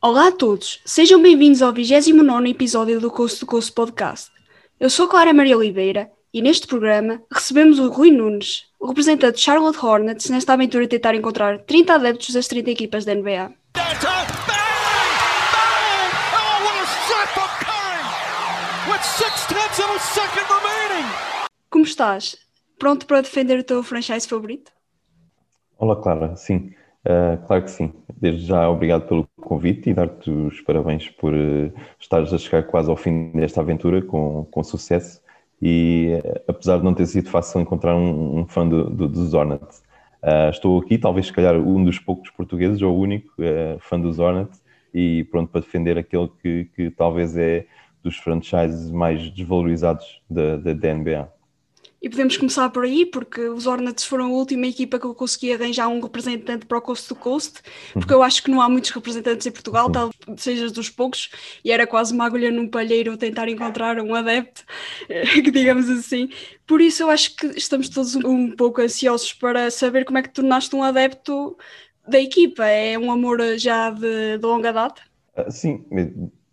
Olá 0.00 0.28
a 0.28 0.32
todos, 0.32 0.80
sejam 0.84 1.20
bem-vindos 1.20 1.60
ao 1.60 1.72
29 1.72 2.48
episódio 2.48 3.00
do 3.00 3.10
Coast 3.10 3.40
to 3.40 3.46
Coast 3.46 3.72
Podcast. 3.72 4.30
Eu 4.78 4.88
sou 4.88 5.08
Clara 5.08 5.34
Maria 5.34 5.56
Oliveira 5.56 6.08
e 6.32 6.40
neste 6.40 6.68
programa 6.68 7.20
recebemos 7.32 7.80
o 7.80 7.90
Rui 7.90 8.12
Nunes, 8.12 8.66
o 8.78 8.86
representante 8.86 9.38
de 9.38 9.40
Charlotte 9.40 9.84
Hornets, 9.84 10.30
nesta 10.30 10.52
aventura 10.52 10.84
de 10.84 10.90
tentar 10.90 11.16
encontrar 11.16 11.64
30 11.64 11.94
adeptos 11.94 12.32
das 12.32 12.46
30 12.46 12.70
equipas 12.70 13.04
da 13.04 13.12
NBA. 13.12 13.52
Como 21.68 21.84
estás? 21.84 22.36
Pronto 22.78 23.04
para 23.04 23.20
defender 23.20 23.58
o 23.58 23.64
teu 23.64 23.82
franchise 23.82 24.28
favorito? 24.28 24.70
Olá, 25.76 26.00
Clara. 26.00 26.36
Sim, 26.36 26.72
uh, 27.08 27.46
claro 27.46 27.64
que 27.64 27.70
sim. 27.70 27.92
Desde 28.20 28.46
já, 28.46 28.68
obrigado 28.68 29.06
pelo 29.06 29.28
convite 29.40 29.90
e 29.90 29.94
dar-te 29.94 30.30
os 30.30 30.60
parabéns 30.60 31.08
por 31.08 31.32
uh, 31.32 31.72
estares 31.98 32.32
a 32.32 32.38
chegar 32.38 32.62
quase 32.64 32.90
ao 32.90 32.96
fim 32.96 33.30
desta 33.32 33.60
aventura 33.60 34.02
com, 34.02 34.46
com 34.50 34.62
sucesso. 34.62 35.20
E 35.60 36.20
uh, 36.24 36.42
apesar 36.48 36.78
de 36.78 36.84
não 36.84 36.94
ter 36.94 37.06
sido 37.06 37.28
fácil 37.30 37.60
encontrar 37.60 37.96
um, 37.96 38.40
um 38.40 38.46
fã 38.46 38.68
do, 38.68 38.90
do, 38.90 39.08
dos 39.08 39.32
uh, 39.34 39.48
estou 40.50 40.78
aqui, 40.80 40.98
talvez 40.98 41.26
se 41.26 41.32
calhar 41.32 41.56
um 41.56 41.82
dos 41.84 41.98
poucos 41.98 42.30
portugueses 42.30 42.82
ou 42.82 42.96
o 42.96 43.00
único 43.00 43.32
fã 43.80 43.98
dos 43.98 44.18
Hornets 44.18 44.62
e 44.92 45.24
pronto 45.30 45.50
para 45.50 45.60
defender 45.60 45.98
aquele 45.98 46.28
que, 46.42 46.64
que 46.74 46.90
talvez 46.90 47.36
é 47.36 47.66
dos 48.02 48.16
franchises 48.16 48.90
mais 48.90 49.30
desvalorizados 49.30 50.20
da, 50.28 50.56
da, 50.56 50.72
da 50.72 50.94
NBA. 50.94 51.37
E 52.00 52.08
podemos 52.08 52.36
começar 52.36 52.70
por 52.70 52.84
aí, 52.84 53.04
porque 53.04 53.40
os 53.40 53.66
Hornets 53.66 54.04
foram 54.04 54.26
a 54.26 54.28
última 54.28 54.66
equipa 54.66 55.00
que 55.00 55.06
eu 55.06 55.14
consegui 55.14 55.52
arranjar 55.52 55.88
um 55.88 56.00
representante 56.00 56.64
para 56.64 56.78
o 56.78 56.80
Coast 56.80 57.08
to 57.08 57.16
Coast, 57.16 57.60
porque 57.92 58.14
eu 58.14 58.22
acho 58.22 58.42
que 58.42 58.50
não 58.50 58.60
há 58.60 58.68
muitos 58.68 58.90
representantes 58.90 59.46
em 59.46 59.50
Portugal, 59.50 59.90
tal 59.90 60.10
sejas 60.36 60.70
dos 60.70 60.88
poucos, 60.88 61.28
e 61.64 61.72
era 61.72 61.86
quase 61.88 62.14
uma 62.14 62.24
agulha 62.24 62.52
num 62.52 62.68
palheiro 62.68 63.16
tentar 63.16 63.48
encontrar 63.48 63.98
um 63.98 64.14
adepto, 64.14 64.64
digamos 65.52 65.90
assim. 65.90 66.28
Por 66.64 66.80
isso 66.80 67.02
eu 67.02 67.10
acho 67.10 67.34
que 67.34 67.46
estamos 67.58 67.88
todos 67.88 68.14
um 68.14 68.54
pouco 68.54 68.80
ansiosos 68.80 69.32
para 69.32 69.68
saber 69.70 70.04
como 70.04 70.18
é 70.18 70.22
que 70.22 70.32
tornaste 70.32 70.76
um 70.76 70.84
adepto 70.84 71.56
da 72.06 72.20
equipa. 72.20 72.64
É 72.64 72.96
um 72.96 73.10
amor 73.10 73.40
já 73.58 73.90
de, 73.90 74.38
de 74.38 74.46
longa 74.46 74.72
data? 74.72 75.02
Ah, 75.36 75.50
sim, 75.50 75.84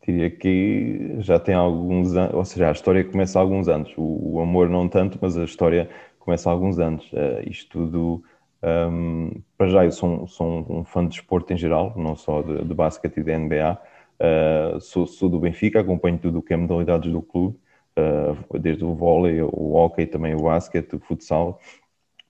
diria 0.05 0.29
que 0.29 1.15
já 1.19 1.39
tem 1.39 1.55
alguns 1.55 2.15
anos, 2.15 2.33
ou 2.33 2.45
seja, 2.45 2.69
a 2.69 2.71
história 2.71 3.03
começa 3.03 3.39
há 3.39 3.41
alguns 3.41 3.67
anos. 3.67 3.93
O, 3.97 4.35
o 4.35 4.39
amor 4.41 4.69
não 4.69 4.87
tanto, 4.87 5.17
mas 5.21 5.37
a 5.37 5.43
história 5.43 5.89
começa 6.19 6.49
há 6.49 6.53
alguns 6.53 6.79
anos. 6.79 7.11
Uh, 7.13 7.47
isto 7.49 7.69
tudo, 7.69 8.23
um, 8.63 9.31
para 9.57 9.67
já, 9.67 9.85
eu 9.85 9.91
sou, 9.91 10.27
sou, 10.27 10.65
um 10.69 10.83
fã 10.83 11.07
de 11.07 11.15
esporte 11.15 11.53
em 11.53 11.57
geral, 11.57 11.93
não 11.97 12.15
só 12.15 12.41
de, 12.41 12.63
de 12.63 12.73
basquete 12.73 13.17
e 13.17 13.23
de 13.23 13.37
NBA. 13.37 13.73
Uh, 13.73 14.77
eh, 14.77 14.79
sou, 14.79 15.05
sou, 15.07 15.29
do 15.29 15.39
Benfica, 15.39 15.81
acompanho 15.81 16.17
tudo 16.17 16.39
o 16.39 16.41
que 16.41 16.53
é 16.53 16.57
modalidades 16.57 17.11
do 17.11 17.21
clube, 17.21 17.57
uh, 17.97 18.59
desde 18.59 18.85
o 18.85 18.93
vôlei, 18.95 19.41
o 19.41 19.73
hockey, 19.73 20.05
também 20.05 20.33
o 20.35 20.43
basquete, 20.43 20.95
o 20.95 20.99
futsal, 20.99 21.59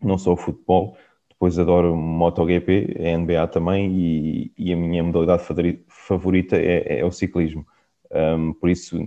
não 0.01 0.17
só 0.17 0.33
o 0.33 0.37
futebol. 0.37 0.97
Depois 1.35 1.59
adoro 1.59 1.95
MotoGP, 1.95 2.97
a 2.99 3.17
NBA 3.17 3.47
também, 3.47 3.91
e, 3.91 4.51
e 4.57 4.73
a 4.73 4.75
minha 4.75 5.03
modalidade 5.03 5.43
favorita 5.87 6.55
é, 6.55 6.99
é 6.99 7.05
o 7.05 7.11
ciclismo. 7.11 7.65
Um, 8.11 8.53
por 8.53 8.69
isso 8.69 8.97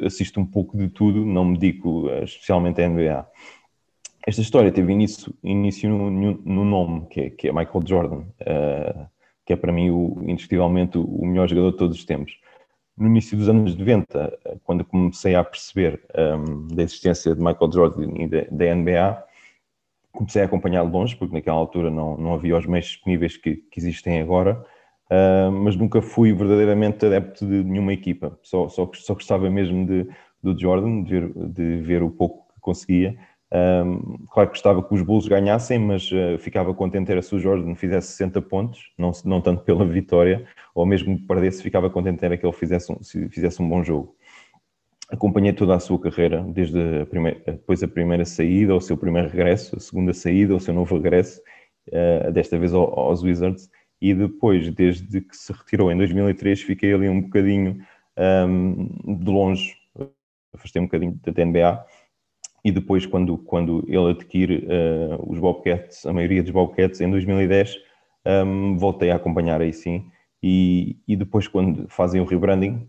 assisto 0.00 0.40
um 0.40 0.46
pouco 0.46 0.76
de 0.76 0.88
tudo, 0.88 1.24
não 1.24 1.44
me 1.44 1.58
dedico 1.58 2.08
eh, 2.08 2.24
especialmente 2.24 2.80
à 2.80 2.88
NBA. 2.88 3.26
Esta 4.26 4.40
história 4.40 4.70
teve 4.70 4.92
início, 4.92 5.34
início 5.42 5.88
no, 5.90 6.10
no, 6.10 6.64
nome, 6.64 7.06
que 7.08 7.20
é, 7.20 7.30
que 7.30 7.48
é, 7.48 7.52
Michael 7.52 7.84
Jordan, 7.84 8.20
uh, 8.20 9.06
que 9.44 9.52
é 9.52 9.56
para 9.56 9.72
mim 9.72 9.90
o, 9.90 10.22
indiscutivelmente 10.22 10.96
o 10.96 11.26
melhor 11.26 11.48
jogador 11.48 11.72
de 11.72 11.76
todos 11.76 11.98
os 11.98 12.04
tempos. 12.04 12.38
No 12.96 13.08
início 13.08 13.36
dos 13.36 13.48
anos 13.48 13.74
90, 13.74 14.60
quando 14.62 14.84
comecei 14.84 15.34
a 15.34 15.42
perceber 15.42 16.00
um, 16.16 16.68
da 16.68 16.84
existência 16.84 17.34
de 17.34 17.42
Michael 17.42 17.72
Jordan 17.72 18.12
e 18.16 18.28
da, 18.28 18.44
da 18.50 18.74
NBA, 18.74 19.24
comecei 20.12 20.42
a 20.42 20.44
acompanhar 20.44 20.84
de 20.84 20.92
longe, 20.92 21.16
porque 21.16 21.34
naquela 21.34 21.56
altura 21.56 21.90
não, 21.90 22.16
não 22.16 22.34
havia 22.34 22.56
os 22.56 22.66
meios 22.66 22.86
disponíveis 22.86 23.36
que, 23.36 23.56
que 23.56 23.80
existem 23.80 24.20
agora, 24.20 24.62
uh, 25.10 25.50
mas 25.50 25.74
nunca 25.74 26.02
fui 26.02 26.32
verdadeiramente 26.32 27.04
adepto 27.06 27.46
de 27.46 27.64
nenhuma 27.64 27.92
equipa. 27.92 28.38
Só, 28.42 28.68
só, 28.68 28.88
só 28.94 29.14
gostava 29.14 29.48
mesmo 29.50 29.86
de, 29.86 30.06
do 30.42 30.58
Jordan, 30.58 31.02
de 31.02 31.10
ver, 31.10 31.32
de 31.34 31.76
ver 31.78 32.02
o 32.02 32.10
pouco 32.10 32.46
que 32.54 32.60
conseguia. 32.60 33.16
Um, 33.54 34.16
ah, 34.24 34.32
claro 34.32 34.48
que 34.48 34.54
gostava 34.54 34.82
que 34.82 34.94
os 34.94 35.02
Bulls 35.02 35.28
ganhassem, 35.28 35.78
mas 35.78 36.10
uh, 36.10 36.38
ficava 36.38 36.72
contente 36.72 37.12
era 37.12 37.20
se 37.20 37.34
o 37.34 37.38
Jordan 37.38 37.74
fizesse 37.74 38.08
60 38.12 38.40
pontos, 38.42 38.92
não, 38.96 39.10
não 39.24 39.40
tanto 39.42 39.62
pela 39.62 39.84
vitória, 39.84 40.46
ou 40.74 40.86
mesmo 40.86 41.18
perdesse, 41.26 41.62
ficava 41.62 41.90
contente 41.90 42.24
era 42.24 42.36
que 42.38 42.46
ele 42.46 42.52
fizesse 42.52 42.90
um, 42.92 42.96
fizesse 43.30 43.60
um 43.60 43.68
bom 43.68 43.84
jogo 43.84 44.16
acompanhei 45.12 45.52
toda 45.52 45.74
a 45.76 45.78
sua 45.78 46.00
carreira, 46.00 46.42
desde 46.42 47.02
a 47.02 47.06
primeira, 47.06 47.38
depois 47.44 47.82
a 47.82 47.88
primeira 47.88 48.24
saída, 48.24 48.74
o 48.74 48.80
seu 48.80 48.96
primeiro 48.96 49.28
regresso, 49.28 49.76
a 49.76 49.80
segunda 49.80 50.14
saída, 50.14 50.56
o 50.56 50.60
seu 50.60 50.72
novo 50.72 50.96
regresso, 50.96 51.40
uh, 51.88 52.32
desta 52.32 52.58
vez 52.58 52.72
aos 52.72 53.22
Wizards, 53.22 53.70
e 54.00 54.14
depois, 54.14 54.68
desde 54.74 55.20
que 55.20 55.36
se 55.36 55.52
retirou 55.52 55.92
em 55.92 55.96
2003, 55.96 56.62
fiquei 56.62 56.94
ali 56.94 57.08
um 57.08 57.20
bocadinho 57.20 57.78
um, 58.18 58.88
ehm, 59.06 59.16
de 59.18 59.30
longe, 59.30 59.76
afastei 60.52 60.80
um 60.80 60.86
bocadinho 60.86 61.20
da 61.22 61.44
NBA, 61.44 61.84
e 62.64 62.72
depois, 62.72 63.04
quando, 63.04 63.36
quando 63.36 63.84
ele 63.86 64.10
adquire 64.10 64.66
uh, 64.66 65.30
os 65.30 65.38
Bobcats, 65.38 66.06
a 66.06 66.12
maioria 66.12 66.42
dos 66.42 66.52
Bobcats, 66.52 67.00
em 67.00 67.10
2010, 67.10 67.76
um, 67.76 68.30
ehm, 68.30 68.76
voltei 68.78 69.10
a 69.10 69.16
acompanhar 69.16 69.60
aí 69.60 69.72
sim, 69.72 70.06
e, 70.42 70.96
e 71.06 71.14
depois, 71.14 71.46
quando 71.46 71.86
fazem 71.88 72.20
o 72.20 72.24
rebranding, 72.24 72.88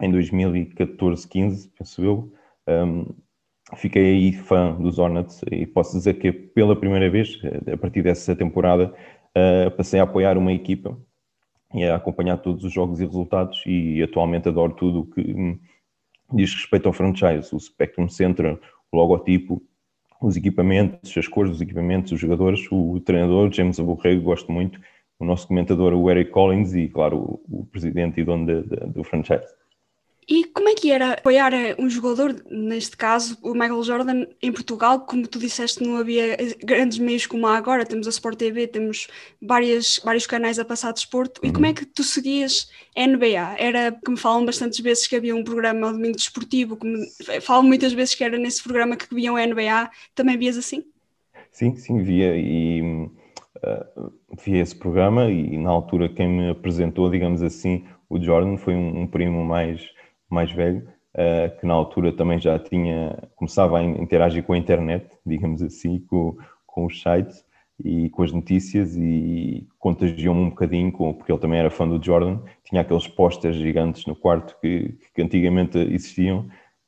em 0.00 0.10
2014, 0.10 1.28
15, 1.28 1.68
penso 1.76 2.04
eu, 2.04 2.32
um, 2.68 3.06
fiquei 3.76 4.14
aí 4.14 4.32
fã 4.32 4.74
dos 4.74 4.98
Hornets 4.98 5.42
e 5.50 5.66
posso 5.66 5.96
dizer 5.96 6.14
que 6.14 6.32
pela 6.32 6.74
primeira 6.74 7.10
vez, 7.10 7.38
a 7.72 7.76
partir 7.76 8.02
dessa 8.02 8.34
temporada, 8.34 8.92
uh, 9.36 9.70
passei 9.76 10.00
a 10.00 10.04
apoiar 10.04 10.36
uma 10.36 10.52
equipa 10.52 10.98
e 11.74 11.84
a 11.84 11.96
acompanhar 11.96 12.38
todos 12.38 12.64
os 12.64 12.72
jogos 12.72 13.00
e 13.00 13.04
resultados 13.04 13.62
e 13.66 14.02
atualmente 14.02 14.48
adoro 14.48 14.74
tudo 14.74 15.00
o 15.00 15.06
que 15.06 15.20
hum, 15.20 15.58
diz 16.32 16.52
respeito 16.54 16.86
ao 16.86 16.92
franchise, 16.92 17.54
o 17.54 17.60
Spectrum 17.60 18.08
Center, 18.08 18.58
o 18.90 18.96
logotipo, 18.96 19.62
os 20.20 20.36
equipamentos, 20.36 21.16
as 21.16 21.28
cores 21.28 21.52
dos 21.52 21.60
equipamentos, 21.60 22.12
os 22.12 22.20
jogadores, 22.20 22.60
o 22.70 23.00
treinador, 23.00 23.52
James 23.52 23.78
Aborrego, 23.80 24.22
gosto 24.22 24.50
muito, 24.52 24.80
o 25.18 25.24
nosso 25.24 25.46
comentador, 25.46 25.94
o 25.94 26.10
Eric 26.10 26.30
Collins 26.30 26.74
e, 26.74 26.88
claro, 26.88 27.40
o, 27.48 27.60
o 27.60 27.66
presidente 27.66 28.20
e 28.20 28.24
dono 28.24 28.46
de, 28.46 28.62
de, 28.62 28.86
do 28.92 29.04
franchise. 29.04 29.59
E 30.30 30.44
como 30.44 30.68
é 30.68 30.76
que 30.76 30.92
era 30.92 31.14
apoiar 31.14 31.52
eh, 31.52 31.74
um 31.76 31.90
jogador, 31.90 32.36
neste 32.48 32.96
caso 32.96 33.36
o 33.42 33.52
Michael 33.52 33.82
Jordan, 33.82 34.26
em 34.40 34.52
Portugal? 34.52 35.00
Como 35.00 35.26
tu 35.26 35.40
disseste, 35.40 35.82
não 35.82 35.96
havia 35.96 36.36
grandes 36.62 37.00
meios 37.00 37.26
como 37.26 37.48
há 37.48 37.56
agora, 37.56 37.84
temos 37.84 38.06
a 38.06 38.10
Sport 38.10 38.38
TV, 38.38 38.68
temos 38.68 39.08
várias, 39.42 40.00
vários 40.04 40.28
canais 40.28 40.60
a 40.60 40.64
passar 40.64 40.92
de 40.92 41.00
esporte. 41.00 41.40
E 41.42 41.50
como 41.50 41.66
é 41.66 41.72
que 41.72 41.84
tu 41.84 42.04
seguias 42.04 42.70
a 42.96 43.04
NBA? 43.04 43.56
Era 43.58 43.90
que 43.90 44.08
me 44.08 44.16
falam 44.16 44.46
bastantes 44.46 44.78
vezes 44.78 45.08
que 45.08 45.16
havia 45.16 45.34
um 45.34 45.42
programa 45.42 45.88
ao 45.88 45.92
domingo 45.92 46.16
desportivo, 46.16 46.76
que 46.76 46.86
me 46.86 47.08
falam 47.40 47.64
muitas 47.64 47.92
vezes 47.92 48.14
que 48.14 48.22
era 48.22 48.38
nesse 48.38 48.62
programa 48.62 48.96
que 48.96 49.12
viam 49.12 49.34
a 49.34 49.44
NBA. 49.44 49.90
Também 50.14 50.38
vias 50.38 50.56
assim? 50.56 50.84
Sim, 51.50 51.74
sim, 51.74 52.04
via. 52.04 52.36
E 52.36 52.80
uh, 53.64 54.12
via 54.44 54.62
esse 54.62 54.76
programa 54.76 55.28
e 55.28 55.58
na 55.58 55.70
altura 55.70 56.08
quem 56.08 56.28
me 56.28 56.50
apresentou, 56.50 57.10
digamos 57.10 57.42
assim, 57.42 57.84
o 58.08 58.22
Jordan 58.22 58.56
foi 58.56 58.76
um, 58.76 59.00
um 59.00 59.06
primo 59.08 59.44
mais 59.44 59.80
mais 60.32 60.50
velho, 60.52 60.86
uh, 61.14 61.58
que 61.58 61.66
na 61.66 61.74
altura 61.74 62.12
também 62.12 62.38
já 62.38 62.58
tinha, 62.58 63.28
começava 63.36 63.78
a 63.78 63.82
interagir 63.82 64.42
com 64.42 64.52
a 64.52 64.58
internet, 64.58 65.06
digamos 65.24 65.62
assim, 65.62 65.98
com, 66.00 66.36
com 66.66 66.86
os 66.86 67.00
sites 67.00 67.44
e 67.84 68.10
com 68.10 68.22
as 68.22 68.32
notícias 68.32 68.96
e 68.96 69.66
contagiou-me 69.78 70.42
um 70.42 70.50
bocadinho, 70.50 70.92
com, 70.92 71.12
porque 71.14 71.32
ele 71.32 71.40
também 71.40 71.60
era 71.60 71.70
fã 71.70 71.88
do 71.88 72.02
Jordan, 72.02 72.40
tinha 72.64 72.82
aqueles 72.82 73.08
posters 73.08 73.56
gigantes 73.56 74.04
no 74.06 74.14
quarto 74.14 74.56
que, 74.60 74.98
que 75.14 75.22
antigamente 75.22 75.78
existiam 75.78 76.40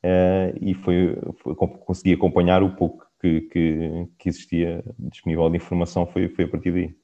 uh, 0.04 0.58
e 0.60 0.74
foi, 0.74 1.16
foi, 1.38 1.54
consegui 1.54 2.14
acompanhar 2.14 2.62
o 2.62 2.76
pouco 2.76 3.06
que, 3.20 3.42
que, 3.42 4.08
que 4.18 4.28
existia 4.28 4.84
disponível 4.98 5.48
de 5.48 5.56
informação, 5.56 6.06
foi, 6.06 6.28
foi 6.28 6.44
a 6.44 6.48
partir 6.48 6.72
daí. 6.72 7.01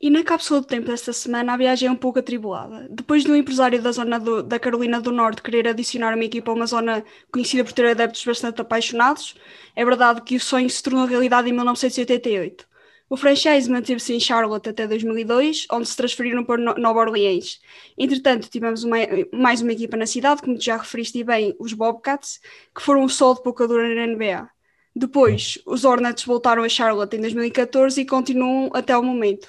E 0.00 0.10
na 0.10 0.22
cápsula 0.22 0.60
do 0.60 0.66
tempo 0.66 0.86
desta 0.86 1.12
semana 1.12 1.54
a 1.54 1.56
viagem 1.56 1.88
é 1.88 1.90
um 1.90 1.96
pouco 1.96 2.20
atribulada. 2.20 2.86
Depois 2.88 3.24
de 3.24 3.32
um 3.32 3.34
empresário 3.34 3.82
da 3.82 3.90
zona 3.90 4.20
do, 4.20 4.44
da 4.44 4.58
Carolina 4.58 5.00
do 5.00 5.10
Norte 5.10 5.42
querer 5.42 5.66
adicionar 5.66 6.14
uma 6.14 6.24
equipa 6.24 6.52
a 6.52 6.54
uma 6.54 6.66
zona 6.66 7.04
conhecida 7.32 7.64
por 7.64 7.72
ter 7.72 7.86
adeptos 7.86 8.24
bastante 8.24 8.60
apaixonados, 8.60 9.34
é 9.74 9.84
verdade 9.84 10.22
que 10.22 10.36
o 10.36 10.40
sonho 10.40 10.70
se 10.70 10.80
tornou 10.82 11.04
realidade 11.04 11.48
em 11.48 11.52
1988. 11.52 12.64
O 13.10 13.16
franchise 13.16 13.68
manteve-se 13.68 14.12
em 14.12 14.20
Charlotte 14.20 14.68
até 14.68 14.86
2002, 14.86 15.66
onde 15.72 15.88
se 15.88 15.96
transferiram 15.96 16.44
para 16.44 16.76
Nova 16.78 17.00
Orleans. 17.00 17.58
Entretanto, 17.96 18.48
tivemos 18.48 18.84
uma, 18.84 18.98
mais 19.32 19.62
uma 19.62 19.72
equipa 19.72 19.96
na 19.96 20.06
cidade, 20.06 20.42
como 20.42 20.58
tu 20.58 20.64
já 20.64 20.76
referiste 20.76 21.24
bem, 21.24 21.56
os 21.58 21.72
Bobcats, 21.72 22.38
que 22.74 22.82
foram 22.82 23.02
o 23.04 23.08
sol 23.08 23.34
de 23.34 23.42
pouca 23.42 23.66
dura 23.66 23.94
na 23.94 24.06
NBA. 24.06 24.48
Depois, 24.94 25.58
os 25.64 25.84
Hornets 25.84 26.24
voltaram 26.24 26.62
a 26.62 26.68
Charlotte 26.68 27.16
em 27.16 27.20
2014 27.20 28.00
e 28.00 28.06
continuam 28.06 28.70
até 28.74 28.96
o 28.96 29.02
momento. 29.02 29.48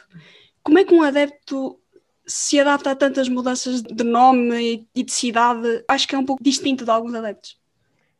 Como 0.70 0.78
é 0.78 0.86
que 0.86 0.94
um 0.94 1.02
adepto 1.02 1.80
se 2.28 2.60
adapta 2.60 2.92
a 2.92 2.96
tantas 2.96 3.28
mudanças 3.28 3.82
de 3.82 4.04
nome 4.04 4.88
e 4.96 5.04
de 5.04 5.12
cidade, 5.12 5.84
acho 5.88 6.08
que 6.08 6.14
é 6.14 6.18
um 6.20 6.24
pouco 6.24 6.44
distinto 6.44 6.86
de 6.86 6.92
alguns 6.92 7.16
adeptos. 7.16 7.58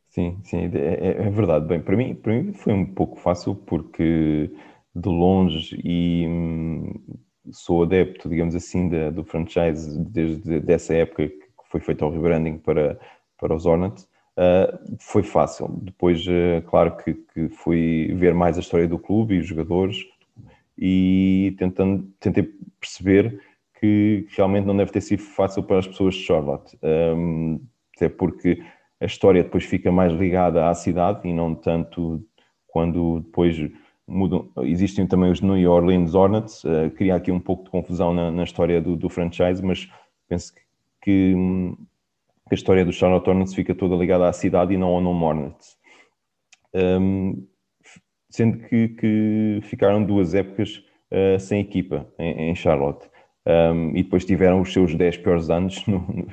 Sim, 0.08 0.36
sim, 0.42 0.68
é, 0.74 0.78
é, 0.78 1.26
é 1.28 1.30
verdade. 1.30 1.64
Bem, 1.68 1.80
para 1.80 1.96
mim, 1.96 2.12
para 2.16 2.32
mim 2.32 2.52
foi 2.52 2.72
um 2.72 2.84
pouco 2.84 3.20
fácil 3.20 3.54
porque 3.54 4.50
de 4.96 5.08
longe 5.08 5.80
e 5.84 6.26
hum, 6.26 6.92
sou 7.52 7.84
adepto, 7.84 8.28
digamos 8.28 8.56
assim, 8.56 8.88
da, 8.88 9.10
do 9.10 9.22
franchise 9.22 9.96
desde 9.96 10.58
dessa 10.58 10.92
época 10.92 11.28
que 11.28 11.44
foi 11.66 11.78
feito 11.78 12.04
o 12.04 12.10
rebranding 12.10 12.58
para, 12.58 12.98
para 13.38 13.54
os 13.54 13.64
Hornets. 13.64 14.08
Uh, 14.36 14.96
foi 14.98 15.22
fácil. 15.22 15.68
Depois, 15.82 16.26
uh, 16.26 16.62
claro 16.68 16.96
que, 16.96 17.14
que 17.14 17.48
fui 17.48 18.12
ver 18.16 18.34
mais 18.34 18.56
a 18.56 18.60
história 18.60 18.88
do 18.88 18.98
clube 18.98 19.36
e 19.36 19.38
os 19.38 19.46
jogadores 19.46 20.04
e 20.80 21.54
tentando, 21.58 22.10
tentei 22.18 22.48
perceber 22.80 23.38
que 23.78 24.26
realmente 24.30 24.64
não 24.64 24.76
deve 24.76 24.90
ter 24.90 25.02
sido 25.02 25.22
fácil 25.22 25.62
para 25.62 25.78
as 25.78 25.86
pessoas 25.86 26.14
de 26.14 26.22
Charlotte. 26.22 26.78
Um, 26.82 27.60
até 27.94 28.08
porque 28.08 28.62
a 28.98 29.04
história 29.04 29.42
depois 29.42 29.64
fica 29.64 29.92
mais 29.92 30.12
ligada 30.14 30.68
à 30.68 30.74
cidade 30.74 31.28
e 31.28 31.34
não 31.34 31.54
tanto 31.54 32.24
quando 32.66 33.20
depois 33.20 33.56
mudam. 34.06 34.50
Existem 34.62 35.06
também 35.06 35.30
os 35.30 35.42
New 35.42 35.70
Orleans 35.70 36.14
Hornets, 36.14 36.64
uh, 36.64 36.90
cria 36.96 37.14
aqui 37.14 37.30
um 37.30 37.40
pouco 37.40 37.64
de 37.64 37.70
confusão 37.70 38.14
na, 38.14 38.30
na 38.30 38.44
história 38.44 38.80
do, 38.80 38.96
do, 38.96 39.08
franchise, 39.08 39.62
mas 39.62 39.88
penso 40.28 40.54
que, 40.54 40.62
que, 41.02 41.34
a 42.50 42.54
história 42.54 42.84
do 42.84 42.92
Charlotte 42.92 43.28
Hornets 43.28 43.54
fica 43.54 43.74
toda 43.74 43.94
ligada 43.96 44.28
à 44.28 44.32
cidade 44.32 44.72
e 44.72 44.78
não 44.78 44.88
ao 44.88 45.00
nome 45.00 45.22
Hornets. 45.22 45.78
Um, 46.74 47.46
sendo 48.30 48.58
que, 48.58 48.88
que, 48.88 49.60
ficaram 49.62 50.02
duas 50.02 50.34
épocas 50.34 50.82
uh, 51.10 51.38
sem 51.38 51.60
equipa 51.60 52.06
em, 52.18 52.50
em 52.50 52.54
Charlotte. 52.54 53.10
Um, 53.46 53.90
e 53.96 54.02
depois 54.02 54.24
tiveram 54.24 54.60
os 54.60 54.72
seus 54.72 54.94
10 54.94 55.18
piores 55.18 55.50
anos 55.50 55.84
no, 55.88 55.98
no, 55.98 56.26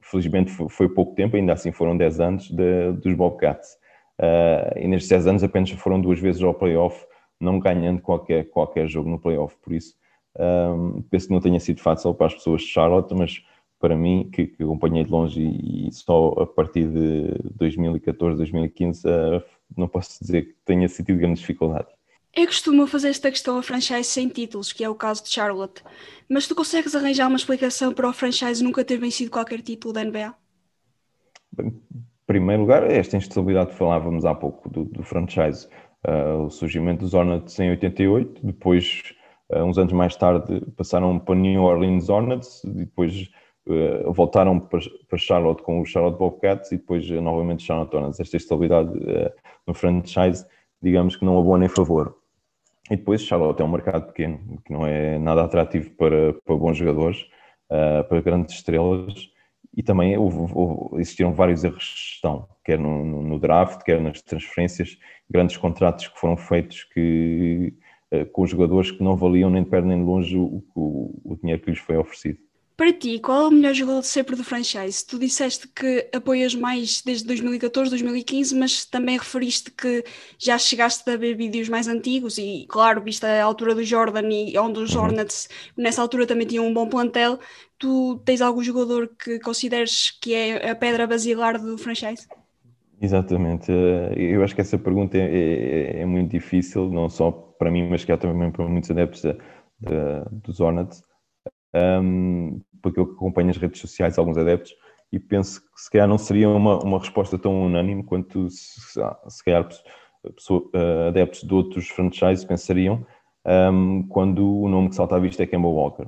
felizmente 0.00 0.50
foi 0.68 0.88
pouco 0.88 1.14
tempo, 1.14 1.36
ainda 1.36 1.52
assim 1.52 1.72
foram 1.72 1.96
10 1.96 2.20
anos 2.20 2.48
de, 2.48 2.92
dos 2.92 3.14
Bobcats. 3.14 3.76
Uh, 4.20 4.78
e 4.78 4.86
nestes 4.86 5.08
10 5.08 5.26
anos 5.26 5.44
apenas 5.44 5.70
foram 5.70 6.00
duas 6.00 6.20
vezes 6.20 6.42
ao 6.42 6.54
playoff, 6.54 7.04
não 7.40 7.58
ganhando 7.58 8.00
qualquer, 8.00 8.48
qualquer 8.50 8.86
jogo 8.88 9.10
no 9.10 9.18
playoff. 9.18 9.56
Por 9.62 9.72
isso, 9.72 9.94
um, 10.38 11.02
penso 11.10 11.26
que 11.26 11.32
não 11.32 11.40
tenha 11.40 11.58
sido 11.58 11.80
fácil 11.80 12.14
para 12.14 12.26
as 12.26 12.34
pessoas 12.34 12.62
de 12.62 12.68
Charlotte, 12.68 13.12
mas 13.14 13.42
para 13.82 13.96
mim, 13.96 14.30
que, 14.32 14.46
que 14.46 14.62
acompanhei 14.62 15.02
de 15.02 15.10
longe 15.10 15.42
e, 15.42 15.88
e, 15.88 15.92
só 15.92 16.28
a 16.38 16.46
partir 16.46 16.86
de 16.86 17.34
2014, 17.56 18.36
2015, 18.36 19.08
uh, 19.08 19.42
não 19.76 19.88
posso 19.88 20.18
dizer 20.20 20.42
que 20.42 20.54
tenha 20.64 20.88
sentido 20.88 21.18
grande 21.18 21.40
dificuldade. 21.40 21.88
Eu 22.34 22.46
costumo 22.46 22.86
fazer 22.86 23.10
esta 23.10 23.30
questão 23.30 23.58
a 23.58 23.62
franchise 23.62 24.04
sem 24.04 24.26
títulos, 24.26 24.72
que 24.72 24.82
é 24.82 24.88
o 24.88 24.94
caso 24.94 25.22
de 25.22 25.28
Charlotte. 25.28 25.82
Mas 26.28 26.48
tu 26.48 26.54
consegues 26.54 26.94
arranjar 26.94 27.28
uma 27.28 27.36
explicação 27.36 27.92
para 27.92 28.08
o 28.08 28.12
franchise 28.12 28.64
nunca 28.64 28.82
ter 28.82 28.96
vencido 28.96 29.30
qualquer 29.30 29.60
título 29.60 29.92
da 29.92 30.02
NBA? 30.02 30.34
Bem, 31.54 31.66
em 31.66 32.02
primeiro 32.26 32.62
lugar, 32.62 32.90
esta 32.90 33.18
instabilidade 33.18 33.72
que 33.72 33.76
falávamos 33.76 34.24
há 34.24 34.34
pouco 34.34 34.66
do, 34.70 34.84
do 34.86 35.02
franchise. 35.02 35.68
Uh, 36.08 36.46
o 36.46 36.50
surgimento 36.50 37.00
dos 37.00 37.12
Hornets 37.12 37.60
em 37.60 37.68
88, 37.70 38.46
depois, 38.46 39.14
uh, 39.50 39.62
uns 39.62 39.76
anos 39.76 39.92
mais 39.92 40.16
tarde, 40.16 40.62
passaram 40.74 41.18
para 41.18 41.34
New 41.34 41.62
Orleans 41.62 42.08
Hornets, 42.08 42.62
depois 42.64 43.28
uh, 43.66 44.10
voltaram 44.10 44.58
para, 44.58 44.80
para, 45.06 45.18
Charlotte 45.18 45.62
com 45.62 45.82
o 45.82 45.84
Charlotte 45.84 46.18
Bobcats 46.18 46.72
e 46.72 46.78
depois 46.78 47.08
novamente 47.10 47.62
Charlotte 47.62 47.94
Hornets. 47.94 48.18
Esta 48.18 48.38
instabilidade 48.38 48.90
no 49.66 49.74
franchise, 49.74 50.46
digamos 50.80 51.16
que 51.16 51.24
não 51.24 51.38
abona 51.38 51.60
nem 51.60 51.68
favor. 51.68 52.16
E 52.90 52.96
depois 52.96 53.22
Charlotte 53.22 53.60
é 53.60 53.64
um 53.64 53.70
mercado 53.70 54.06
pequeno, 54.06 54.60
que 54.64 54.72
não 54.72 54.86
é 54.86 55.18
nada 55.18 55.44
atrativo 55.44 55.90
para, 55.92 56.34
para 56.44 56.56
bons 56.56 56.76
jogadores, 56.76 57.22
uh, 57.70 58.06
para 58.08 58.20
grandes 58.20 58.56
estrelas, 58.56 59.30
e 59.74 59.82
também 59.82 60.16
houve, 60.18 60.52
houve, 60.52 61.00
existiram 61.00 61.32
vários 61.32 61.64
erros 61.64 61.84
de 61.84 61.90
gestão, 61.90 62.48
quer 62.64 62.78
no, 62.78 63.22
no, 63.22 63.38
draft, 63.38 63.82
quer 63.82 64.00
nas 64.00 64.20
transferências, 64.20 64.98
grandes 65.30 65.56
contratos 65.56 66.08
que 66.08 66.18
foram 66.18 66.36
feitos 66.36 66.84
que, 66.84 67.72
uh, 68.12 68.26
com 68.26 68.46
jogadores 68.46 68.90
que 68.90 69.02
não 69.02 69.16
valiam 69.16 69.48
nem 69.48 69.62
de 69.62 69.70
perto 69.70 69.86
nem 69.86 69.98
de 69.98 70.04
longe 70.04 70.36
o, 70.36 70.62
o, 70.74 71.20
o 71.24 71.36
dinheiro 71.36 71.62
que 71.62 71.70
lhes 71.70 71.78
foi 71.78 71.96
oferecido. 71.96 72.38
Para 72.82 72.92
ti, 72.92 73.20
qual 73.20 73.42
é 73.42 73.46
o 73.46 73.50
melhor 73.52 73.74
jogador 73.74 74.02
sempre 74.02 74.34
do 74.34 74.42
franchise? 74.42 75.06
Tu 75.06 75.16
disseste 75.16 75.68
que 75.68 76.10
apoias 76.12 76.52
mais 76.52 77.00
desde 77.00 77.24
2014, 77.28 77.88
2015, 77.90 78.56
mas 78.56 78.84
também 78.84 79.16
referiste 79.16 79.70
que 79.70 80.02
já 80.36 80.58
chegaste 80.58 81.08
a 81.08 81.16
ver 81.16 81.36
vídeos 81.36 81.68
mais 81.68 81.86
antigos 81.86 82.38
e, 82.38 82.66
claro, 82.68 83.00
viste 83.00 83.24
a 83.24 83.44
altura 83.44 83.76
do 83.76 83.84
Jordan 83.84 84.28
e 84.32 84.58
onde 84.58 84.80
os. 84.80 84.96
Hornets 84.96 85.48
nessa 85.76 86.02
altura 86.02 86.26
também 86.26 86.44
tinham 86.44 86.66
um 86.66 86.74
bom 86.74 86.88
plantel. 86.88 87.38
Tu 87.78 88.20
tens 88.24 88.42
algum 88.42 88.64
jogador 88.64 89.08
que 89.16 89.38
consideres 89.38 90.10
que 90.20 90.34
é 90.34 90.68
a 90.68 90.74
pedra 90.74 91.06
basilar 91.06 91.62
do 91.62 91.78
franchise? 91.78 92.26
Exatamente. 93.00 93.70
Eh, 93.70 94.34
eu 94.34 94.42
acho 94.42 94.56
que 94.56 94.60
essa 94.60 94.76
pergunta 94.76 95.16
é, 95.16 95.20
é, 95.20 96.00
é 96.00 96.04
muito 96.04 96.32
difícil, 96.32 96.90
não 96.90 97.08
só 97.08 97.30
para 97.30 97.70
mim, 97.70 97.88
mas 97.88 98.04
que 98.04 98.10
há 98.10 98.18
também 98.18 98.50
para 98.50 98.66
muitos 98.66 98.90
adeptos 98.90 99.22
de, 99.22 99.34
de, 99.34 100.40
dos 100.42 100.58
Hornets. 100.58 101.00
Um, 101.74 102.60
porque 102.82 102.98
eu 102.98 103.04
acompanho 103.04 103.50
as 103.50 103.56
redes 103.56 103.80
sociais 103.80 104.18
alguns 104.18 104.36
adeptos 104.36 104.74
e 105.12 105.18
penso 105.18 105.60
que 105.60 105.80
se 105.80 105.90
calhar 105.90 106.08
não 106.08 106.18
seria 106.18 106.48
uma, 106.48 106.78
uma 106.82 106.98
resposta 106.98 107.38
tão 107.38 107.62
unânime 107.62 108.02
quanto 108.02 108.48
se, 108.48 109.00
se 109.28 109.44
calhar 109.44 109.68
pessoa, 110.30 110.62
uh, 110.74 111.08
adeptos 111.08 111.42
de 111.42 111.52
outros 111.52 111.88
franchises 111.88 112.44
pensariam 112.44 113.06
um, 113.46 114.06
quando 114.08 114.62
o 114.62 114.68
nome 114.68 114.88
que 114.88 114.94
salta 114.94 115.16
à 115.16 115.18
vista 115.18 115.42
é 115.42 115.46
Kemba 115.46 115.68
Walker. 115.68 116.06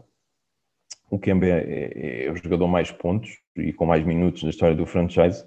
O 1.11 1.19
Kemba 1.19 1.47
é, 1.47 1.51
é, 1.51 2.27
é, 2.27 2.31
o 2.31 2.37
jogador 2.37 2.67
mais 2.67 2.91
pontos 2.91 3.39
e 3.57 3.73
com 3.73 3.85
mais 3.85 4.05
minutos 4.05 4.43
na 4.43 4.51
história 4.51 4.75
do 4.75 4.87
franchise. 4.87 5.45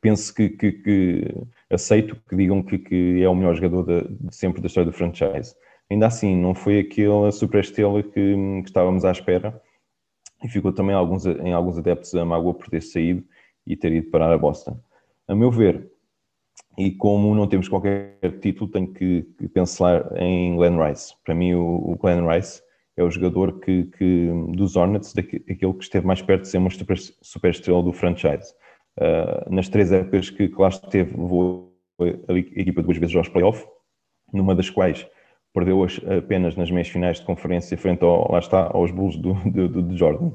Penso 0.00 0.34
que, 0.34 0.48
que, 0.48 0.72
que 0.72 1.34
aceito 1.70 2.16
que 2.28 2.36
digam 2.36 2.62
que, 2.62 2.78
que, 2.78 3.22
é 3.22 3.28
o 3.28 3.34
melhor 3.34 3.54
jogador 3.54 3.84
de, 3.84 4.08
de 4.08 4.34
sempre 4.34 4.60
da 4.62 4.66
história 4.66 4.90
do 4.90 4.96
franchise. 4.96 5.54
Ainda 5.90 6.06
assim, 6.06 6.36
não 6.36 6.54
foi 6.54 6.78
aquela 6.78 7.30
super 7.32 7.60
estrela 7.60 8.02
que, 8.02 8.10
que 8.12 8.62
estávamos 8.64 9.04
à 9.04 9.10
espera 9.10 9.60
e 10.42 10.48
ficou 10.48 10.72
também 10.72 10.94
alguns, 10.94 11.24
em 11.26 11.52
alguns 11.52 11.78
adeptos 11.78 12.14
a 12.14 12.24
mágoa 12.24 12.54
por 12.54 12.68
ter 12.68 12.82
saído 12.82 13.24
e 13.66 13.76
ter 13.76 13.92
ido 13.92 14.10
parar 14.10 14.32
a 14.32 14.38
Boston. 14.38 14.78
A 15.28 15.34
meu 15.34 15.50
ver, 15.50 15.90
e 16.76 16.90
como 16.90 17.34
não 17.34 17.46
temos 17.46 17.68
qualquer 17.68 18.18
título, 18.40 18.70
tenho 18.70 18.92
que, 18.92 19.22
pensar 19.52 20.10
em 20.16 20.56
Glenn 20.56 20.78
Rice. 20.82 21.14
Para 21.24 21.34
mim, 21.34 21.54
o, 21.54 21.92
o 21.92 21.96
Glenn 21.96 22.26
Rice 22.26 22.62
é 22.96 23.04
o 23.04 23.10
jogador 23.10 23.60
que, 23.60 23.84
que 23.84 24.30
dos 24.48 24.76
Hornets, 24.76 25.14
aquele 25.16 25.74
que 25.74 25.82
esteve 25.82 26.06
mais 26.06 26.22
perto 26.22 26.42
de 26.42 26.48
ser 26.48 26.58
uma 26.58 26.70
super, 26.70 26.98
super 26.98 27.50
estrela 27.50 27.82
do 27.82 27.92
franchise. 27.92 28.52
Uh, 28.98 29.54
nas 29.54 29.68
três 29.68 29.92
épocas 29.92 30.28
que, 30.28 30.48
que 30.48 30.60
lá 30.60 30.68
esteve, 30.68 31.16
levou 31.16 31.72
a 32.00 32.32
equipa 32.32 32.82
duas 32.82 32.98
vezes 32.98 33.14
aos 33.16 33.28
playoffs, 33.28 33.66
numa 34.32 34.54
das 34.54 34.68
quais 34.68 35.06
perdeu 35.52 35.84
apenas 36.18 36.56
nas 36.56 36.70
meias 36.70 36.88
finais 36.88 37.20
de 37.20 37.26
conferência 37.26 37.76
frente 37.76 38.02
ao, 38.02 38.30
lá 38.30 38.38
está, 38.38 38.70
aos 38.72 38.90
Bulls 38.90 39.16
do, 39.16 39.34
do, 39.50 39.68
do 39.68 39.96
Jordan. 39.96 40.32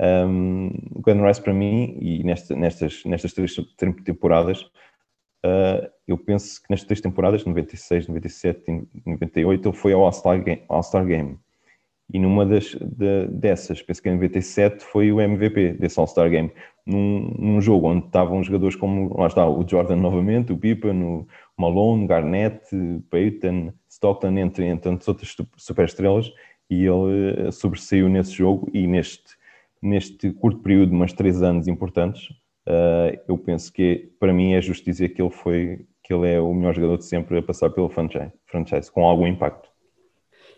Um, 0.00 0.70
o 0.94 1.00
Glenn 1.00 1.26
Rice 1.26 1.42
para 1.42 1.52
mim, 1.52 1.96
e 2.00 2.22
nesta, 2.22 2.54
nestas, 2.54 3.02
nestas 3.04 3.32
três 3.32 3.54
temporadas, 4.04 4.62
uh, 5.44 5.88
eu 6.06 6.16
penso 6.16 6.62
que 6.62 6.70
nestas 6.70 6.86
três 6.86 7.00
temporadas, 7.00 7.44
96, 7.44 8.06
97 8.06 8.62
e 8.70 9.10
98, 9.10 9.68
ele 9.68 9.76
foi 9.76 9.92
ao 9.92 10.04
All-Star 10.04 10.42
Game, 10.42 10.62
All 10.68 10.82
Game. 11.04 11.38
E 12.10 12.18
numa 12.18 12.46
das, 12.46 12.74
de, 12.74 13.26
dessas, 13.28 13.82
penso 13.82 14.02
que 14.02 14.08
em 14.08 14.14
97 14.14 14.82
foi 14.82 15.12
o 15.12 15.20
MVP 15.20 15.74
desse 15.74 15.98
All-Star 15.98 16.30
Game. 16.30 16.50
Num, 16.86 17.34
num, 17.38 17.60
jogo 17.60 17.88
onde 17.88 18.06
estavam 18.06 18.42
jogadores 18.42 18.76
como, 18.76 19.14
lá 19.18 19.26
está, 19.26 19.46
o 19.46 19.66
Jordan 19.68 19.96
novamente, 19.96 20.52
o 20.52 20.56
Pippen, 20.56 21.02
o 21.02 21.26
Malone, 21.58 22.06
Garnett, 22.06 22.64
Peyton, 23.10 23.74
Stockton, 23.98 24.38
entre, 24.38 24.64
entre 24.66 24.90
outras 25.06 25.36
superestrelas, 25.56 26.32
e 26.70 26.84
ele 26.84 27.48
eh, 27.48 27.50
sobressaiu 27.50 28.08
nesse 28.08 28.32
jogo 28.32 28.70
e 28.72 28.86
neste, 28.86 29.36
neste 29.82 30.32
curto 30.32 30.60
período, 30.60 30.92
umas 30.92 31.12
três 31.12 31.42
anos 31.42 31.66
importantes, 31.66 32.30
uh, 32.68 33.18
eu 33.26 33.36
penso 33.38 33.72
que 33.72 34.10
para 34.20 34.32
mim 34.32 34.52
é 34.52 34.60
justo 34.60 34.84
dizer 34.84 35.10
que 35.10 35.22
ele 35.22 35.30
foi 35.30 35.86
que 36.02 36.14
ele 36.14 36.26
é 36.32 36.40
o 36.40 36.54
melhor 36.54 36.74
jogador 36.74 36.96
de 36.96 37.04
sempre 37.04 37.36
a 37.36 37.42
passar 37.42 37.68
pelo 37.68 37.90
franchise, 37.90 38.32
franchise 38.46 38.90
com 38.90 39.04
algum 39.04 39.26
impacto. 39.26 39.68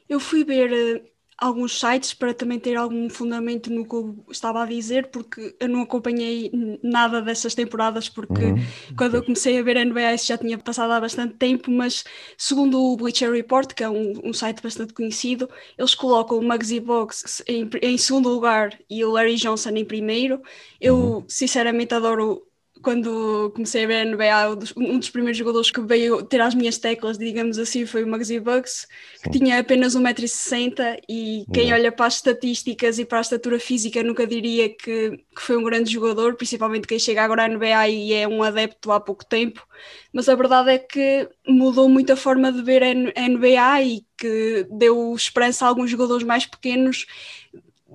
Eu 0.08 0.20
fui 0.20 0.44
ver 0.44 0.72
eh, 0.72 1.02
alguns 1.40 1.80
sites 1.80 2.12
para 2.12 2.34
também 2.34 2.58
ter 2.58 2.76
algum 2.76 3.08
fundamento 3.08 3.72
no 3.72 3.88
que 3.88 3.94
eu 3.94 4.24
estava 4.30 4.62
a 4.62 4.66
dizer, 4.66 5.08
porque 5.08 5.56
eu 5.58 5.68
não 5.68 5.80
acompanhei 5.80 6.50
nada 6.82 7.22
dessas 7.22 7.54
temporadas, 7.54 8.08
porque 8.08 8.44
uhum. 8.44 8.56
quando 8.96 9.14
eu 9.16 9.22
comecei 9.22 9.58
a 9.58 9.62
ver 9.62 9.78
a 9.78 9.84
NBA 9.84 10.18
já 10.18 10.36
tinha 10.36 10.58
passado 10.58 10.92
há 10.92 11.00
bastante 11.00 11.34
tempo, 11.34 11.70
mas 11.70 12.04
segundo 12.36 12.78
o 12.78 12.96
Bleacher 12.96 13.32
Report, 13.32 13.72
que 13.72 13.82
é 13.82 13.88
um, 13.88 14.12
um 14.22 14.32
site 14.34 14.62
bastante 14.62 14.92
conhecido, 14.92 15.48
eles 15.78 15.94
colocam 15.94 16.38
o 16.38 16.42
Muggsy 16.42 16.78
Box 16.78 17.42
em, 17.48 17.68
em, 17.80 17.96
segundo 17.96 18.28
lugar 18.28 18.78
e 18.88 19.02
o 19.02 19.10
Larry 19.10 19.36
Johnson 19.36 19.70
em 19.70 19.84
primeiro. 19.84 20.42
Eu, 20.78 20.96
uhum. 20.96 21.24
sinceramente, 21.26 21.94
adoro 21.94 22.49
quando 22.82 23.50
comecei 23.54 23.84
a 23.84 23.86
ver 23.86 24.00
a 24.00 24.04
NBA, 24.04 24.72
um 24.76 24.98
dos 24.98 25.10
primeiros 25.10 25.36
jogadores 25.36 25.70
que 25.70 25.80
veio 25.80 26.22
ter 26.22 26.40
as 26.40 26.54
minhas 26.54 26.78
teclas, 26.78 27.18
digamos 27.18 27.58
assim, 27.58 27.84
foi 27.86 28.04
o 28.04 28.06
Muggsy 28.06 28.40
Bucks, 28.40 28.86
que 29.24 29.38
tinha 29.38 29.58
apenas 29.58 29.96
1,60m 29.96 31.00
e 31.08 31.44
quem 31.52 31.72
olha 31.72 31.92
para 31.92 32.06
as 32.06 32.16
estatísticas 32.16 32.98
e 32.98 33.04
para 33.04 33.18
a 33.18 33.20
estatura 33.20 33.58
física 33.58 34.02
nunca 34.02 34.26
diria 34.26 34.68
que, 34.68 35.10
que 35.34 35.42
foi 35.42 35.56
um 35.56 35.64
grande 35.64 35.92
jogador, 35.92 36.34
principalmente 36.34 36.86
quem 36.86 36.98
chega 36.98 37.22
agora 37.22 37.44
à 37.44 37.48
NBA 37.48 37.88
e 37.88 38.12
é 38.12 38.26
um 38.26 38.42
adepto 38.42 38.92
há 38.92 39.00
pouco 39.00 39.24
tempo, 39.24 39.66
mas 40.12 40.28
a 40.28 40.34
verdade 40.34 40.70
é 40.70 40.78
que 40.78 41.28
mudou 41.46 41.88
muito 41.88 42.12
a 42.12 42.16
forma 42.16 42.50
de 42.50 42.62
ver 42.62 42.82
a 42.82 42.94
NBA 43.28 43.82
e 43.82 44.04
que 44.16 44.66
deu 44.70 45.14
esperança 45.14 45.64
a 45.64 45.68
alguns 45.68 45.90
jogadores 45.90 46.24
mais 46.24 46.46
pequenos 46.46 47.06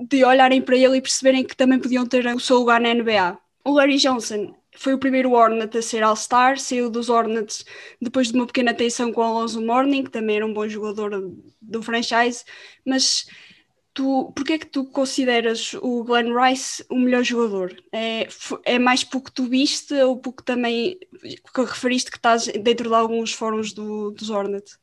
de 0.10 0.24
olharem 0.24 0.62
para 0.62 0.76
ele 0.76 0.98
e 0.98 1.02
perceberem 1.02 1.44
que 1.44 1.56
também 1.56 1.80
podiam 1.80 2.06
ter 2.06 2.28
o 2.28 2.40
seu 2.40 2.58
lugar 2.58 2.82
na 2.82 2.94
NBA. 2.94 3.38
O 3.64 3.72
Larry 3.72 3.98
Johnson 3.98 4.54
foi 4.76 4.94
o 4.94 5.00
primeiro 5.00 5.32
Hornet 5.32 5.78
a 5.78 5.82
ser 5.82 6.04
All-Star, 6.04 6.60
saiu 6.60 6.90
dos 6.90 7.10
Hornets 7.10 7.66
depois 8.02 8.30
de 8.30 8.36
uma 8.36 8.46
pequena 8.46 8.74
tensão 8.74 9.12
com 9.12 9.22
o 9.22 9.24
Alonso 9.24 9.62
Morning, 9.62 10.04
que 10.04 10.12
também 10.12 10.38
era 10.38 10.46
um 10.46 10.54
bom 10.54 10.68
jogador 10.68 11.12
do 11.62 11.82
franchise, 11.82 12.44
mas 12.86 13.26
tu, 13.96 14.32
porquê 14.36 14.54
é 14.54 14.58
que 14.60 14.68
tu 14.68 14.86
consideras 14.86 15.74
o 15.82 16.04
Glenn 16.04 16.36
Rice 16.38 16.86
o 16.90 17.00
melhor 17.00 17.24
jogador? 17.24 17.76
É, 17.92 18.28
é 18.66 18.78
mais 18.78 19.04
porque 19.04 19.32
tu 19.34 19.46
viste 19.46 19.94
ou 19.96 20.18
porque 20.18 20.44
também 20.44 21.00
que 21.22 21.62
referiste 21.62 22.12
que 22.12 22.18
estás 22.18 22.46
dentro 22.48 22.90
de 22.90 22.96
alguns 22.96 23.34
fóruns 23.34 23.74
do, 23.74 24.12
dos 24.12 24.30
Hornets? 24.30 24.78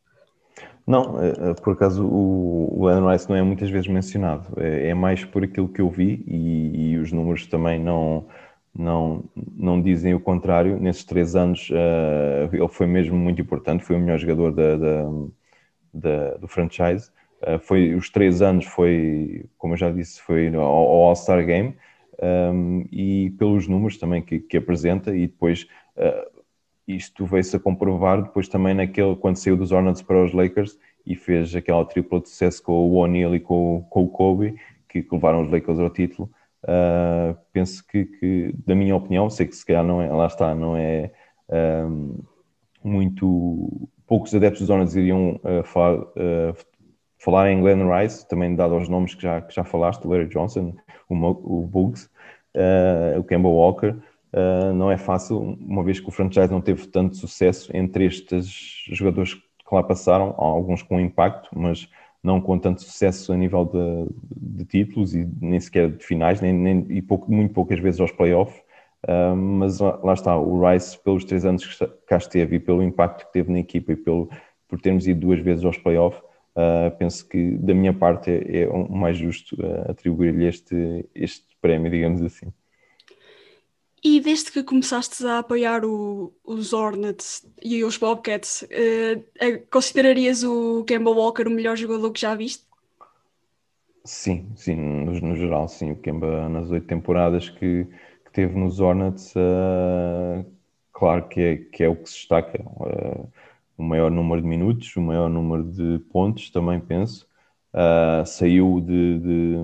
Não, 0.86 1.22
é, 1.22 1.50
é, 1.50 1.54
por 1.54 1.74
acaso 1.74 2.04
o 2.04 2.76
Glenn 2.80 3.06
Rice 3.08 3.28
não 3.28 3.36
é 3.36 3.42
muitas 3.42 3.70
vezes 3.70 3.86
mencionado, 3.86 4.52
é, 4.56 4.88
é 4.88 4.94
mais 4.94 5.24
por 5.24 5.44
aquilo 5.44 5.68
que 5.68 5.80
eu 5.80 5.88
vi 5.88 6.24
e, 6.26 6.92
e 6.92 6.98
os 6.98 7.12
números 7.12 7.46
também 7.46 7.78
não 7.78 8.26
não, 8.76 9.24
não 9.34 9.80
dizem 9.80 10.14
o 10.14 10.20
contrário. 10.20 10.78
Nesses 10.80 11.04
três 11.04 11.36
anos, 11.36 11.68
uh, 11.70 12.54
ele 12.54 12.68
foi 12.68 12.86
mesmo 12.86 13.16
muito 13.16 13.40
importante, 13.40 13.84
foi 13.84 13.96
o 13.96 14.00
melhor 14.00 14.18
jogador 14.18 14.52
da, 14.52 14.76
da, 14.76 15.04
da 15.92 16.36
do 16.36 16.48
franchise. 16.48 17.10
Uh, 17.42 17.58
foi, 17.58 17.94
os 17.94 18.08
três 18.08 18.40
anos 18.40 18.64
foi, 18.64 19.46
como 19.58 19.74
eu 19.74 19.78
já 19.78 19.90
disse, 19.90 20.20
foi 20.22 20.54
ao, 20.54 20.62
All-Star 20.62 21.44
Game 21.44 21.76
um, 22.22 22.26
ehm, 22.26 22.88
e 22.92 23.30
pelos 23.38 23.66
números 23.66 23.98
também 23.98 24.22
que, 24.22 24.38
que 24.38 24.56
apresenta 24.56 25.14
e 25.14 25.26
depois 25.26 25.66
uh, 25.96 26.42
isto 26.86 27.26
veio-se 27.26 27.56
a 27.56 27.60
comprovar 27.60 28.22
depois 28.22 28.48
também 28.48 28.74
naquele, 28.74 29.16
quando 29.16 29.36
saiu 29.36 29.56
dos 29.56 29.72
Hornets 29.72 30.02
para 30.02 30.22
os 30.22 30.32
Lakers 30.32 30.78
e 31.06 31.14
fez 31.16 31.54
aquela 31.54 31.84
tripla 31.84 32.20
de 32.20 32.28
sucesso 32.28 32.62
com 32.62 32.72
o 32.72 32.94
O'Neal 32.94 33.34
e 33.34 33.40
com, 33.40 33.84
com 33.90 34.04
o 34.04 34.08
Kobe, 34.08 34.56
que 34.88 35.06
levaram 35.10 35.42
os 35.42 35.50
Lakers 35.50 35.78
ao 35.78 35.90
título. 35.90 36.30
Uh, 36.64 37.36
penso 37.52 37.84
que, 37.86 38.04
que, 38.04 38.54
da 38.64 38.74
minha 38.74 38.94
opinião, 38.94 39.28
sei 39.28 39.46
que 39.46 39.56
se 39.56 39.66
calhar 39.66 39.84
não 39.84 40.00
é, 40.00 40.08
lá 40.08 40.26
está, 40.26 40.54
não 40.54 40.76
é 40.76 41.10
um, 41.86 42.18
muito. 42.82 43.88
Poucos 44.06 44.34
adeptos 44.34 44.60
dos 44.60 44.70
Hornets 44.70 44.94
iriam 44.94 45.40
uh, 45.42 45.64
falar, 45.64 45.98
uh, 45.98 46.56
falar 47.18 47.50
em 47.50 47.60
Glenn 47.60 47.88
Rice, 47.90 48.28
também 48.28 48.54
dado 48.54 48.74
aos 48.74 48.88
nomes 48.88 49.14
que 49.14 49.22
já, 49.22 49.40
que 49.40 49.54
já 49.54 49.64
falaste, 49.64 50.04
Larry 50.04 50.28
Johnson, 50.28 50.74
o, 51.08 51.14
o 51.14 51.66
Bugs, 51.66 52.10
o 53.18 53.24
Kemba 53.24 53.48
Walker. 53.48 53.94
não 54.74 54.90
é 54.90 54.98
fácil, 54.98 55.38
uma 55.38 55.82
vez 55.82 55.98
que 55.98 56.08
o 56.08 56.12
franchise 56.12 56.50
não 56.50 56.60
teve 56.60 56.86
tanto 56.88 57.16
sucesso 57.16 57.74
entre 57.74 58.04
estes 58.04 58.84
jogadores 58.88 59.34
que 59.34 59.74
lá 59.74 59.82
passaram, 59.82 60.34
alguns 60.36 60.82
com 60.82 61.00
impacto, 61.00 61.48
mas 61.54 61.88
não 62.22 62.40
com 62.40 62.58
tanto 62.58 62.82
sucesso 62.82 63.32
a 63.32 63.36
nível 63.36 63.64
de, 63.64 64.58
de 64.58 64.64
títulos 64.64 65.14
e 65.14 65.28
nem 65.40 65.58
sequer 65.58 65.90
de 65.90 66.04
finais, 66.04 66.40
nem, 66.40 66.52
nem, 66.52 66.86
e 66.90 67.02
pouco, 67.02 67.32
muito 67.32 67.52
poucas 67.52 67.78
vezes 67.80 68.00
aos 68.00 68.12
playoffs. 68.12 68.62
Uh, 69.04 69.34
mas 69.34 69.80
lá, 69.80 70.12
está, 70.12 70.36
o 70.38 70.64
Rice, 70.64 70.96
pelos 71.02 71.24
três 71.24 71.44
anos 71.44 71.66
que 71.66 71.86
cá 72.06 72.18
esteve 72.18 72.56
e 72.56 72.60
pelo 72.60 72.82
impacto 72.82 73.26
que 73.26 73.32
teve 73.32 73.50
na 73.50 73.58
equipa 73.58 73.92
e 73.92 73.96
pelo, 73.96 74.30
por 74.68 74.80
termos 74.80 75.08
ido 75.08 75.20
duas 75.20 75.40
vezes 75.40 75.64
aos 75.64 75.76
playoffs, 75.76 76.22
uh, 76.56 76.96
penso 76.98 77.28
que 77.28 77.56
da 77.56 77.74
minha 77.74 77.92
parte 77.92 78.30
é, 78.30 78.62
é 78.62 78.68
o 78.68 78.88
mais 78.92 79.16
justo 79.18 79.56
uh, 79.60 79.90
atribuir-lhe 79.90 80.46
este, 80.46 81.04
este 81.14 81.46
prémio, 81.60 81.90
digamos 81.90 82.22
assim. 82.22 82.52
E 84.04 84.20
desde 84.20 84.50
que 84.50 84.64
começaste 84.64 85.24
a 85.24 85.38
apoiar 85.38 85.84
o, 85.84 86.32
os 86.44 86.72
Hornets 86.72 87.46
e 87.62 87.84
os 87.84 87.96
Bobcats, 87.96 88.62
uh, 88.62 89.66
considerarias 89.70 90.42
o 90.42 90.82
Kemba 90.84 91.10
Walker 91.10 91.46
o 91.46 91.50
melhor 91.50 91.76
jogador 91.76 92.10
que 92.10 92.20
já 92.20 92.34
viste? 92.34 92.64
Sim, 94.04 94.50
sim, 94.56 94.74
no, 94.74 95.12
no 95.20 95.36
geral, 95.36 95.68
sim. 95.68 95.92
O 95.92 95.96
Kemba, 95.96 96.48
nas 96.48 96.68
oito 96.70 96.88
temporadas 96.88 97.48
que, 97.48 97.86
que 98.24 98.32
teve 98.32 98.58
nos 98.58 98.80
Hornets, 98.80 99.32
uh, 99.36 100.44
claro 100.92 101.28
que 101.28 101.40
é, 101.40 101.56
que 101.56 101.84
é 101.84 101.88
o 101.88 101.94
que 101.94 102.08
se 102.08 102.16
destaca. 102.16 102.60
Uh, 102.60 103.28
o 103.78 103.84
maior 103.84 104.10
número 104.10 104.42
de 104.42 104.48
minutos, 104.48 104.96
o 104.96 105.00
maior 105.00 105.28
número 105.28 105.62
de 105.62 106.00
pontos, 106.10 106.50
também 106.50 106.80
penso. 106.80 107.28
saiu 108.26 108.80
de, 108.80 109.18
de, 109.20 109.56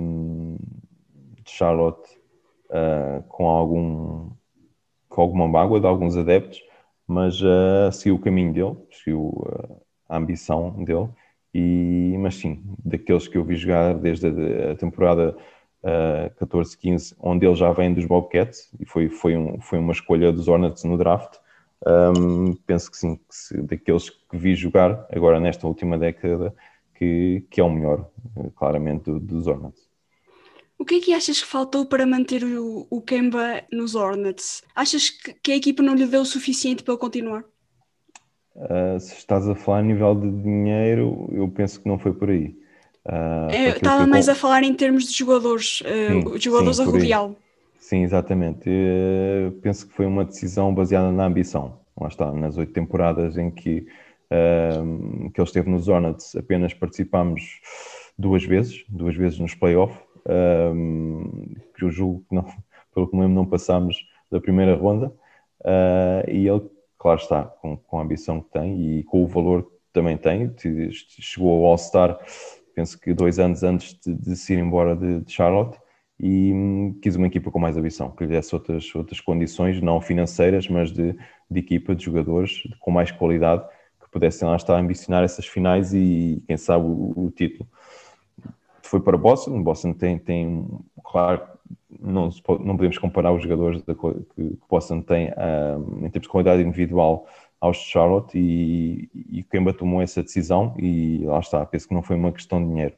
de 1.42 1.50
Charlotte 1.50 2.17
uh, 2.70 3.22
com, 3.28 3.46
algum, 3.46 4.30
com 5.08 5.22
alguma 5.22 5.48
mágoa 5.48 5.80
de 5.80 5.86
alguns 5.86 6.16
adeptos, 6.16 6.62
mas 7.06 7.40
uh, 7.40 7.90
seguiu 7.92 8.16
o 8.16 8.18
caminho 8.20 8.52
dele, 8.52 8.76
seguiu 8.92 9.20
uh, 9.20 9.80
a 10.08 10.16
ambição 10.16 10.84
dele. 10.84 11.08
E, 11.54 12.14
mas 12.18 12.34
sim, 12.36 12.62
daqueles 12.84 13.26
que 13.26 13.38
eu 13.38 13.44
vi 13.44 13.56
jogar 13.56 13.94
desde 13.94 14.28
a, 14.28 14.76
temporada 14.76 15.34
uh, 15.82 16.44
14-15, 16.44 17.16
onde 17.18 17.46
ele 17.46 17.54
já 17.54 17.72
vem 17.72 17.94
dos 17.94 18.04
Bobcats 18.04 18.70
e 18.78 18.84
foi, 18.84 19.08
foi, 19.08 19.36
um, 19.36 19.60
foi 19.60 19.78
uma 19.78 19.92
escolha 19.92 20.30
dos 20.32 20.46
Hornets 20.46 20.84
no 20.84 20.98
draft. 20.98 21.38
Um, 21.86 22.54
penso 22.66 22.90
que 22.90 22.96
sim, 22.98 23.16
que 23.16 23.34
se, 23.34 23.62
daqueles 23.62 24.10
que 24.10 24.36
vi 24.36 24.54
jogar 24.54 25.06
agora 25.10 25.40
nesta 25.40 25.66
última 25.66 25.96
década, 25.96 26.54
que, 26.94 27.46
que 27.50 27.60
é 27.60 27.64
o 27.64 27.70
melhor, 27.70 28.10
claramente, 28.56 29.04
do, 29.04 29.18
dos 29.18 29.46
Hornets. 29.46 29.87
O 30.78 30.84
que 30.84 30.94
é 30.94 31.00
que 31.00 31.12
achas 31.12 31.40
que 31.40 31.46
faltou 31.46 31.84
para 31.86 32.06
manter 32.06 32.44
o, 32.44 32.86
o 32.88 33.02
Kemba 33.02 33.62
nos 33.72 33.96
Hornets? 33.96 34.62
Achas 34.76 35.10
que, 35.10 35.34
que, 35.34 35.52
a 35.52 35.56
equipa 35.56 35.82
não 35.82 35.94
lhe 35.94 36.06
deu 36.06 36.20
o 36.20 36.24
suficiente 36.24 36.84
para 36.84 36.94
ele 36.94 37.00
continuar? 37.00 37.44
Uh, 38.54 38.98
se 39.00 39.14
estás 39.14 39.48
a 39.48 39.56
falar 39.56 39.78
a 39.78 39.82
nível 39.82 40.14
de 40.14 40.30
dinheiro, 40.30 41.28
eu 41.32 41.48
penso 41.48 41.80
que 41.80 41.88
não 41.88 41.98
foi 41.98 42.12
por 42.12 42.30
aí. 42.30 42.56
Uh, 43.04 43.50
eu 43.52 43.72
estava 43.72 44.06
mais 44.06 44.26
com... 44.26 44.32
a 44.32 44.34
falar 44.36 44.62
em 44.62 44.72
termos 44.72 45.04
de 45.08 45.18
jogadores, 45.18 45.80
uh, 45.80 46.30
sim, 46.32 46.40
jogadores 46.40 46.76
sim, 46.76 46.82
a 46.82 46.86
rodeá-lo. 46.86 47.36
Sim, 47.80 48.04
exatamente. 48.04 48.68
Eu 48.68 49.52
penso 49.60 49.88
que 49.88 49.94
foi 49.94 50.06
uma 50.06 50.24
decisão 50.24 50.72
baseada 50.72 51.10
na 51.10 51.24
ambição. 51.24 51.80
Lá 52.00 52.06
está, 52.06 52.30
nas 52.32 52.56
oito 52.56 52.72
temporadas 52.72 53.36
em 53.36 53.50
que, 53.50 53.80
que 53.80 55.40
ele 55.40 55.44
esteve 55.44 55.68
nos 55.68 55.88
Hornets, 55.88 56.36
apenas 56.36 56.74
participámos 56.74 57.42
duas 58.18 58.44
vezes, 58.44 58.84
duas 58.88 59.16
vezes 59.16 59.38
nos 59.38 59.54
playoffs 59.54 59.98
um, 60.26 61.54
que 61.76 61.84
eu 61.84 61.90
julgo 61.90 62.24
que 62.28 62.34
não, 62.34 62.44
pelo 62.94 63.08
que 63.08 63.16
me 63.16 63.22
lembro, 63.22 63.36
não 63.36 63.46
passámos 63.46 63.96
da 64.30 64.40
primeira 64.40 64.74
ronda. 64.74 65.12
Uh, 65.60 66.30
e 66.30 66.48
ele, 66.48 66.62
claro 66.98 67.20
está, 67.20 67.44
com, 67.44 67.76
com, 67.76 67.98
a 67.98 68.02
ambição 68.02 68.40
que 68.40 68.50
tem 68.50 68.98
e 68.98 69.04
com 69.04 69.24
o 69.24 69.26
valor 69.26 69.64
que 69.64 69.70
também 69.92 70.16
tem, 70.16 70.54
chegou 71.00 71.64
ao 71.64 71.70
All-Star, 71.72 72.18
penso 72.74 72.98
que 73.00 73.12
dois 73.12 73.38
anos 73.38 73.62
antes 73.62 73.98
de, 73.98 74.14
de 74.14 74.36
se 74.36 74.52
ir 74.52 74.58
embora 74.60 74.94
de, 74.94 75.20
de 75.20 75.32
Charlotte, 75.32 75.78
e 76.20 76.52
hum, 76.52 76.98
quis 77.00 77.16
uma 77.16 77.26
equipa 77.26 77.50
com 77.50 77.58
mais 77.58 77.76
ambição, 77.76 78.10
que 78.10 78.24
lhe 78.24 78.30
desse 78.30 78.54
outras, 78.54 78.92
outras 78.94 79.20
condições, 79.20 79.80
não 79.80 80.00
financeiras, 80.00 80.68
mas 80.68 80.90
de, 80.92 81.16
de 81.50 81.60
equipa, 81.60 81.94
de 81.94 82.04
jogadores 82.04 82.62
com 82.80 82.90
mais 82.90 83.10
qualidade, 83.10 83.64
que 84.00 84.10
pudessem 84.10 84.48
lá 84.48 84.56
estar 84.56 84.74
a 84.76 84.80
ambicionar 84.80 85.22
essas 85.22 85.46
finais 85.46 85.92
e, 85.94 86.42
quem 86.46 86.56
sabe, 86.56 86.84
o, 86.84 87.12
o 87.16 87.30
título 87.30 87.68
foi 88.88 89.00
para 89.00 89.16
Boston. 89.16 89.62
Boston 89.62 89.92
tem, 89.92 90.18
tem 90.18 90.66
claro, 91.04 91.42
não, 92.00 92.30
não 92.60 92.76
podemos 92.76 92.98
comparar 92.98 93.32
os 93.32 93.42
jogadores 93.42 93.82
que, 93.82 93.94
que 93.94 94.58
Boston 94.68 95.02
tem 95.02 95.28
um, 95.30 96.06
em 96.06 96.10
termos 96.10 96.22
de 96.22 96.28
qualidade 96.28 96.62
individual 96.62 97.26
aos 97.60 97.78
Charlotte 97.78 98.38
e, 98.38 99.10
e 99.14 99.42
Kemba 99.42 99.72
tomou 99.72 100.00
essa 100.00 100.22
decisão 100.22 100.74
e 100.78 101.24
lá 101.24 101.40
está, 101.40 101.64
penso 101.66 101.88
que 101.88 101.94
não 101.94 102.02
foi 102.02 102.16
uma 102.16 102.32
questão 102.32 102.62
de 102.62 102.68
dinheiro. 102.68 102.94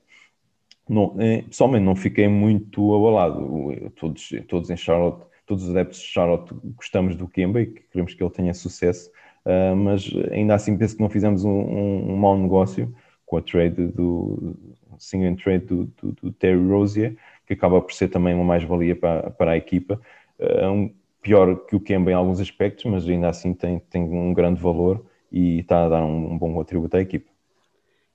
Não, 0.88 1.14
eh, 1.18 1.42
pessoalmente 1.42 1.84
não 1.84 1.94
fiquei 1.94 2.28
muito 2.28 2.94
abalado, 2.94 3.92
todos, 3.96 4.28
todos 4.48 4.70
em 4.70 4.76
Charlotte, 4.76 5.24
todos 5.46 5.64
os 5.64 5.70
adeptos 5.70 6.00
de 6.00 6.06
Charlotte 6.06 6.52
gostamos 6.76 7.16
do 7.16 7.28
Kemba 7.28 7.62
e 7.62 7.66
queremos 7.66 8.12
que 8.12 8.22
ele 8.22 8.30
tenha 8.30 8.52
sucesso, 8.52 9.08
uh, 9.46 9.74
mas 9.76 10.10
ainda 10.32 10.54
assim 10.54 10.76
penso 10.76 10.96
que 10.96 11.02
não 11.02 11.08
fizemos 11.08 11.44
um, 11.44 11.50
um, 11.50 12.12
um 12.12 12.16
mau 12.16 12.36
negócio 12.36 12.92
com 13.24 13.36
a 13.36 13.40
trade 13.40 13.86
do, 13.86 14.56
sing 15.00 15.24
and 15.24 15.36
trade 15.36 15.66
do, 15.66 15.84
do, 16.00 16.12
do, 16.12 16.32
Terry 16.32 16.64
Rozier, 16.66 17.16
que 17.46 17.54
acaba 17.54 17.80
por 17.80 17.92
ser 17.92 18.08
também 18.08 18.34
uma 18.34 18.44
mais-valia 18.44 18.94
para, 18.94 19.30
para 19.30 19.52
a 19.52 19.56
equipa. 19.56 20.00
Uh, 20.38 20.70
um, 20.70 20.94
pior 21.22 21.56
que 21.66 21.74
o 21.74 21.80
Kemba 21.80 22.10
em 22.10 22.14
alguns 22.14 22.40
aspectos, 22.40 22.84
mas 22.84 23.08
ainda 23.08 23.28
assim 23.28 23.52
tem, 23.52 23.78
tem 23.90 24.02
um 24.02 24.32
grande 24.32 24.60
valor 24.60 25.04
e 25.32 25.60
está 25.60 25.84
a 25.84 25.88
dar 25.88 26.02
um, 26.02 26.32
um 26.32 26.38
bom 26.38 26.60
atributo 26.60 26.96
à 26.96 27.00
equipa. 27.00 27.30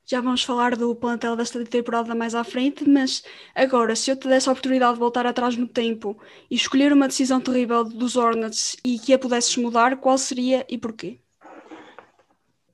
Já 0.08 0.22
vamos 0.22 0.44
falar 0.44 0.76
do 0.76 0.96
plantel 0.96 1.36
desta 1.36 1.64
temporada 1.66 2.14
mais 2.14 2.36
à 2.36 2.44
frente, 2.44 2.88
mas 2.88 3.24
agora, 3.56 3.96
se 3.96 4.12
eu 4.12 4.16
te 4.16 4.28
desse 4.28 4.48
a 4.48 4.52
oportunidade 4.52 4.94
de 4.94 5.00
voltar 5.00 5.26
atrás 5.26 5.58
no 5.58 5.68
tempo 5.68 6.16
e 6.50 6.54
escolher 6.54 6.94
uma 6.94 7.08
decisão 7.08 7.42
terrível 7.42 7.84
dos 7.84 8.16
Hornets 8.16 8.78
e 8.86 9.00
que 9.00 9.14
a 9.14 9.20
pudesses 9.20 9.58
mudar, 9.58 9.98
qual 9.98 10.16
seria 10.20 10.64
e 10.70 10.78
porquê? 10.78 11.18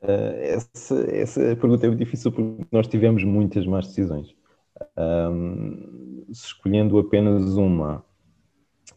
Uh, 0.02 0.34
essa, 0.42 0.96
essa 1.12 1.40
pergunta 1.56 1.86
é 1.86 1.90
muito 1.90 2.00
difícil 2.00 2.32
porque 2.32 2.66
nós 2.72 2.88
tivemos 2.88 3.24
muitas 3.24 3.68
más 3.68 3.88
decisões. 3.88 4.36
Um, 4.98 6.26
escolhendo 6.30 6.98
apenas 6.98 7.56
uma, 7.56 8.04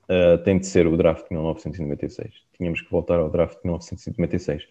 uh, 0.09 0.39
tem 0.45 0.59
de 0.59 0.67
ser 0.67 0.87
o 0.87 0.97
draft 0.97 1.29
de 1.29 1.35
1996. 1.35 2.33
Tínhamos 2.57 2.81
que 2.81 2.91
voltar 2.91 3.19
ao 3.19 3.29
draft 3.29 3.57
de 3.57 3.65
1996. 3.65 4.63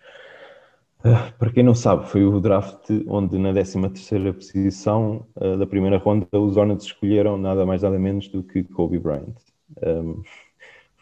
Uh, 1.01 1.37
para 1.37 1.51
quem 1.51 1.63
não 1.63 1.75
sabe, 1.75 2.07
foi 2.07 2.25
o 2.25 2.39
draft 2.39 2.89
onde 3.07 3.37
na 3.37 3.53
13ª 3.53 4.33
posição 4.33 5.27
da 5.59 5.67
primeira 5.67 5.97
ronda 5.97 6.25
os 6.31 6.57
Hornets 6.57 6.85
escolheram 6.85 7.37
nada 7.37 7.65
mais 7.65 7.83
nada 7.83 7.99
menos 7.99 8.27
do 8.27 8.41
que 8.41 8.63
Kobe 8.63 8.97
Bryant. 8.97 9.35
Um, 9.85 10.23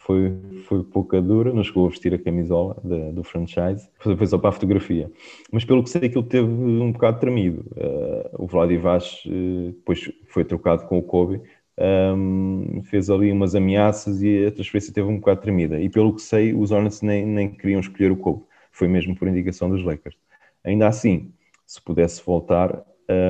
foi, 0.05 0.36
foi 0.63 0.84
pouca 0.84 1.22
dura, 1.22 1.53
não 1.53 1.63
chegou 1.63 1.86
a 1.86 1.89
vestir 1.89 2.13
a 2.13 2.17
camisola 2.17 2.75
de, 2.84 3.12
do 3.12 3.24
franchise, 3.24 3.88
foi 4.00 4.25
só 4.25 4.38
para 4.38 4.50
a 4.50 4.53
fotografia. 4.53 5.12
Mas 5.51 5.63
pelo 5.63 5.84
que 5.84 5.89
sei 5.89 6.01
ele 6.05 6.24
teve 6.24 6.48
um 6.48 6.91
bocado 6.91 7.20
tremido. 7.20 7.65
Uh, 7.72 8.43
o 8.43 8.48
Vladivas 8.48 9.24
uh, 9.25 9.72
depois 9.72 10.12
foi 10.27 10.43
trocado 10.43 10.88
com 10.88 10.98
o 10.98 11.03
Kobe, 11.03 11.41
um, 11.77 12.81
fez 12.84 13.10
ali 13.10 13.31
umas 13.31 13.55
ameaças 13.55 14.22
e 14.22 14.46
a 14.46 14.51
transferência 14.51 14.93
teve 14.93 15.08
um 15.08 15.17
bocado 15.17 15.41
tremida. 15.41 15.79
E 15.79 15.89
pelo 15.89 16.15
que 16.15 16.22
sei, 16.22 16.53
os 16.53 16.72
Hornets 16.72 17.01
nem, 17.01 17.25
nem 17.25 17.51
queriam 17.51 17.79
escolher 17.79 18.12
o 18.12 18.17
Kobe, 18.17 18.43
foi 18.72 18.88
mesmo 18.88 19.15
por 19.15 19.27
indicação 19.27 19.70
dos 19.70 19.84
Lakers. 19.84 20.17
Ainda 20.63 20.88
assim, 20.88 21.31
se 21.65 21.79
pudesse 21.81 22.24
voltar 22.25 22.84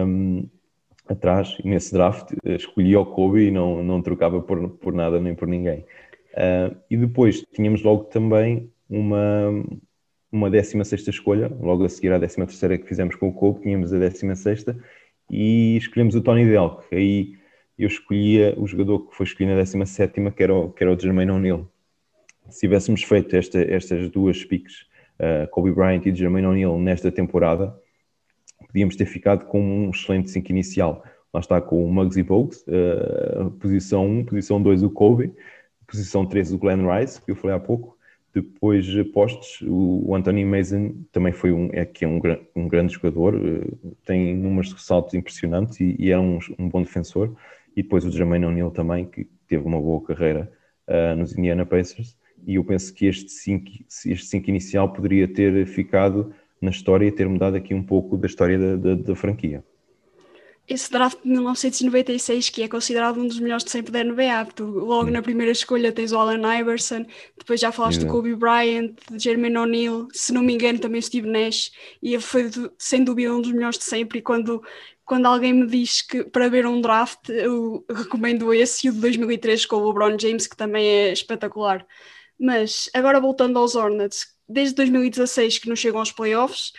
um, 0.08 0.48
atrás, 1.08 1.58
nesse 1.66 1.92
draft, 1.92 2.32
escolhia 2.46 3.00
o 3.00 3.06
Kobe 3.06 3.48
e 3.48 3.52
não, 3.52 3.84
não 3.84 4.02
trocava 4.02 4.42
por, 4.42 4.70
por 4.70 4.94
nada 4.94 5.20
nem 5.20 5.36
por 5.36 5.48
ninguém. 5.48 5.86
Uh, 6.34 6.76
e 6.90 6.98
depois 6.98 7.46
tínhamos 7.54 7.84
logo 7.84 8.06
também 8.06 8.72
uma, 8.90 9.64
uma 10.32 10.50
16 10.50 11.08
escolha, 11.08 11.52
logo 11.60 11.84
a 11.84 11.90
seguir 11.90 12.14
à 12.14 12.20
13 12.20 12.78
que 12.80 12.88
fizemos 12.88 13.16
com 13.16 13.30
o 13.30 13.34
Kobe, 13.34 13.62
tínhamos 13.62 13.94
a 13.94 14.00
16 14.00 14.66
e 15.30 15.78
escolhemos 15.78 16.16
o 16.16 16.22
Tony 16.22 16.46
Delk. 16.46 16.84
Aí 16.94 17.36
eu 17.78 17.88
escolhia 17.88 18.54
o 18.58 18.68
jogador 18.68 19.08
que 19.08 19.16
foi 19.16 19.26
escolhido 19.26 19.56
na 19.56 19.62
17, 19.62 20.32
que 20.32 20.44
era 20.44 20.54
o, 20.54 20.72
que 20.72 20.84
era 20.84 20.94
o 20.94 21.00
Jermaine 21.00 21.32
O'Neal. 21.32 21.68
Se 22.50 22.62
tivéssemos 22.62 23.04
feito 23.04 23.36
esta, 23.36 23.60
estas 23.62 24.10
duas 24.10 24.44
picks, 24.44 24.82
uh, 25.20 25.50
Kobe 25.50 25.72
Bryant 25.72 26.06
e 26.06 26.14
Jermaine 26.14 26.48
O'Neal, 26.48 26.80
nesta 26.80 27.12
temporada, 27.12 27.76
podíamos 28.68 28.96
ter 28.96 29.06
ficado 29.06 29.46
com 29.46 29.62
um 29.62 29.90
excelente 29.90 30.30
5 30.30 30.52
inicial. 30.52 31.04
Lá 31.34 31.40
está 31.40 31.62
com 31.62 31.86
o 31.86 31.92
Muggsy 31.92 32.24
Bogues, 32.24 32.66
uh, 32.68 33.50
posição 33.52 34.06
1, 34.06 34.26
posição 34.26 34.62
2 34.62 34.84
o 34.84 34.90
Kobe, 34.90 35.34
posição 35.92 36.26
3 36.26 36.54
o 36.54 36.58
Glenn 36.58 36.88
Rice, 36.88 37.22
que 37.22 37.32
eu 37.32 37.36
falei 37.36 37.56
há 37.56 37.60
pouco. 37.60 37.98
Depois, 38.34 38.88
postos, 39.14 39.62
o 39.68 40.16
Anthony 40.16 40.46
Mason 40.46 40.96
também 41.12 41.34
foi 41.34 41.52
um, 41.52 41.70
é, 41.74 41.84
que 41.84 42.06
é 42.06 42.08
um, 42.08 42.22
um 42.56 42.66
grande 42.66 42.94
jogador, 42.94 43.36
uh, 43.36 43.96
tem 44.06 44.34
números 44.38 44.74
de 44.74 44.82
saltos 44.82 45.14
impressionantes 45.14 45.82
e, 45.82 45.98
e 46.00 46.12
é 46.12 46.18
um, 46.18 46.40
um 46.58 46.70
bom 46.70 46.82
defensor. 46.82 47.36
E 47.76 47.84
depois 47.84 48.06
o 48.06 48.12
Jermaine 48.12 48.46
O'Neal 48.46 48.72
também, 48.72 49.06
que 49.06 49.28
teve 49.48 49.66
uma 49.66 49.82
boa 49.82 50.02
carreira 50.02 50.50
uh, 50.88 51.16
nos 51.18 51.38
Indiana 51.38 51.66
Pacers, 51.66 52.18
e 52.48 52.56
eu 52.56 52.64
penso 52.64 52.94
que 52.94 53.06
este 53.06 53.30
5 53.30 53.70
este 54.06 54.26
cinco 54.26 54.50
inicial 54.50 54.92
poderia 54.94 55.28
ter 55.28 55.66
ficado 55.68 56.34
na 56.62 56.70
história 56.70 57.06
e 57.06 57.12
ter 57.12 57.28
mudado 57.28 57.56
aqui 57.56 57.74
um 57.74 57.84
pouco 57.84 58.18
da 58.18 58.28
história 58.28 58.58
da, 58.58 58.76
da, 58.78 58.96
da 58.96 59.16
franquia 59.16 59.64
esse 60.72 60.90
draft 60.90 61.18
de 61.22 61.30
1996, 61.30 62.50
que 62.50 62.64
é 62.64 62.68
considerado 62.68 63.20
um 63.20 63.28
dos 63.28 63.40
melhores 63.40 63.66
de 63.66 63.72
sempre 63.72 63.92
da 63.92 64.04
NBA, 64.04 64.46
tu 64.56 64.66
logo 64.66 65.08
Sim. 65.08 65.12
na 65.12 65.22
primeira 65.22 65.52
escolha 65.52 65.92
tens 65.92 66.12
o 66.12 66.18
Allen 66.18 66.60
Iverson, 66.60 67.06
depois 67.38 67.60
já 67.60 67.72
falaste 67.72 67.98
Exato. 67.98 68.12
do 68.12 68.16
Kobe 68.16 68.36
Bryant, 68.36 68.94
de 69.10 69.24
Jermaine 69.24 69.58
O'Neal, 69.58 70.08
se 70.14 70.34
não 70.34 70.42
me 70.42 70.54
engano 70.54 70.80
também 70.80 71.02
Steve 71.02 71.28
Nash, 71.28 71.72
e 72.02 72.18
foi 72.20 72.50
sem 72.78 73.04
dúvida 73.04 73.34
um 73.34 73.42
dos 73.42 73.52
melhores 73.52 73.78
de 73.78 73.84
sempre, 73.84 74.20
e 74.20 74.22
quando, 74.22 74.64
quando 75.04 75.26
alguém 75.26 75.54
me 75.54 75.68
diz 75.68 76.02
que 76.02 76.24
para 76.24 76.48
ver 76.48 76.66
um 76.66 76.80
draft, 76.80 77.30
eu 77.30 77.86
recomendo 77.90 78.54
esse 78.54 78.88
e 78.88 78.90
o 78.90 78.94
de 78.94 79.02
2003 79.02 79.66
com 79.66 79.76
o 79.76 79.88
LeBron 79.88 80.18
James, 80.18 80.48
que 80.48 80.56
também 80.56 80.86
é 80.86 81.12
espetacular. 81.12 81.86
Mas 82.40 82.90
agora 82.94 83.20
voltando 83.20 83.60
aos 83.60 83.76
Hornets, 83.76 84.28
desde 84.48 84.76
2016 84.76 85.60
que 85.60 85.70
não 85.70 85.76
chegam 85.76 86.00
aos 86.00 86.12
playoffs, 86.12 86.72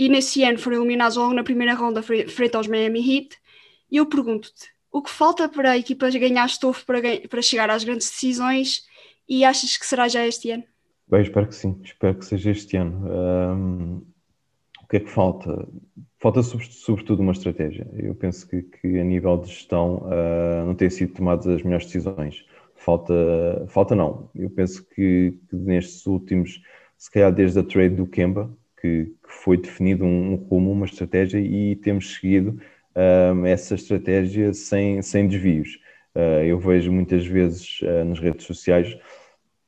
e 0.00 0.08
nesse 0.08 0.42
ano 0.42 0.58
foram 0.58 0.78
eliminados 0.78 1.18
logo 1.18 1.34
na 1.34 1.44
primeira 1.44 1.74
ronda 1.74 2.02
frente 2.02 2.56
aos 2.56 2.66
Miami 2.66 3.00
Heat. 3.00 3.36
E 3.90 3.96
eu 3.96 4.06
pergunto-te, 4.06 4.68
o 4.92 5.02
que 5.02 5.10
falta 5.10 5.48
para 5.48 5.72
a 5.72 5.78
equipa 5.78 6.10
ganhar 6.10 6.46
estofo 6.46 6.84
para, 6.84 7.00
para 7.28 7.42
chegar 7.42 7.70
às 7.70 7.84
grandes 7.84 8.10
decisões 8.10 8.84
e 9.28 9.44
achas 9.44 9.76
que 9.76 9.86
será 9.86 10.08
já 10.08 10.26
este 10.26 10.50
ano? 10.50 10.64
Bem, 11.08 11.22
espero 11.22 11.48
que 11.48 11.54
sim, 11.54 11.80
espero 11.84 12.14
que 12.16 12.24
seja 12.24 12.50
este 12.50 12.76
ano. 12.76 13.06
Um, 13.08 14.06
o 14.82 14.86
que 14.88 14.96
é 14.96 15.00
que 15.00 15.10
falta? 15.10 15.68
Falta 16.18 16.42
sobretudo 16.42 17.20
uma 17.20 17.32
estratégia. 17.32 17.88
Eu 17.96 18.14
penso 18.14 18.48
que, 18.48 18.62
que 18.62 18.98
a 18.98 19.04
nível 19.04 19.38
de 19.38 19.48
gestão 19.48 20.02
uh, 20.04 20.66
não 20.66 20.74
têm 20.74 20.90
sido 20.90 21.14
tomadas 21.14 21.46
as 21.46 21.62
melhores 21.62 21.86
decisões. 21.86 22.44
Falta, 22.76 23.14
falta 23.68 23.94
não. 23.94 24.30
Eu 24.34 24.50
penso 24.50 24.86
que, 24.88 25.38
que 25.48 25.56
nestes 25.56 26.06
últimos, 26.06 26.62
se 26.96 27.10
calhar 27.10 27.32
desde 27.32 27.58
a 27.58 27.62
trade 27.62 27.94
do 27.94 28.06
Kemba, 28.06 28.50
que, 28.80 29.06
que 29.06 29.32
foi 29.32 29.56
definido 29.56 30.04
um, 30.04 30.32
um, 30.32 30.36
rumo, 30.36 30.72
uma 30.72 30.86
estratégia 30.86 31.38
e 31.38 31.76
temos 31.76 32.14
seguido 32.14 32.60
um, 33.34 33.46
essa 33.46 33.74
estratégia 33.74 34.52
sem, 34.52 35.00
sem 35.02 35.26
desvios. 35.28 35.78
Uh, 36.14 36.44
eu 36.44 36.58
vejo 36.58 36.92
muitas 36.92 37.26
vezes 37.26 37.80
uh, 37.82 38.04
nas 38.04 38.18
redes 38.18 38.46
sociais, 38.46 38.96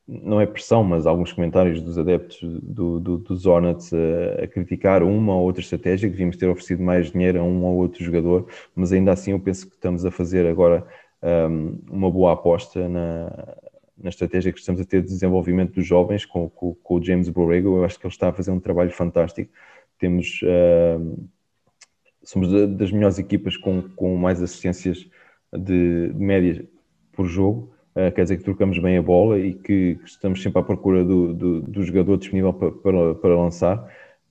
não 0.06 0.40
é 0.40 0.46
pressão, 0.46 0.82
mas 0.82 1.06
alguns 1.06 1.32
comentários 1.32 1.80
dos 1.80 1.96
adeptos 1.96 2.40
do, 2.62 2.98
do, 2.98 3.16
uh, 3.16 4.42
a 4.42 4.46
criticar 4.46 5.02
uma 5.02 5.34
ou 5.34 5.44
outra 5.44 5.62
estratégia, 5.62 6.08
que 6.08 6.12
devíamos 6.12 6.36
ter 6.36 6.48
oferecido 6.48 6.82
mais 6.82 7.10
dinheiro 7.12 7.40
a 7.40 7.42
um 7.42 7.64
ou 7.64 7.76
outro 7.76 8.04
jogador, 8.04 8.48
mas 8.74 8.92
ainda 8.92 9.12
assim 9.12 9.30
eu 9.30 9.40
penso 9.40 9.68
que 9.68 9.74
estamos 9.74 10.04
a 10.04 10.10
fazer 10.10 10.46
agora 10.46 10.84
um, 11.22 11.78
uma 11.90 12.10
boa 12.10 12.32
aposta 12.32 12.88
na, 12.88 13.56
na 13.96 14.08
estratégia 14.08 14.52
que 14.52 14.58
estamos 14.58 14.80
a 14.80 14.84
ter 14.84 15.00
de 15.00 15.08
desenvolvimento 15.08 15.74
dos 15.74 15.86
jovens 15.86 16.26
com, 16.26 16.50
com, 16.50 16.74
com 16.74 16.94
o 16.94 17.02
James 17.02 17.28
Borrego. 17.28 17.76
Eu 17.76 17.84
acho 17.84 17.98
que 17.98 18.06
ele 18.06 18.12
está 18.12 18.28
a 18.28 18.32
fazer 18.32 18.50
um 18.50 18.60
trabalho 18.60 18.90
fantástico. 18.90 19.52
Temos, 19.98 20.40
uh, 20.42 21.28
somos 22.24 22.48
das 22.76 22.92
melhores 22.92 23.18
equipas 23.18 23.56
com, 23.56 23.82
com 23.96 24.16
mais 24.16 24.42
assistências 24.42 25.06
de, 25.52 26.08
de 26.08 26.18
médias 26.18 26.64
por 27.12 27.26
jogo. 27.26 27.72
Uh, 27.94 28.10
quer 28.12 28.22
dizer 28.22 28.38
que 28.38 28.44
trocamos 28.44 28.78
bem 28.78 28.96
a 28.96 29.02
bola 29.02 29.38
e 29.38 29.52
que, 29.52 29.96
que 29.96 30.08
estamos 30.08 30.42
sempre 30.42 30.60
à 30.60 30.62
procura 30.62 31.04
do, 31.04 31.34
do, 31.34 31.60
do 31.60 31.82
jogador 31.82 32.16
disponível 32.16 32.52
para, 32.52 32.70
para, 32.72 33.14
para 33.14 33.36
lançar. 33.36 33.86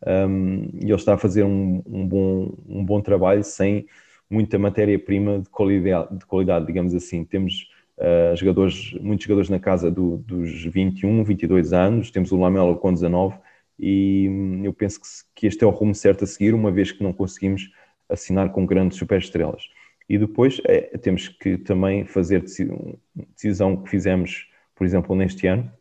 Um, 0.05 0.69
e 0.81 0.85
ele 0.85 0.95
está 0.95 1.13
a 1.13 1.17
fazer 1.17 1.43
um, 1.43 1.81
um, 1.85 2.07
bom, 2.07 2.57
um 2.67 2.83
bom 2.83 3.01
trabalho 3.01 3.43
sem 3.43 3.85
muita 4.27 4.57
matéria-prima 4.57 5.39
de 5.39 5.49
qualidade, 5.49 6.17
de 6.17 6.25
qualidade, 6.25 6.65
digamos 6.65 6.93
assim. 6.95 7.23
Temos 7.23 7.69
Uh, 7.97 8.35
jogadores, 8.35 8.93
muitos 8.99 9.25
jogadores 9.25 9.47
na 9.47 9.59
casa 9.59 9.91
do, 9.91 10.17
dos 10.17 10.63
21, 10.65 11.23
22 11.23 11.71
anos, 11.71 12.09
temos 12.09 12.31
o 12.31 12.39
Lamelo 12.39 12.75
com 12.77 12.91
19 12.91 13.35
e 13.77 14.27
hum, 14.27 14.61
eu 14.63 14.73
penso 14.73 14.99
que, 14.99 15.07
que, 15.35 15.45
este 15.45 15.63
é 15.63 15.67
o 15.67 15.69
rumo 15.69 15.93
certo 15.93 16.23
a 16.23 16.27
seguir, 16.27 16.55
uma 16.55 16.71
vez 16.71 16.91
que 16.91 17.03
não 17.03 17.13
conseguimos 17.13 17.69
assinar 18.11 18.51
com 18.51 18.65
grandes 18.65 18.97
superestrelas. 18.97 19.63
E 20.11 20.17
depois 20.17 20.61
é, 20.65 20.97
temos 20.97 21.29
que 21.29 21.57
também 21.57 22.05
fazer 22.05 22.41
decisão, 22.41 23.77
que 23.77 23.89
fizemos, 23.89 24.47
por 24.75 24.85
exemplo, 24.85 25.15
neste 25.15 25.47
ano, 25.47 25.71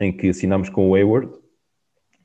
em 0.00 0.12
que 0.12 0.30
assinamos 0.30 0.68
com 0.68 0.90
o 0.90 0.94
Hayward, 0.94 1.32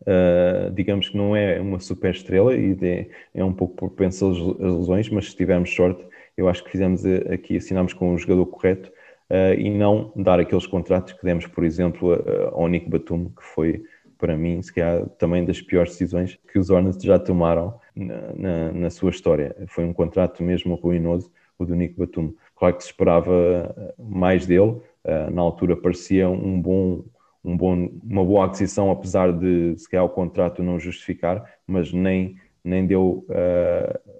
uh, 0.01 0.71
digamos 0.73 1.09
que 1.09 1.17
não 1.17 1.35
é 1.35 1.59
uma 1.59 1.79
superestrela 1.79 2.55
e 2.55 2.75
é, 2.81 3.09
é 3.35 3.43
um 3.43 3.53
pouco 3.53 3.75
propenso 3.75 4.31
às 4.31 4.37
lesões, 4.59 5.09
mas 5.09 5.29
se 5.29 5.35
tivermos 5.35 5.73
sorte, 5.73 6.03
eu 6.35 6.49
acho 6.49 6.63
que 6.63 6.71
fizemos 6.71 7.05
eh, 7.05 7.33
aqui, 7.33 7.57
assinamos 7.57 7.93
com 7.93 8.13
o 8.13 8.17
jogador 8.17 8.45
correto 8.47 8.91
uh, 9.29 9.59
e 9.59 9.69
não 9.69 10.11
dar 10.15 10.39
aqueles 10.39 10.65
contratos 10.65 11.13
que 11.13 11.23
demos, 11.23 11.47
por 11.47 11.63
exemplo, 11.63 12.13
ao 12.51 12.67
Nick 12.67 12.89
Batum, 12.89 13.25
que 13.25 13.43
foi, 13.43 13.83
para 14.17 14.35
mim, 14.35 14.61
se 14.61 14.73
calhar, 14.73 15.07
também 15.17 15.45
das 15.45 15.61
piores 15.61 15.91
decisões 15.91 16.39
que 16.51 16.59
os 16.59 16.69
Hornets 16.69 17.01
já 17.01 17.19
tomaram 17.19 17.79
na, 17.95 18.33
na, 18.35 18.71
na 18.71 18.89
sua 18.89 19.09
história. 19.09 19.55
Foi 19.67 19.85
um 19.85 19.93
contrato 19.93 20.43
mesmo 20.43 20.75
ruinoso, 20.75 21.31
o 21.57 21.65
do 21.65 21.75
Nick 21.75 21.97
Batum. 21.97 22.33
Claro 22.55 22.75
que 22.75 22.83
se 22.83 22.89
esperava 22.89 23.93
mais 23.97 24.45
dele, 24.45 24.71
uh, 24.71 25.31
na 25.31 25.41
altura 25.41 25.75
parecia 25.75 26.29
um 26.29 26.61
bom, 26.61 27.03
um 27.43 27.55
bom, 27.55 27.89
uma 28.03 28.23
boa 28.25 28.45
aquisição, 28.45 28.91
apesar 28.91 29.31
de 29.31 29.77
se 29.77 29.89
calhar 29.89 30.05
o 30.05 30.09
contrato 30.09 30.63
não 30.63 30.79
justificar, 30.79 31.43
mas 31.65 31.91
nem, 31.91 32.35
nem 32.63 32.85
deu. 32.85 33.25
Uh, 33.29 34.17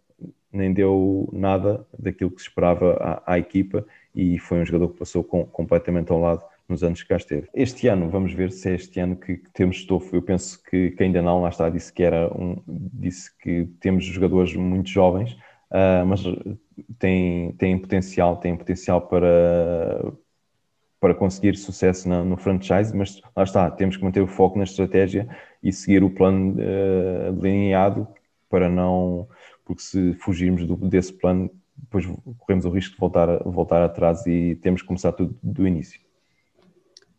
nem 0.50 0.74
deu 0.74 1.30
nada 1.34 1.86
daquilo 2.00 2.32
que 2.32 2.42
se 2.42 2.48
esperava 2.48 2.94
à, 2.94 3.34
à 3.34 3.38
equipa 3.38 3.86
e 4.16 4.40
foi 4.40 4.60
um 4.60 4.66
jogador 4.66 4.90
que 4.90 4.98
passou 4.98 5.24
com, 5.24 5.46
completamente 5.46 6.12
ao 6.12 6.20
lado 6.20 6.42
nos 6.68 6.84
anos 6.84 7.02
que 7.02 7.10
cá 7.10 7.16
esteve. 7.16 7.48
Este 7.54 7.88
ano, 7.88 8.10
vamos 8.10 8.34
ver 8.34 8.52
se 8.52 8.70
é 8.70 8.76
este 8.76 9.00
ano 9.00 9.16
que, 9.16 9.38
temos 9.54 9.78
estofo. 9.78 10.16
Eu 10.16 10.22
penso 10.22 10.62
que, 10.64 10.92
que, 10.92 11.04
ainda 11.04 11.22
não, 11.22 11.42
lá 11.42 11.50
está, 11.50 11.70
disse 11.70 11.92
que 11.94 12.04
era 12.04 12.28
um, 12.34 12.62
disse 12.68 13.36
que 13.38 13.66
temos 13.80 14.04
jogadores 14.06 14.54
muito 14.56 14.90
jovens, 14.90 15.34
uh, 15.72 16.06
mas 16.06 16.24
têm, 17.00 17.54
têm 17.54 17.78
potencial, 17.80 18.38
têm 18.38 18.56
potencial 18.56 19.02
para, 19.02 20.14
para 21.00 21.16
conseguir 21.16 21.56
sucesso 21.56 22.10
no, 22.10 22.26
no 22.26 22.38
franchise, 22.38 22.96
mas 22.96 23.22
lá 23.36 23.44
está, 23.44 23.72
temos 23.72 23.96
que 23.96 24.04
manter 24.04 24.22
o 24.22 24.28
foco 24.28 24.58
na 24.58 24.66
estratégia 24.66 25.28
e 25.64 25.72
seguir 25.72 26.04
o 26.04 26.10
plano 26.10 26.56
uh, 26.56 27.32
delineado 27.34 28.08
para 28.50 28.70
não, 28.70 29.28
porque 29.66 29.82
se 29.82 30.14
fugirmos 30.16 30.66
do, 30.66 30.76
desse 30.76 31.14
plano, 31.14 31.50
depois 31.78 32.06
corremos 32.40 32.66
o 32.66 32.70
risco 32.70 32.96
de 32.96 33.00
voltar, 33.00 33.44
voltar 33.44 33.84
atrás 33.84 34.26
e 34.26 34.56
temos 34.56 34.82
que 34.82 34.88
começar 34.88 35.12
tudo 35.12 35.38
do 35.44 35.68
início. 35.68 36.07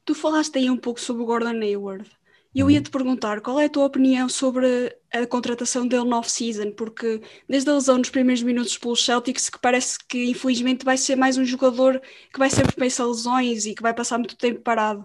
Tu 0.09 0.15
falaste 0.15 0.57
aí 0.57 0.71
um 0.71 0.77
pouco 0.79 0.99
sobre 0.99 1.23
o 1.23 1.27
Gordon 1.27 1.61
Hayward. 1.61 2.11
E 2.55 2.61
eu 2.61 2.71
ia 2.71 2.81
te 2.81 2.91
perguntar 2.91 3.43
qual 3.43 3.61
é 3.61 3.67
a 3.67 3.69
tua 3.69 3.85
opinião 3.85 4.27
sobre 4.27 4.97
a 5.13 5.27
contratação 5.27 5.87
dele 5.87 6.05
no 6.05 6.17
off-season, 6.17 6.73
porque 6.73 7.21
desde 7.47 7.69
a 7.69 7.75
lesão 7.75 7.99
nos 7.99 8.09
primeiros 8.09 8.43
minutos 8.43 8.79
pelos 8.79 9.05
Celtics, 9.05 9.51
que 9.51 9.59
parece 9.59 9.99
que 10.09 10.31
infelizmente 10.31 10.83
vai 10.83 10.97
ser 10.97 11.15
mais 11.15 11.37
um 11.37 11.45
jogador 11.45 12.01
que 12.33 12.39
vai 12.39 12.49
ser 12.49 12.63
propenso 12.63 13.03
a 13.03 13.07
lesões 13.07 13.67
e 13.67 13.75
que 13.75 13.83
vai 13.83 13.93
passar 13.93 14.17
muito 14.17 14.35
tempo 14.35 14.63
parado. 14.63 15.05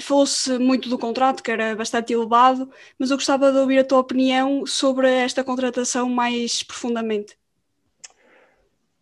Falou-se 0.00 0.56
muito 0.58 0.88
do 0.88 0.98
contrato, 0.98 1.42
que 1.42 1.50
era 1.50 1.74
bastante 1.74 2.12
elevado, 2.12 2.70
mas 2.98 3.10
eu 3.10 3.16
gostava 3.16 3.50
de 3.50 3.58
ouvir 3.58 3.80
a 3.80 3.84
tua 3.84 3.98
opinião 3.98 4.64
sobre 4.66 5.08
esta 5.10 5.42
contratação 5.42 6.08
mais 6.08 6.62
profundamente. 6.62 7.36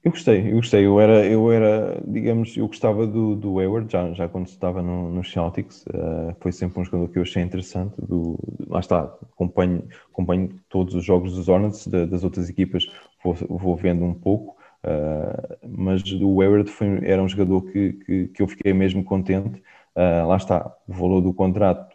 Eu 0.03 0.13
gostei, 0.13 0.51
eu 0.51 0.57
gostei. 0.57 0.87
Eu 0.87 0.99
era, 0.99 1.27
eu 1.27 1.53
era 1.53 2.03
digamos, 2.07 2.57
eu 2.57 2.67
gostava 2.67 3.07
do, 3.07 3.37
do 3.37 3.59
Hayward 3.59 3.93
já, 3.93 4.11
já 4.15 4.29
quando 4.29 4.47
estava 4.47 4.81
no, 4.83 5.11
no 5.11 5.23
Celtics. 5.23 5.85
Uh, 5.89 6.35
foi 6.41 6.53
sempre 6.53 6.81
um 6.81 6.85
jogador 6.85 7.09
que 7.09 7.19
eu 7.19 7.23
achei 7.23 7.43
interessante. 7.43 7.95
Do, 8.01 8.39
lá 8.67 8.81
está, 8.81 9.03
acompanho, 9.03 9.87
acompanho 10.11 10.59
todos 10.71 10.95
os 10.95 11.05
jogos 11.05 11.35
dos 11.35 11.49
Hornets, 11.49 11.87
das 11.87 12.25
outras 12.25 12.49
equipas 12.49 12.87
vou, 13.23 13.35
vou 13.35 13.77
vendo 13.77 14.05
um 14.05 14.15
pouco. 14.15 14.57
Uh, 14.83 15.69
mas 15.69 16.03
o 16.13 16.41
Hayward 16.41 16.71
foi, 16.71 17.05
era 17.05 17.23
um 17.23 17.29
jogador 17.29 17.61
que, 17.71 17.93
que, 17.93 18.29
que 18.29 18.43
eu 18.43 18.49
fiquei 18.49 18.73
mesmo 18.73 19.05
contente. 19.05 19.63
Uh, 19.95 20.27
lá 20.27 20.37
está, 20.37 20.75
o 20.89 20.95
valor 20.95 21.21
do 21.21 21.35
contrato, 21.35 21.95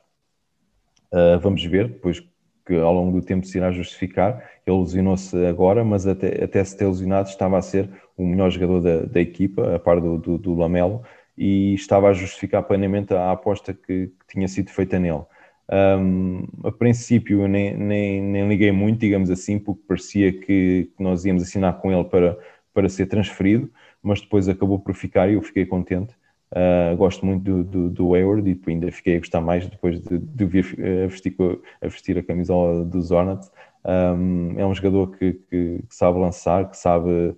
vamos 1.42 1.64
ver, 1.64 1.88
depois 1.88 2.22
que 2.66 2.76
ao 2.76 2.94
longo 2.94 3.20
do 3.20 3.26
tempo 3.26 3.46
se 3.46 3.58
irá 3.58 3.72
justificar. 3.72 4.44
Ele 4.66 4.78
lesionou-se 4.80 5.46
agora, 5.46 5.84
mas 5.84 6.08
até, 6.08 6.44
até 6.44 6.64
se 6.64 6.76
ter 6.78 6.88
lesionado 6.88 7.30
estava 7.30 7.58
a 7.58 7.62
ser 7.62 7.90
o 8.18 8.26
melhor 8.26 8.50
jogador 8.50 8.82
da, 8.82 9.02
da 9.04 9.22
equipa, 9.22 9.76
a 9.76 9.80
par 9.80 10.02
do, 10.02 10.18
do, 10.18 10.38
do, 10.38 10.56
Lamelo, 10.56 11.04
e 11.38 11.74
estava 11.74 12.10
a 12.10 12.14
justificar 12.14 12.64
plenamente 12.64 13.14
a 13.14 13.32
aposta 13.32 13.74
que, 13.74 14.08
que 14.08 14.28
tinha 14.28 14.48
sido 14.48 14.72
feita 14.72 14.98
nele. 14.98 15.24
Um, 15.72 16.44
a 16.64 16.72
princípio 16.72 17.42
eu 17.42 17.48
nem, 17.48 17.76
nem, 17.76 18.22
nem, 18.22 18.48
liguei 18.48 18.72
muito, 18.72 19.00
digamos 19.00 19.30
assim, 19.32 19.58
porque 19.58 19.82
parecia 19.88 20.32
que, 20.32 20.92
que 20.96 21.04
nós 21.04 21.26
íamos 21.26 21.44
assinar 21.44 21.80
com 21.80 21.92
ele 21.92 22.04
para, 22.06 22.38
para 22.74 22.88
ser 22.88 23.08
transferido, 23.08 23.72
mas 24.02 24.22
depois 24.22 24.48
acabou 24.48 24.80
por 24.80 24.94
ficar 24.94 25.30
e 25.30 25.34
eu 25.34 25.42
fiquei 25.42 25.66
contente. 25.66 26.16
Uh, 26.52 26.96
gosto 26.96 27.26
muito 27.26 27.44
do, 27.44 27.64
do, 27.64 27.90
do 27.90 28.14
Hayward 28.14 28.50
e 28.50 28.70
ainda 28.70 28.92
fiquei 28.92 29.18
a 29.18 29.20
gostar 29.20 29.42
mais 29.42 29.68
depois 29.68 30.00
de, 30.00 30.20
de 30.20 30.46
vir 30.46 30.66
a 31.04 31.08
vestir, 31.08 31.36
a 31.82 31.88
vestir 31.88 32.18
a 32.18 32.24
camisola 32.24 32.86
dos 32.86 33.12
Hornets. 33.12 33.52
Um, 33.86 34.54
é 34.58 34.66
um 34.66 34.74
jogador 34.74 35.12
que, 35.12 35.34
que, 35.34 35.80
que, 35.88 35.96
sabe 35.96 36.20
lançar, 36.20 36.70
que 36.70 36.78
sabe. 36.78 37.36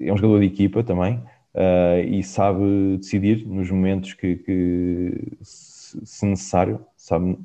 É 0.00 0.12
um 0.12 0.16
jogador 0.16 0.40
de 0.40 0.46
equipa 0.46 0.82
também 0.82 1.22
uh, 1.54 2.00
e 2.04 2.22
sabe 2.22 2.96
decidir 2.98 3.46
nos 3.46 3.70
momentos 3.70 4.14
que, 4.14 4.36
que 4.36 5.38
se 5.42 6.26
necessário, 6.26 6.84
sabe 6.96 7.38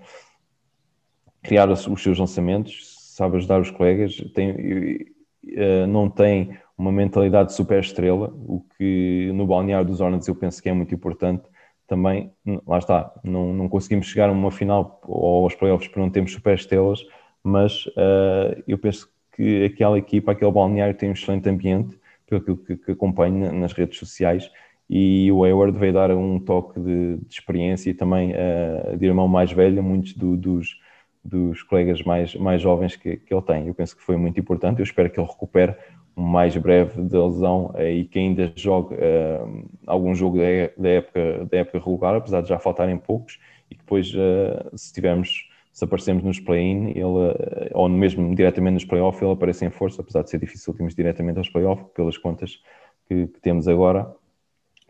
criar 1.44 1.70
os, 1.70 1.86
os, 1.88 2.02
seus 2.02 2.18
lançamentos, 2.18 2.96
sabe 3.16 3.38
ajudar 3.38 3.62
os 3.62 3.70
colegas, 3.70 4.18
tem, 4.34 5.06
uh, 5.44 5.88
não 5.88 6.10
tem 6.10 6.58
uma 6.78 6.92
mentalidade 6.92 7.54
super 7.54 7.80
estrela, 7.80 8.34
o 8.36 8.64
que 8.78 9.32
no 9.34 9.48
balneário 9.48 9.88
dos 9.88 10.02
Hornets 10.02 10.28
eu 10.28 10.36
penso 10.36 10.62
que 10.62 10.70
é 10.70 10.74
muito 10.74 10.94
importante 10.94 11.44
também, 11.88 12.32
lá 12.68 12.80
está, 12.80 13.14
não, 13.24 13.54
não 13.54 13.70
conseguimos 13.70 14.08
chegar 14.08 14.30
a 14.30 14.32
uma 14.32 14.52
final 14.52 15.00
ou 15.08 15.44
aos 15.44 15.56
playoffs 15.56 15.88
porque 15.88 16.00
não 16.00 16.10
temos 16.10 16.32
super 16.32 16.56
estrelas, 16.56 17.00
mas 17.44 17.86
uh, 17.88 18.62
eu 18.68 18.78
penso 18.78 19.08
que 19.36 19.66
aquela 19.66 19.98
equipa, 19.98 20.32
aquele 20.32 20.52
balneário 20.52 20.96
tem 20.96 21.10
um 21.10 21.14
excelente 21.14 21.48
ambiente, 21.48 21.98
pelo 22.26 22.58
que, 22.58 22.76
que 22.78 22.92
acompanho 22.92 23.54
nas 23.54 23.72
redes 23.74 24.00
sociais, 24.00 24.50
e 24.90 25.32
o 25.32 25.44
Hayward 25.44 25.78
veio 25.78 25.94
dar 25.94 26.12
um 26.12 26.40
toque 26.40 26.80
de, 26.80 27.18
de 27.18 27.34
experiência 27.34 27.90
e 27.90 27.94
também 27.94 28.32
uh, 28.32 28.98
de 28.98 29.06
irmão 29.06 29.28
mais 29.28 29.52
velho, 29.52 29.84
muitos 29.84 30.14
do, 30.14 30.36
dos, 30.36 30.80
dos 31.24 31.64
colegas 31.64 32.02
mais, 32.04 32.36
mais 32.36 32.62
jovens 32.62 32.96
que, 32.96 33.18
que 33.18 33.34
ele 33.34 33.42
tem. 33.42 33.68
Eu 33.68 33.74
penso 33.74 33.96
que 33.96 34.04
foi 34.04 34.18
muito 34.18 34.40
importante, 34.40 34.80
eu 34.80 34.84
espero 34.84 35.10
que 35.10 35.20
ele 35.20 35.28
recupere 35.28 35.76
mais 36.16 36.56
breve 36.56 37.02
da 37.04 37.26
lesão 37.26 37.74
e 37.78 38.06
que 38.06 38.18
ainda 38.18 38.52
jogue 38.56 38.96
uh, 38.96 39.70
algum 39.86 40.16
jogo 40.16 40.38
da, 40.78 40.90
época, 40.90 41.46
da 41.52 41.58
época 41.58 41.80
regular, 41.80 42.16
apesar 42.16 42.42
de 42.42 42.48
já 42.48 42.58
faltarem 42.58 42.98
poucos, 42.98 43.38
e 43.70 43.76
depois, 43.76 44.14
uh, 44.14 44.78
se 44.78 44.94
tivermos, 44.94 45.50
se 45.74 45.84
aparecermos 45.84 46.24
nos 46.24 46.40
play-in, 46.40 46.92
ele, 46.92 47.04
uh, 47.04 47.70
ou 47.74 47.90
mesmo 47.90 48.34
diretamente 48.34 48.76
nos 48.76 48.86
play-off, 48.86 49.22
ele 49.22 49.34
aparece 49.34 49.66
em 49.66 49.70
força, 49.70 50.02
apesar 50.02 50.24
de 50.24 50.30
ser 50.30 50.40
difícil 50.40 50.74
irmos 50.80 50.96
diretamente 50.96 51.38
aos 51.38 51.50
play-off, 51.50 51.84
pelas 51.94 52.18
contas 52.18 52.62
que, 53.10 53.28
que, 53.28 53.42
temos 53.42 53.68
agora, 53.68 54.10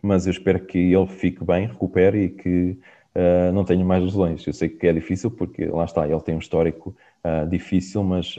mas 0.03 0.27
eu 0.27 0.31
espero 0.31 0.63
que 0.63 0.77
ele 0.77 1.07
fique 1.07 1.43
bem, 1.43 1.65
recupere 1.67 2.25
e 2.25 2.29
que 2.29 2.77
não 3.53 3.63
tenha 3.63 3.83
mais 3.83 4.03
lesões. 4.03 4.45
Eu 4.45 4.51
sei 4.51 4.67
que 4.67 4.85
é 4.85 4.93
difícil, 4.93 5.31
porque 5.31 5.65
lá 5.65 5.85
está, 5.85 6.05
ele 6.07 6.19
tem 6.19 6.35
um 6.35 6.39
histórico 6.39 6.95
difícil, 7.49 8.03
mas 8.03 8.38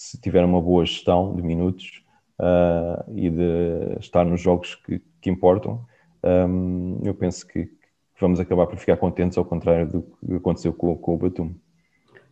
se 0.00 0.18
tiver 0.18 0.42
uma 0.42 0.62
boa 0.62 0.86
gestão 0.86 1.36
de 1.36 1.42
minutos 1.42 2.02
uh, 2.40 3.04
e 3.14 3.28
de 3.28 3.98
estar 4.00 4.24
nos 4.24 4.40
jogos 4.40 4.74
que, 4.74 4.98
que 5.20 5.28
importam, 5.28 5.84
um, 6.24 7.02
eu 7.04 7.14
penso 7.14 7.46
que, 7.46 7.70
vamos 8.18 8.40
acabar 8.40 8.66
por 8.66 8.78
ficar 8.78 8.96
contentes, 8.96 9.36
ao 9.36 9.44
contrário 9.44 9.86
do 9.86 10.02
que 10.02 10.34
aconteceu 10.34 10.72
com, 10.72 10.96
com 10.96 11.14
o 11.14 11.18
Batum. 11.18 11.54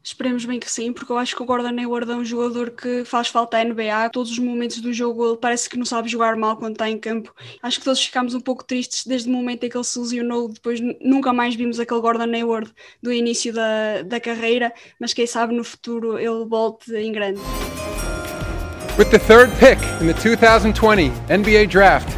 Esperemos 0.03 0.45
bem 0.45 0.59
que 0.59 0.71
sim, 0.71 0.93
porque 0.93 1.13
eu 1.13 1.19
acho 1.19 1.37
que 1.37 1.43
o 1.43 1.45
Gordon 1.45 1.79
Hayward 1.79 2.11
é 2.11 2.15
um 2.15 2.25
jogador 2.25 2.71
que 2.71 3.05
faz 3.05 3.29
falta 3.29 3.59
à 3.59 3.65
NBA. 3.65 4.11
Todos 4.13 4.31
os 4.31 4.39
momentos 4.39 4.81
do 4.81 4.93
jogo 4.93 5.27
ele 5.27 5.37
parece 5.37 5.69
que 5.69 5.77
não 5.77 5.85
sabe 5.85 6.09
jogar 6.09 6.37
mal 6.37 6.57
quando 6.57 6.73
está 6.73 6.89
em 6.89 6.99
campo. 6.99 7.35
Acho 7.63 7.79
que 7.79 7.85
todos 7.85 8.05
ficámos 8.05 8.35
um 8.35 8.41
pouco 8.41 8.65
tristes 8.65 9.05
desde 9.07 9.29
o 9.29 9.33
momento 9.33 9.65
em 9.65 9.69
que 9.69 9.77
ele 9.77 9.85
se 9.85 9.99
lesionou. 9.99 10.49
Depois 10.49 10.81
nunca 11.01 11.33
mais 11.33 11.55
vimos 11.55 11.79
aquele 11.79 12.01
Gordon 12.01 12.33
Hayward 12.35 12.73
do 13.03 13.13
início 13.13 13.53
da, 13.53 14.03
da 14.05 14.21
carreira, 14.21 14.73
mas 14.99 15.13
quem 15.13 15.27
sabe 15.27 15.55
no 15.55 15.65
futuro 15.65 16.19
ele 16.19 16.45
volte 16.47 16.95
em 16.95 17.13
grande. 17.13 17.41
With 18.99 19.11
the 19.11 19.19
third 19.19 19.53
pick 19.61 19.79
in 20.01 20.07
the 20.07 20.15
2020 20.15 21.11
NBA 21.29 21.67
Draft, 21.69 22.09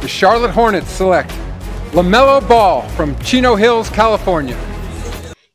the 0.00 0.08
Charlotte 0.08 0.52
Hornets 0.52 0.90
select 0.90 1.32
LaMelo 1.92 2.46
Ball 2.46 2.82
from 2.90 3.14
Chino 3.20 3.54
Hills, 3.54 3.88
California. 3.88 4.56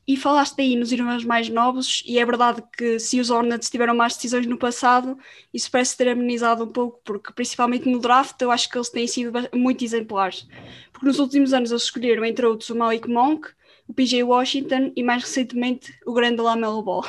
E 0.05 0.17
falaste 0.17 0.59
aí 0.59 0.75
nos 0.75 0.91
irmãos 0.91 1.23
mais 1.23 1.47
novos, 1.47 2.03
e 2.05 2.19
é 2.19 2.25
verdade 2.25 2.61
que 2.77 2.99
se 2.99 3.21
os 3.21 3.29
Hornets 3.29 3.69
tiveram 3.69 3.95
mais 3.95 4.15
decisões 4.15 4.45
no 4.45 4.57
passado, 4.57 5.17
isso 5.53 5.71
parece 5.71 5.95
ter 5.95 6.09
amenizado 6.09 6.65
um 6.65 6.67
pouco, 6.67 6.99
porque 7.05 7.31
principalmente 7.31 7.87
no 7.89 7.99
draft 7.99 8.41
eu 8.41 8.51
acho 8.51 8.69
que 8.69 8.77
eles 8.77 8.89
têm 8.89 9.07
sido 9.07 9.31
muito 9.53 9.83
exemplares. 9.83 10.45
Porque 10.91 11.05
nos 11.05 11.19
últimos 11.19 11.53
anos 11.53 11.71
eles 11.71 11.83
escolheram, 11.83 12.25
entre 12.25 12.45
outros, 12.45 12.69
o 12.69 12.75
Malik 12.75 13.07
Monk, 13.09 13.47
o 13.87 13.93
PJ 13.93 14.23
Washington 14.23 14.91
e 14.95 15.03
mais 15.03 15.23
recentemente 15.23 15.97
o 16.05 16.13
grande 16.13 16.41
Lamelo 16.41 16.81
Ball. 16.81 17.05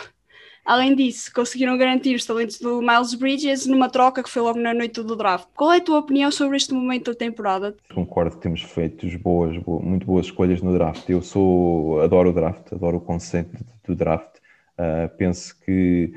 Além 0.65 0.95
disso, 0.95 1.31
conseguiram 1.35 1.77
garantir 1.77 2.15
os 2.15 2.25
talentos 2.25 2.59
do 2.59 2.81
Miles 2.81 3.13
Bridges 3.15 3.67
numa 3.67 3.89
troca 3.91 4.23
que 4.23 4.31
foi 4.31 4.41
logo 4.41 4.59
na 4.59 4.73
noite 4.73 5.03
do 5.03 5.15
draft. 5.15 5.47
Qual 5.55 5.71
é 5.71 5.77
a 5.77 5.81
tua 5.81 5.99
opinião 5.99 6.31
sobre 6.31 6.57
este 6.57 6.73
momento 6.73 7.11
da 7.11 7.15
temporada? 7.15 7.77
Concordo 7.95 8.37
temos 8.37 8.63
feito 8.63 9.07
boas, 9.19 9.55
muito 9.67 10.07
boas 10.07 10.25
escolhas 10.27 10.63
no 10.63 10.73
draft. 10.73 11.07
Eu 11.11 11.21
sou, 11.21 12.01
adoro 12.01 12.31
o 12.31 12.33
draft, 12.33 12.73
adoro 12.73 12.97
o 12.97 13.01
conceito 13.01 13.63
do 13.87 13.95
draft. 13.95 14.39
Uh, 14.79 15.15
penso 15.19 15.55
que, 15.65 16.15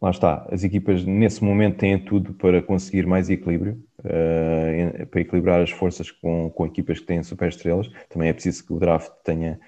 lá 0.00 0.10
está, 0.10 0.46
as 0.52 0.62
equipas 0.62 1.04
nesse 1.04 1.42
momento 1.42 1.78
têm 1.78 1.98
tudo 1.98 2.32
para 2.34 2.62
conseguir 2.62 3.06
mais 3.06 3.28
equilíbrio, 3.28 3.82
uh, 3.98 5.06
para 5.06 5.20
equilibrar 5.20 5.60
as 5.60 5.70
forças 5.70 6.12
com, 6.12 6.48
com 6.50 6.64
equipas 6.64 7.00
que 7.00 7.06
têm 7.06 7.24
super 7.24 7.48
estrelas. 7.48 7.90
Também 8.08 8.28
é 8.28 8.32
preciso 8.32 8.64
que 8.64 8.72
o 8.72 8.78
draft 8.78 9.10
tenha 9.24 9.58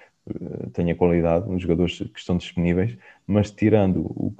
tenha 0.73 0.95
qualidade 0.95 1.49
nos 1.49 1.61
jogadores 1.61 1.97
que 1.97 2.19
estão 2.19 2.37
disponíveis, 2.37 2.97
mas 3.27 3.51
tirando 3.51 4.05
o 4.15 4.33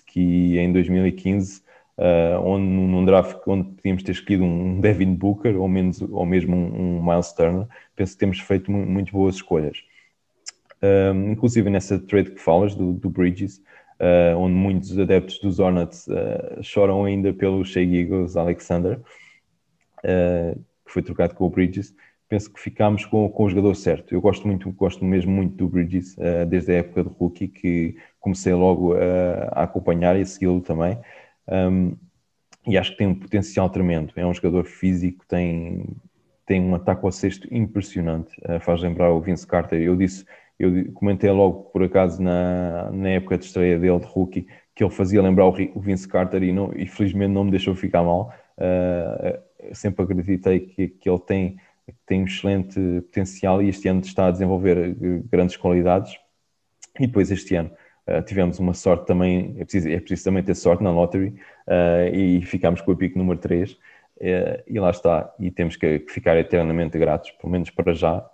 que 0.00 0.58
em 0.58 0.72
2015, 0.72 1.60
uh, 1.60 1.62
eh, 1.98 2.38
onde 2.38 2.64
num 2.64 3.04
draft 3.04 3.38
onde 3.46 3.70
podíamos 3.70 4.02
ter 4.02 4.12
escolhido 4.12 4.44
um 4.44 4.80
Devin 4.80 5.14
Booker 5.14 5.56
ou, 5.56 5.68
menos, 5.68 6.02
ou 6.02 6.26
mesmo 6.26 6.56
um, 6.56 6.98
um 6.98 7.02
Miles 7.02 7.32
Turner, 7.32 7.66
penso 7.94 8.12
que 8.14 8.18
temos 8.18 8.40
feito 8.40 8.70
muito 8.70 9.12
boas 9.12 9.36
escolhas. 9.36 9.78
Uh, 10.82 11.30
inclusive 11.30 11.68
nessa 11.70 11.98
trade 11.98 12.32
que 12.32 12.40
falas 12.40 12.74
do, 12.74 12.92
do 12.92 13.10
Bridges, 13.10 13.58
uh, 14.00 14.36
onde 14.36 14.54
muitos 14.54 14.98
adeptos 14.98 15.38
dos 15.38 15.58
Hornets 15.58 16.06
choram 16.62 17.04
ainda 17.04 17.32
pelo 17.32 17.64
Shea 17.64 17.84
Eagles 17.84 18.36
Alexander, 18.36 19.00
que 20.02 20.92
foi 20.92 21.02
trocado 21.02 21.34
com 21.34 21.44
o 21.44 21.50
Bridges, 21.50 21.94
penso 22.30 22.50
que 22.50 22.60
ficámos 22.60 23.04
com, 23.04 23.28
com 23.28 23.44
o 23.44 23.50
jogador 23.50 23.74
certo. 23.74 24.14
Eu 24.14 24.20
gosto 24.20 24.46
muito, 24.46 24.70
gosto 24.70 25.04
mesmo 25.04 25.32
muito 25.32 25.56
do 25.56 25.68
Bridges, 25.68 26.16
uh, 26.16 26.46
desde 26.48 26.72
a 26.72 26.76
época 26.76 27.04
do 27.04 27.10
rookie, 27.10 27.48
que 27.48 27.96
comecei 28.20 28.54
logo 28.54 28.94
a 29.52 29.64
acompanhar 29.64 30.16
e 30.16 30.22
a 30.22 30.26
segui-lo 30.26 30.60
também. 30.60 30.98
Um, 31.48 31.96
e 32.66 32.78
acho 32.78 32.92
que 32.92 32.98
tem 32.98 33.06
um 33.08 33.14
potencial 33.14 33.68
tremendo. 33.68 34.12
É 34.14 34.24
um 34.24 34.32
jogador 34.32 34.64
físico, 34.64 35.24
tem, 35.26 35.84
tem 36.46 36.60
um 36.60 36.74
ataque 36.74 37.04
ao 37.04 37.10
sexto 37.10 37.52
impressionante. 37.52 38.30
Uh, 38.42 38.60
faz 38.60 38.80
lembrar 38.80 39.10
o 39.10 39.20
Vince 39.20 39.46
Carter. 39.46 39.80
Eu 39.80 39.96
disse, 39.96 40.24
eu 40.58 40.92
comentei 40.92 41.30
logo 41.30 41.64
por 41.72 41.82
acaso 41.82 42.22
na, 42.22 42.90
na 42.92 43.08
época 43.10 43.36
de 43.36 43.46
estreia 43.46 43.78
dele 43.78 43.98
de 43.98 44.06
rookie 44.06 44.46
que 44.74 44.84
ele 44.84 44.90
fazia 44.90 45.20
lembrar 45.20 45.46
o, 45.46 45.54
o 45.74 45.80
Vince 45.80 46.06
Carter 46.06 46.42
e, 46.42 46.52
não, 46.52 46.72
e 46.74 46.86
felizmente 46.86 47.32
não 47.32 47.44
me 47.44 47.50
deixou 47.50 47.74
ficar 47.74 48.02
mal. 48.02 48.32
Uh, 48.56 49.74
sempre 49.74 50.04
acreditei 50.04 50.60
que, 50.60 50.88
que 50.88 51.10
ele 51.10 51.18
tem 51.18 51.56
tem 52.06 52.22
um 52.22 52.24
excelente 52.24 52.78
potencial 53.02 53.62
e 53.62 53.68
este 53.68 53.88
ano 53.88 54.00
está 54.00 54.26
a 54.26 54.30
desenvolver 54.30 54.78
eh, 54.78 55.22
grandes 55.30 55.56
qualidades. 55.56 56.18
E 56.98 57.06
depois 57.06 57.30
este 57.30 57.54
ano 57.54 57.70
uh, 58.08 58.22
tivemos 58.22 58.58
uma 58.58 58.74
sorte 58.74 59.06
também, 59.06 59.54
é 59.58 59.64
preciso, 59.64 59.88
é 59.88 59.98
preciso 59.98 60.24
também 60.24 60.42
ter 60.42 60.54
sorte 60.54 60.82
na 60.82 60.90
lottery 60.90 61.34
uh, 61.66 62.14
e 62.14 62.42
ficámos 62.42 62.80
com 62.80 62.92
o 62.92 62.96
pico 62.96 63.18
número 63.18 63.38
3. 63.38 63.72
Uh, 63.72 63.78
e 64.66 64.78
lá 64.78 64.90
está, 64.90 65.32
e 65.38 65.50
temos 65.50 65.76
que, 65.76 66.00
que, 66.00 66.12
ficar 66.12 66.36
eternamente 66.36 66.98
gratos, 66.98 67.30
pelo 67.32 67.50
menos 67.50 67.70
para 67.70 67.94
já, 67.94 68.28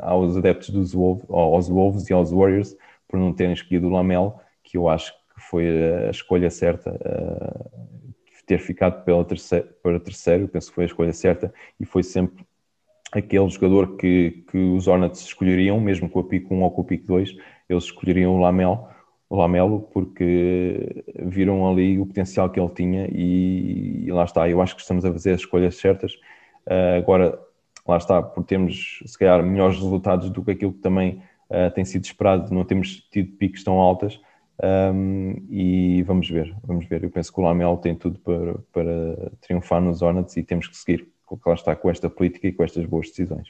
aos 0.00 0.36
adeptos 0.36 0.70
dos 0.70 0.92
Wolves, 0.92 1.26
aos 1.28 1.68
Wolves 1.68 2.08
e 2.08 2.12
aos 2.12 2.30
Warriors 2.30 2.76
por 3.08 3.18
não 3.18 3.32
terem 3.32 3.52
escolhido 3.52 3.88
o 3.88 3.90
Lamel, 3.90 4.38
que 4.62 4.76
eu 4.76 4.88
acho 4.88 5.12
que 5.12 5.40
foi 5.40 5.66
a 6.06 6.10
escolha 6.10 6.48
certa 6.48 6.96
ter 8.50 8.58
ficado 8.58 9.04
pela 9.04 9.24
terceiro, 9.24 9.68
para 9.80 10.00
terceiro, 10.00 10.48
penso 10.48 10.70
que 10.70 10.74
foi 10.74 10.82
a 10.82 10.86
escolha 10.88 11.12
certa 11.12 11.54
e 11.78 11.84
foi 11.84 12.02
sempre 12.02 12.44
aquele 13.12 13.48
jogador 13.48 13.96
que, 13.96 14.44
que 14.50 14.58
os 14.58 14.86
Hornets 14.86 15.20
escolheriam, 15.22 15.80
mesmo 15.80 16.08
com 16.08 16.20
a 16.20 16.24
pico 16.24 16.54
1 16.54 16.62
ou 16.62 16.70
com 16.70 16.82
a 16.82 16.84
pico 16.84 17.06
2, 17.06 17.36
eles 17.68 17.84
escolheriam 17.84 18.34
o 18.34 18.38
Lamel, 18.38 18.88
o 19.28 19.36
Lamelo, 19.36 19.82
porque 19.92 21.04
viram 21.24 21.68
ali 21.68 21.98
o 21.98 22.06
potencial 22.06 22.50
que 22.50 22.58
ele 22.58 22.70
tinha 22.70 23.08
e, 23.10 24.04
e 24.06 24.12
lá 24.12 24.24
está. 24.24 24.48
Eu 24.48 24.60
acho 24.60 24.74
que 24.74 24.82
estamos 24.82 25.04
a 25.04 25.12
fazer 25.12 25.32
as 25.32 25.40
escolhas 25.40 25.76
certas. 25.76 26.14
Uh, 26.66 26.98
agora, 26.98 27.38
lá 27.86 27.96
está, 27.96 28.22
por 28.22 28.44
termos, 28.44 29.02
se 29.06 29.18
calhar, 29.18 29.42
melhores 29.42 29.76
resultados 29.76 30.30
do 30.30 30.44
que 30.44 30.52
aquilo 30.52 30.72
que 30.72 30.80
também 30.80 31.22
uh, 31.48 31.70
tem 31.74 31.84
sido 31.84 32.04
esperado, 32.04 32.52
não 32.52 32.64
temos 32.64 33.08
tido 33.10 33.36
picos 33.36 33.62
tão 33.64 33.78
altas. 33.78 34.20
Um, 34.62 35.46
e 35.48 36.02
vamos 36.02 36.28
ver, 36.28 36.54
vamos 36.62 36.86
ver. 36.86 37.02
Eu 37.02 37.10
penso 37.10 37.32
que 37.32 37.40
o 37.40 37.44
Lamelo 37.44 37.78
tem 37.78 37.94
tudo 37.94 38.18
para, 38.18 38.54
para 38.72 39.32
triunfar 39.40 39.80
nos 39.80 40.02
Hornets 40.02 40.36
e 40.36 40.42
temos 40.42 40.68
que 40.68 40.76
seguir 40.76 41.08
lá 41.46 41.54
está 41.54 41.76
com 41.76 41.90
esta 41.90 42.08
política 42.08 42.48
e 42.48 42.52
com 42.52 42.64
estas 42.64 42.86
boas 42.86 43.08
decisões. 43.08 43.48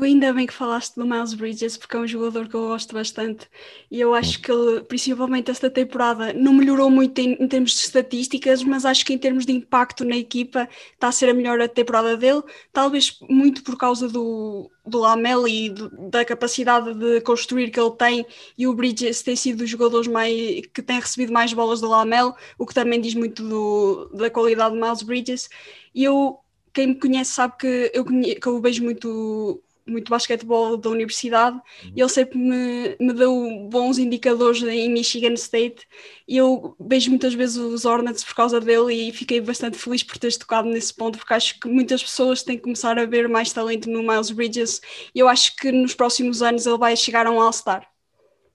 Ainda 0.00 0.32
bem 0.32 0.46
que 0.46 0.52
falaste 0.54 0.94
do 0.94 1.04
Miles 1.04 1.34
Bridges, 1.34 1.76
porque 1.76 1.96
é 1.96 1.98
um 1.98 2.06
jogador 2.06 2.46
que 2.46 2.54
eu 2.54 2.68
gosto 2.68 2.94
bastante. 2.94 3.48
E 3.90 4.00
eu 4.00 4.14
acho 4.14 4.40
que 4.40 4.50
ele, 4.50 4.80
principalmente 4.82 5.50
esta 5.50 5.68
temporada, 5.68 6.32
não 6.32 6.52
melhorou 6.52 6.88
muito 6.88 7.18
em, 7.18 7.32
em, 7.32 7.48
termos 7.48 7.72
de 7.72 7.78
estatísticas, 7.78 8.62
mas 8.62 8.84
acho 8.84 9.04
que 9.04 9.12
em 9.12 9.18
termos 9.18 9.44
de 9.44 9.52
impacto 9.52 10.04
na 10.04 10.16
equipa 10.16 10.68
está 10.92 11.08
a 11.08 11.12
ser 11.12 11.28
a 11.30 11.34
melhor 11.34 11.60
a 11.60 11.66
temporada 11.66 12.16
dele. 12.16 12.42
Talvez 12.72 13.18
muito 13.28 13.64
por 13.64 13.76
causa 13.76 14.08
do, 14.08 14.70
do 14.86 15.00
Lamel 15.00 15.48
e 15.48 15.68
do, 15.68 15.90
da 16.08 16.24
capacidade 16.24 16.94
de 16.94 17.20
construir 17.22 17.70
que 17.70 17.80
ele 17.80 17.90
tem. 17.96 18.24
E 18.56 18.68
o 18.68 18.74
Bridges 18.74 19.20
tem 19.22 19.34
sido 19.34 19.58
dos 19.58 19.70
jogadores 19.70 20.06
mais, 20.06 20.64
que 20.72 20.80
tem 20.80 21.00
recebido 21.00 21.32
mais 21.32 21.52
bolas 21.52 21.80
do 21.80 21.88
Lamel, 21.88 22.36
o 22.56 22.64
que 22.64 22.74
também 22.74 23.00
diz 23.00 23.14
muito 23.14 23.42
do, 23.42 24.10
da 24.14 24.30
qualidade 24.30 24.76
de 24.76 24.80
Miles 24.80 25.02
Bridges. 25.02 25.48
E 25.92 26.04
eu 26.04 26.38
quem 26.78 26.86
me 26.86 26.94
conhece 26.94 27.32
sabe 27.32 27.54
que 27.58 27.90
eu, 27.92 28.04
que 28.04 28.46
eu 28.46 28.60
vejo 28.60 28.84
muito 28.84 29.60
muito 29.84 30.10
basquetebol 30.10 30.76
da 30.76 30.90
universidade 30.90 31.56
uhum. 31.56 31.92
e 31.96 32.00
ele 32.00 32.08
sempre 32.10 32.38
me, 32.38 32.94
me 33.00 33.12
deu 33.14 33.66
bons 33.70 33.96
indicadores 33.96 34.62
em 34.62 34.92
Michigan 34.92 35.32
State 35.32 35.88
e 36.28 36.36
eu 36.36 36.76
vejo 36.78 37.08
muitas 37.08 37.32
vezes 37.32 37.56
os 37.56 37.86
Hornets 37.86 38.22
por 38.22 38.34
causa 38.34 38.60
dele 38.60 38.92
e 38.92 39.12
fiquei 39.12 39.40
bastante 39.40 39.78
feliz 39.78 40.02
por 40.02 40.18
teres 40.18 40.36
tocado 40.36 40.68
nesse 40.68 40.94
ponto 40.94 41.18
porque 41.18 41.32
acho 41.32 41.58
que 41.58 41.66
muitas 41.66 42.02
pessoas 42.02 42.42
têm 42.42 42.58
que 42.58 42.64
começar 42.64 42.98
a 42.98 43.06
ver 43.06 43.30
mais 43.30 43.50
talento 43.50 43.90
no 43.90 44.02
Miles 44.02 44.30
Bridges 44.30 44.82
e 45.14 45.18
eu 45.18 45.26
acho 45.26 45.56
que 45.56 45.72
nos 45.72 45.94
próximos 45.94 46.42
anos 46.42 46.66
ele 46.66 46.78
vai 46.78 46.94
chegar 46.94 47.26
a 47.26 47.30
um 47.30 47.40
All-Star. 47.40 47.88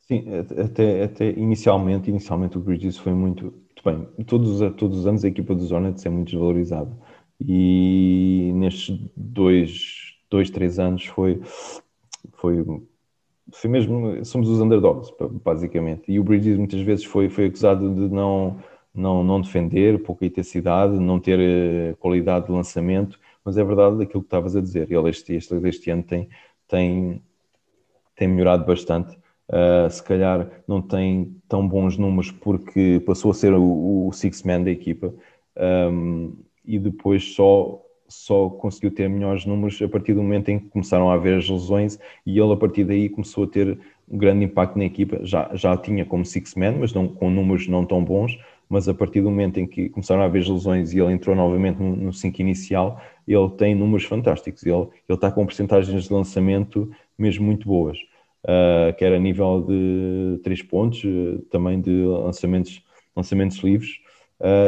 Sim, 0.08 0.24
até, 0.64 1.04
até 1.04 1.30
inicialmente, 1.32 2.12
inicialmente 2.12 2.60
o 2.60 2.62
Bridges 2.62 2.96
foi 2.96 3.14
muito, 3.14 3.46
muito 3.46 3.84
bem, 3.84 4.26
todos, 4.26 4.60
todos 4.78 5.00
os 5.00 5.08
anos 5.08 5.26
a 5.26 5.30
equipa 5.30 5.56
dos 5.56 5.72
Hornets 5.72 6.06
é 6.06 6.10
muito 6.10 6.30
desvalorizada 6.30 6.96
e 7.40 8.52
nestes 8.56 9.00
dois, 9.16 10.16
dois 10.30 10.50
três 10.50 10.80
anos 10.80 11.06
foi, 11.06 11.42
foi, 12.34 12.66
foi 13.52 13.70
mesmo, 13.70 14.24
somos 14.26 14.50
os 14.50 14.60
underdogs, 14.60 15.12
basicamente. 15.44 16.12
E 16.12 16.20
o 16.20 16.24
Bridges 16.24 16.58
muitas 16.58 16.82
vezes 16.82 17.06
foi, 17.06 17.30
foi 17.30 17.46
acusado 17.46 17.94
de 17.94 18.14
não, 18.14 18.58
não, 18.94 19.24
não 19.24 19.42
defender, 19.42 20.02
pouca 20.04 20.26
intensidade, 20.26 20.94
não 21.00 21.20
ter 21.20 21.40
eh, 21.40 21.96
qualidade 22.00 22.48
de 22.48 22.52
lançamento, 22.52 23.20
mas 23.44 23.58
é 23.58 23.64
verdade 23.64 24.04
aquilo 24.04 24.22
que 24.22 24.28
estavas 24.28 24.56
a 24.56 24.62
dizer. 24.62 24.92
Ele 24.92 25.10
este, 25.10 25.34
este, 25.34 25.54
este 25.56 25.90
ano 25.90 26.04
tem, 26.04 26.30
tem, 26.68 27.22
tem 28.16 28.28
melhorado 28.28 28.66
bastante. 28.66 29.18
Uh, 29.50 29.90
se 29.90 30.02
calhar 30.02 30.50
não 30.66 30.82
tem 30.82 31.36
tão 31.50 31.68
bons 31.68 31.98
números 31.98 32.32
porque 32.32 33.04
passou 33.06 33.32
a 33.32 33.34
ser 33.34 33.54
o, 33.54 34.08
o 34.08 34.12
six 34.14 34.42
man 34.42 34.64
da 34.64 34.72
equipa. 34.72 35.14
Um, 35.58 36.34
e 36.66 36.80
depois 36.80 37.36
só 37.36 37.80
só 38.08 38.48
conseguiu 38.48 38.92
ter 38.92 39.10
melhores 39.10 39.46
números 39.46 39.82
a 39.82 39.88
partir 39.88 40.14
do 40.14 40.22
momento 40.22 40.50
em 40.50 40.60
que 40.60 40.70
começaram 40.70 41.10
a 41.10 41.16
haver 41.16 41.38
as 41.38 41.50
lesões 41.50 42.00
e 42.26 42.38
ele 42.38 42.54
a 42.54 42.56
partir 42.56 42.84
daí 42.84 43.10
começou 43.10 43.46
a 43.46 43.48
ter 43.48 43.80
um 44.08 44.18
grande 44.18 44.46
impacto 44.46 44.78
na 44.78 44.86
equipa. 44.86 45.20
Já, 45.24 45.50
já 45.54 45.76
tinha 45.76 46.06
como 46.06 46.24
six 46.24 46.54
man, 46.56 46.74
mas 46.80 46.94
não, 46.94 47.08
com 47.08 47.32
números 47.32 47.68
não 47.68 47.86
tão 47.86 48.04
bons, 48.04 48.38
mas 48.70 48.88
a 48.88 48.94
partir 48.94 49.22
do 49.22 49.30
momento 49.30 49.60
em 49.60 49.66
que 49.66 49.90
começaram 49.90 50.22
a 50.22 50.26
haver 50.26 50.48
lesões 50.48 50.94
e 50.94 51.00
ele 51.00 51.14
entrou 51.14 51.36
novamente 51.36 51.82
no 51.82 52.14
5 52.14 52.42
inicial, 52.42 53.02
ele 53.28 53.50
tem 53.52 53.74
números 53.76 54.06
fantásticos. 54.06 54.64
Ele, 54.64 54.76
ele 54.76 54.90
está 55.10 55.32
com 55.32 55.46
porcentagens 55.46 56.04
de 56.04 56.14
lançamento 56.14 56.92
mesmo 57.18 57.46
muito 57.46 57.68
boas, 57.68 57.98
uh, 58.46 58.94
quer 58.98 59.14
a 59.14 59.20
nível 59.20 59.66
de 59.68 60.40
3 60.44 60.64
pontos, 60.64 61.04
uh, 61.04 61.40
também 61.50 61.80
de 61.80 61.92
lançamentos, 61.92 62.84
lançamentos 63.16 63.58
livres 63.58 64.03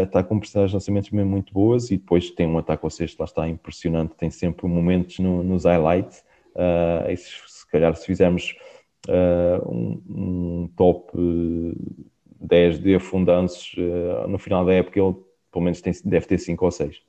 está 0.04 0.24
com 0.24 0.40
personagens 0.40 0.72
de 0.72 0.76
lançamentos 0.76 1.12
mesmo 1.12 1.30
muito 1.30 1.54
boas 1.54 1.92
e 1.92 1.98
depois 1.98 2.32
tem 2.32 2.48
um 2.48 2.58
ataque 2.58 2.86
ao 2.86 2.90
sexto, 2.90 3.20
lá 3.20 3.26
está 3.26 3.48
impressionante, 3.48 4.16
tem 4.16 4.30
sempre 4.30 4.66
momentos 4.68 5.20
no, 5.20 5.44
nos 5.44 5.66
highlights. 5.66 6.24
Uh, 6.56 7.18
se, 7.18 7.32
se, 7.48 7.70
calhar 7.70 7.94
se 7.96 8.06
fizermos 8.06 8.56
uh, 9.10 9.70
um, 9.70 10.02
um, 10.10 10.70
top 10.78 11.12
10 12.40 12.80
de 12.80 12.96
afundanços 12.96 13.76
no 14.30 14.38
final 14.38 14.64
da 14.64 14.74
época, 14.74 15.00
ele 15.00 15.16
pelo 15.52 15.64
menos 15.64 15.82
tem, 15.82 15.94
deve 16.06 16.26
ter 16.26 16.38
5 16.38 16.64
ou 16.64 16.72
6. 16.72 17.02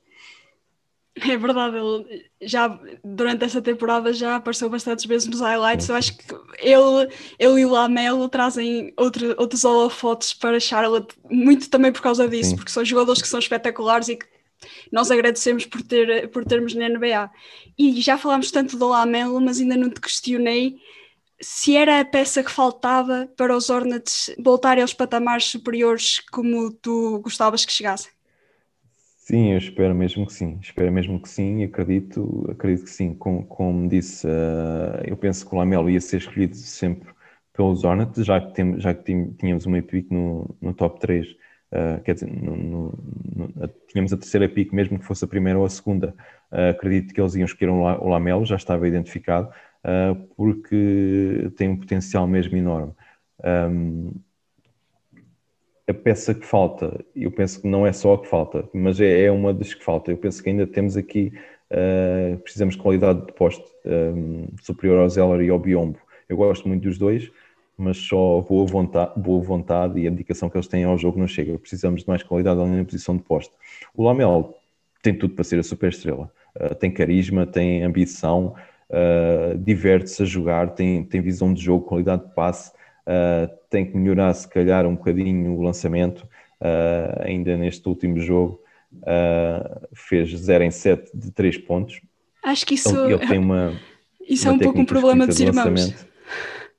É 1.21 1.37
verdade, 1.37 1.77
ele 1.77 2.29
já 2.41 2.79
durante 3.03 3.43
esta 3.43 3.61
temporada 3.61 4.13
já 4.13 4.35
apareceu 4.35 4.69
bastantes 4.69 5.05
vezes 5.05 5.27
nos 5.27 5.39
highlights. 5.39 5.89
Eu 5.89 5.95
acho 5.95 6.17
que 6.17 6.23
ele, 6.59 7.11
ele 7.39 7.61
e 7.61 7.65
o 7.65 7.69
Lamelo 7.69 8.29
trazem 8.29 8.93
outro, 8.95 9.33
outros 9.37 9.63
holofotes 9.65 10.33
para 10.33 10.59
Charlotte, 10.59 11.15
muito 11.29 11.69
também 11.69 11.91
por 11.91 12.01
causa 12.01 12.27
disso, 12.27 12.51
Sim. 12.51 12.55
porque 12.55 12.71
são 12.71 12.85
jogadores 12.85 13.21
que 13.21 13.27
são 13.27 13.39
espetaculares 13.39 14.09
e 14.09 14.15
que 14.15 14.25
nós 14.91 15.09
agradecemos 15.09 15.65
por, 15.65 15.81
ter, 15.81 16.29
por 16.29 16.45
termos 16.45 16.75
na 16.75 16.89
NBA. 16.89 17.29
E 17.77 18.01
já 18.01 18.17
falámos 18.17 18.51
tanto 18.51 18.77
do 18.77 18.87
Lamelo, 18.87 19.41
mas 19.41 19.59
ainda 19.59 19.77
não 19.77 19.89
te 19.89 20.01
questionei 20.01 20.77
se 21.39 21.75
era 21.75 21.99
a 21.99 22.05
peça 22.05 22.43
que 22.43 22.51
faltava 22.51 23.29
para 23.37 23.55
os 23.55 23.69
Hornets 23.69 24.35
voltarem 24.39 24.81
aos 24.81 24.93
patamares 24.93 25.45
superiores 25.45 26.19
como 26.31 26.71
tu 26.71 27.19
gostavas 27.19 27.63
que 27.63 27.71
chegassem. 27.71 28.11
Sim, 29.27 29.51
eu 29.51 29.57
espero 29.57 29.93
mesmo 29.93 30.25
que 30.25 30.31
sim, 30.31 30.57
espero 30.61 30.89
mesmo 30.89 31.21
que 31.21 31.27
sim, 31.27 31.61
acredito, 31.65 32.45
acredito 32.49 32.85
que 32.85 32.89
sim. 32.89 33.13
Como, 33.13 33.45
como 33.45 33.89
disse, 33.89 34.25
uh, 34.25 35.03
eu 35.05 35.17
penso 35.17 35.45
que 35.45 35.53
o 35.53 35.57
Lamelo 35.57 35.89
ia 35.89 35.99
ser 35.99 36.17
escolhido 36.17 36.55
sempre 36.55 37.13
pelos 37.51 37.83
Hornets, 37.83 38.25
já 38.25 38.39
que, 38.39 38.53
tem, 38.53 38.79
já 38.79 38.93
que 38.93 39.03
tínhamos 39.37 39.65
uma 39.65 39.81
pick 39.81 40.09
no, 40.09 40.55
no 40.61 40.73
top 40.73 40.97
3, 41.01 41.27
uh, 41.29 41.35
eh, 41.73 41.99
quer 42.05 42.13
dizer, 42.13 42.27
no, 42.31 42.55
no, 42.55 42.93
no, 43.35 43.67
tínhamos 43.89 44.13
a 44.13 44.17
terceira 44.17 44.47
pick, 44.47 44.71
mesmo 44.71 44.97
que 44.97 45.03
fosse 45.05 45.25
a 45.25 45.27
primeira 45.27 45.59
ou 45.59 45.65
a 45.65 45.69
segunda, 45.69 46.15
uh, 46.51 46.69
acredito 46.71 47.13
que 47.13 47.19
eles 47.19 47.35
iam 47.35 47.45
escolher 47.45 47.71
o 47.71 48.07
Lamelo, 48.07 48.45
já 48.45 48.55
estava 48.55 48.87
identificado, 48.87 49.51
porque 50.37 51.51
tem 51.57 51.69
um 51.69 51.77
potencial 51.77 52.27
mesmo 52.27 52.57
enorme. 52.57 52.93
Um, 53.43 54.13
a 55.87 55.93
peça 55.93 56.33
que 56.33 56.45
falta, 56.45 56.99
eu 57.15 57.31
penso 57.31 57.61
que 57.61 57.67
não 57.67 57.87
é 57.87 57.93
só 57.93 58.13
a 58.13 58.21
que 58.21 58.27
falta, 58.27 58.67
mas 58.73 58.99
é, 58.99 59.23
é 59.23 59.31
uma 59.31 59.53
das 59.53 59.73
que 59.73 59.83
falta. 59.83 60.11
Eu 60.11 60.17
penso 60.17 60.43
que 60.43 60.49
ainda 60.49 60.67
temos 60.67 60.97
aqui, 60.97 61.31
uh, 61.71 62.37
precisamos 62.39 62.75
de 62.75 62.81
qualidade 62.81 63.25
de 63.25 63.31
poste 63.31 63.63
um, 63.85 64.43
eh, 64.43 64.47
superior 64.61 64.99
ao 64.99 65.09
Zeller 65.09 65.41
e 65.41 65.49
ao 65.49 65.57
Biombo. 65.57 65.97
Eu 66.27 66.35
gosto 66.35 66.67
muito 66.67 66.83
dos 66.83 66.97
dois, 66.97 67.31
mas 67.77 67.95
só 67.97 68.41
boa 68.41 68.65
vontade, 68.65 69.13
boa 69.15 69.41
vontade 69.41 69.97
e 69.99 70.07
a 70.07 70.09
dedicação 70.09 70.49
que 70.49 70.57
eles 70.57 70.67
têm 70.67 70.83
ao 70.83 70.97
jogo 70.97 71.17
não 71.17 71.27
chega. 71.27 71.57
Precisamos 71.57 72.01
de 72.01 72.07
mais 72.07 72.21
qualidade 72.21 72.59
ali 72.59 72.71
na 72.71 72.83
posição 72.83 73.15
de 73.15 73.23
poste. 73.23 73.53
O 73.95 74.03
Lamel 74.03 74.55
tem 75.01 75.13
tudo 75.17 75.35
para 75.35 75.43
ser 75.45 75.57
a 75.59 75.63
super 75.63 75.89
estrela. 75.89 76.29
uh, 76.59 76.75
tem 76.75 76.91
carisma, 76.91 77.45
tem 77.45 77.83
ambição, 77.83 78.55
uh, 78.89 79.57
diverte-se 79.57 80.23
a 80.23 80.25
jogar, 80.25 80.71
tem, 80.71 81.01
tem 81.05 81.21
visão 81.21 81.53
de 81.53 81.61
jogo, 81.61 81.85
qualidade 81.85 82.25
de 82.25 82.33
passe, 82.33 82.73
uh, 83.07 83.49
tem 83.69 83.85
que 83.85 83.97
melhorar 83.97 84.33
se 84.33 84.47
calhar 84.47 84.85
um 84.85 84.95
bocadinho 84.95 85.53
o 85.53 85.61
lançamento, 85.61 86.27
ainda 87.19 87.55
neste 87.55 87.87
último 87.87 88.19
jogo 88.19 88.59
fez 89.93 90.29
0 90.31 90.63
em 90.63 90.71
7 90.71 91.11
de 91.15 91.31
3 91.31 91.57
pontos. 91.59 92.01
Acho 92.43 92.65
que 92.65 92.73
isso, 92.75 92.89
então, 92.89 93.09
ele 93.09 93.27
tem 93.27 93.37
uma, 93.37 93.73
isso 94.27 94.47
é 94.47 94.51
uma 94.51 94.55
é 94.55 94.57
um 94.57 94.63
pouco 94.63 94.79
um 94.79 94.85
problema 94.85 95.27
dos 95.27 95.39
irmãos. 95.39 96.07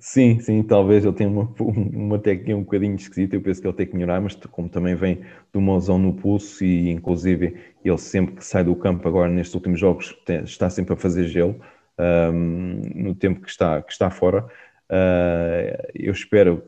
Sim, 0.01 0.39
sim, 0.39 0.63
talvez 0.63 1.05
ele 1.05 1.15
tenha 1.15 1.29
uma, 1.29 1.53
uma 1.59 2.19
técnica 2.21 2.55
um 2.57 2.63
bocadinho 2.63 2.95
esquisita, 2.95 3.35
eu 3.35 3.41
penso 3.41 3.61
que 3.61 3.67
ele 3.67 3.77
tem 3.77 3.87
que 3.87 3.95
melhorar, 3.95 4.21
mas 4.21 4.35
como 4.35 4.69
também 4.69 4.95
vem 4.95 5.17
de 5.17 5.59
uma 5.59 5.75
lesão 5.75 5.99
no 5.99 6.15
pulso 6.15 6.65
e 6.65 6.89
inclusive 6.91 7.57
ele 7.85 7.99
sempre 7.99 8.37
que 8.37 8.45
sai 8.45 8.63
do 8.63 8.77
campo 8.77 9.09
agora 9.09 9.29
nestes 9.29 9.55
últimos 9.55 9.81
jogos 9.81 10.17
tem, 10.25 10.45
está 10.45 10.71
sempre 10.71 10.95
a 10.95 10.97
fazer 10.97 11.27
gelo 11.27 11.61
um, 11.99 12.81
no 12.95 13.15
tempo 13.15 13.41
que 13.41 13.51
está, 13.51 13.83
que 13.83 13.93
está 13.93 14.09
fora. 14.09 14.47
Uh, 14.91 15.91
eu 15.95 16.13
espero 16.13 16.63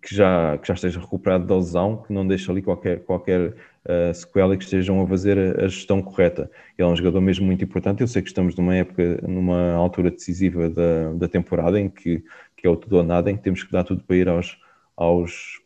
que 0.00 0.14
já, 0.14 0.56
que 0.58 0.66
já 0.66 0.74
esteja 0.74 0.98
recuperado 0.98 1.46
da 1.46 1.56
lesão, 1.56 2.02
que 2.06 2.12
não 2.12 2.26
deixe 2.26 2.50
ali 2.50 2.62
qualquer, 2.62 3.00
qualquer 3.00 3.48
uh, 3.50 4.14
sequela 4.14 4.54
e 4.54 4.56
que 4.56 4.64
estejam 4.64 5.02
a 5.02 5.06
fazer 5.06 5.36
a, 5.38 5.64
a, 5.64 5.68
gestão 5.68 6.00
correta. 6.00 6.50
Ele 6.78 6.88
é 6.88 6.90
um 6.90 6.96
jogador 6.96 7.20
mesmo 7.20 7.44
muito 7.44 7.62
importante. 7.62 8.00
Eu 8.00 8.08
sei 8.08 8.22
que 8.22 8.28
estamos 8.28 8.56
numa 8.56 8.74
época, 8.74 9.20
numa 9.22 9.74
altura 9.74 10.10
decisiva 10.10 10.70
da, 10.70 11.12
da 11.12 11.28
temporada 11.28 11.78
em 11.78 11.90
que 11.90 12.24
que 12.60 12.66
é 12.66 12.70
o 12.70 12.76
tudo 12.76 12.98
ou 12.98 13.02
nada, 13.02 13.30
em 13.30 13.36
que 13.36 13.42
temos 13.42 13.64
que 13.64 13.72
dar 13.72 13.84
tudo 13.84 14.04
para 14.04 14.16
ir 14.16 14.28
aos, 14.28 14.58
aos, 14.94 15.60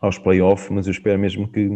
aos 0.00 0.18
playoffs, 0.18 0.68
mas 0.68 0.86
eu 0.86 0.90
espero 0.90 1.18
mesmo 1.18 1.48
que, 1.48 1.68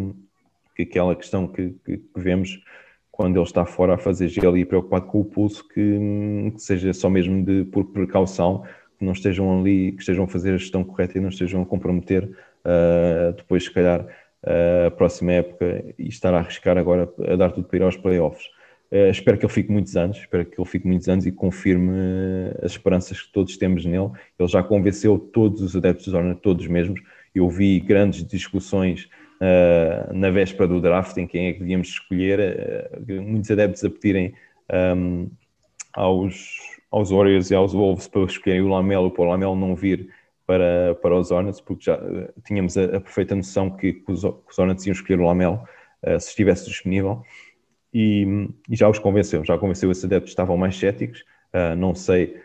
que 0.76 0.82
aquela 0.82 1.16
questão 1.16 1.48
que, 1.48 1.70
que, 1.84 1.96
que, 1.96 2.20
vemos 2.20 2.62
quando 3.10 3.36
ele 3.36 3.46
está 3.46 3.64
fora 3.64 3.94
a 3.94 3.98
fazer 3.98 4.28
gelo 4.28 4.58
e 4.58 4.64
preocupado 4.64 5.06
com 5.06 5.20
o 5.20 5.24
pulso, 5.24 5.66
que, 5.68 6.52
que, 6.54 6.60
seja 6.60 6.92
só 6.92 7.08
mesmo 7.08 7.42
de, 7.42 7.64
por 7.64 7.86
precaução, 7.86 8.64
não 9.04 9.12
estejam 9.12 9.60
ali, 9.60 9.92
que 9.92 10.00
estejam 10.00 10.24
a 10.24 10.28
fazer 10.28 10.54
a 10.54 10.56
gestão 10.56 10.82
correta 10.82 11.18
e 11.18 11.20
não 11.20 11.28
estejam 11.28 11.62
a 11.62 11.66
comprometer 11.66 12.24
uh, 12.24 13.32
depois, 13.36 13.64
se 13.64 13.70
calhar, 13.70 14.00
uh, 14.02 14.86
a 14.86 14.90
próxima 14.90 15.32
época 15.32 15.84
e 15.98 16.08
estar 16.08 16.34
a 16.34 16.38
arriscar 16.38 16.78
agora 16.78 17.08
a 17.28 17.36
dar 17.36 17.52
tudo 17.52 17.68
para 17.68 17.78
ir 17.78 17.82
aos 17.82 17.96
playoffs. 17.96 18.46
Uh, 18.90 19.10
espero 19.10 19.38
que 19.38 19.44
ele 19.44 19.52
fique 19.52 19.70
muitos 19.70 19.96
anos, 19.96 20.18
espero 20.18 20.44
que 20.44 20.60
ele 20.60 20.68
fique 20.68 20.86
muitos 20.86 21.08
anos 21.08 21.26
e 21.26 21.32
confirme 21.32 21.92
as 22.62 22.72
esperanças 22.72 23.20
que 23.20 23.32
todos 23.32 23.56
temos 23.56 23.84
nele. 23.84 24.10
Ele 24.38 24.48
já 24.48 24.62
convenceu 24.62 25.18
todos 25.18 25.60
os 25.62 25.76
adeptos 25.76 26.12
da 26.12 26.18
Hornet, 26.18 26.40
todos 26.40 26.66
mesmos. 26.66 27.00
Eu 27.34 27.48
vi 27.48 27.80
grandes 27.80 28.24
discussões 28.24 29.08
uh, 29.40 30.14
na 30.14 30.30
véspera 30.30 30.68
do 30.68 30.80
draft 30.80 31.16
em 31.16 31.26
quem 31.26 31.48
é 31.48 31.52
que 31.52 31.60
devíamos 31.60 31.88
escolher, 31.88 32.90
uh, 33.08 33.22
muitos 33.22 33.50
adeptos 33.50 33.84
a 33.84 33.90
pedirem 33.90 34.34
um, 34.96 35.28
aos, 35.92 36.73
aos 36.94 37.10
Warriors 37.10 37.50
e 37.50 37.54
aos 37.56 37.72
Wolves 37.72 38.06
para 38.06 38.22
escolherem 38.22 38.64
o 38.64 38.68
Lamelo, 38.68 39.10
para 39.10 39.24
o 39.24 39.28
Lamelo 39.28 39.56
não 39.56 39.74
vir 39.74 40.08
para, 40.46 40.94
para 41.02 41.16
os 41.16 41.32
Hornets, 41.32 41.60
porque 41.60 41.86
já 41.86 41.98
tínhamos 42.44 42.78
a, 42.78 42.84
a 42.84 43.00
perfeita 43.00 43.34
noção 43.34 43.68
que, 43.68 43.94
que, 43.94 44.12
os, 44.12 44.22
que 44.22 44.50
os 44.52 44.58
Hornets 44.58 44.86
iam 44.86 44.92
escolher 44.92 45.18
o 45.18 45.24
Lamelo 45.24 45.60
se 46.20 46.28
estivesse 46.28 46.68
disponível. 46.68 47.22
E, 47.92 48.48
e, 48.68 48.76
já 48.76 48.88
os 48.88 48.98
convenceu, 48.98 49.44
já 49.44 49.58
convenceu 49.58 49.90
esses 49.90 50.04
adeptos 50.04 50.30
que 50.30 50.32
estavam 50.34 50.56
mais 50.56 50.76
céticos, 50.76 51.24
uh, 51.52 51.74
não 51.76 51.94
sei 51.94 52.36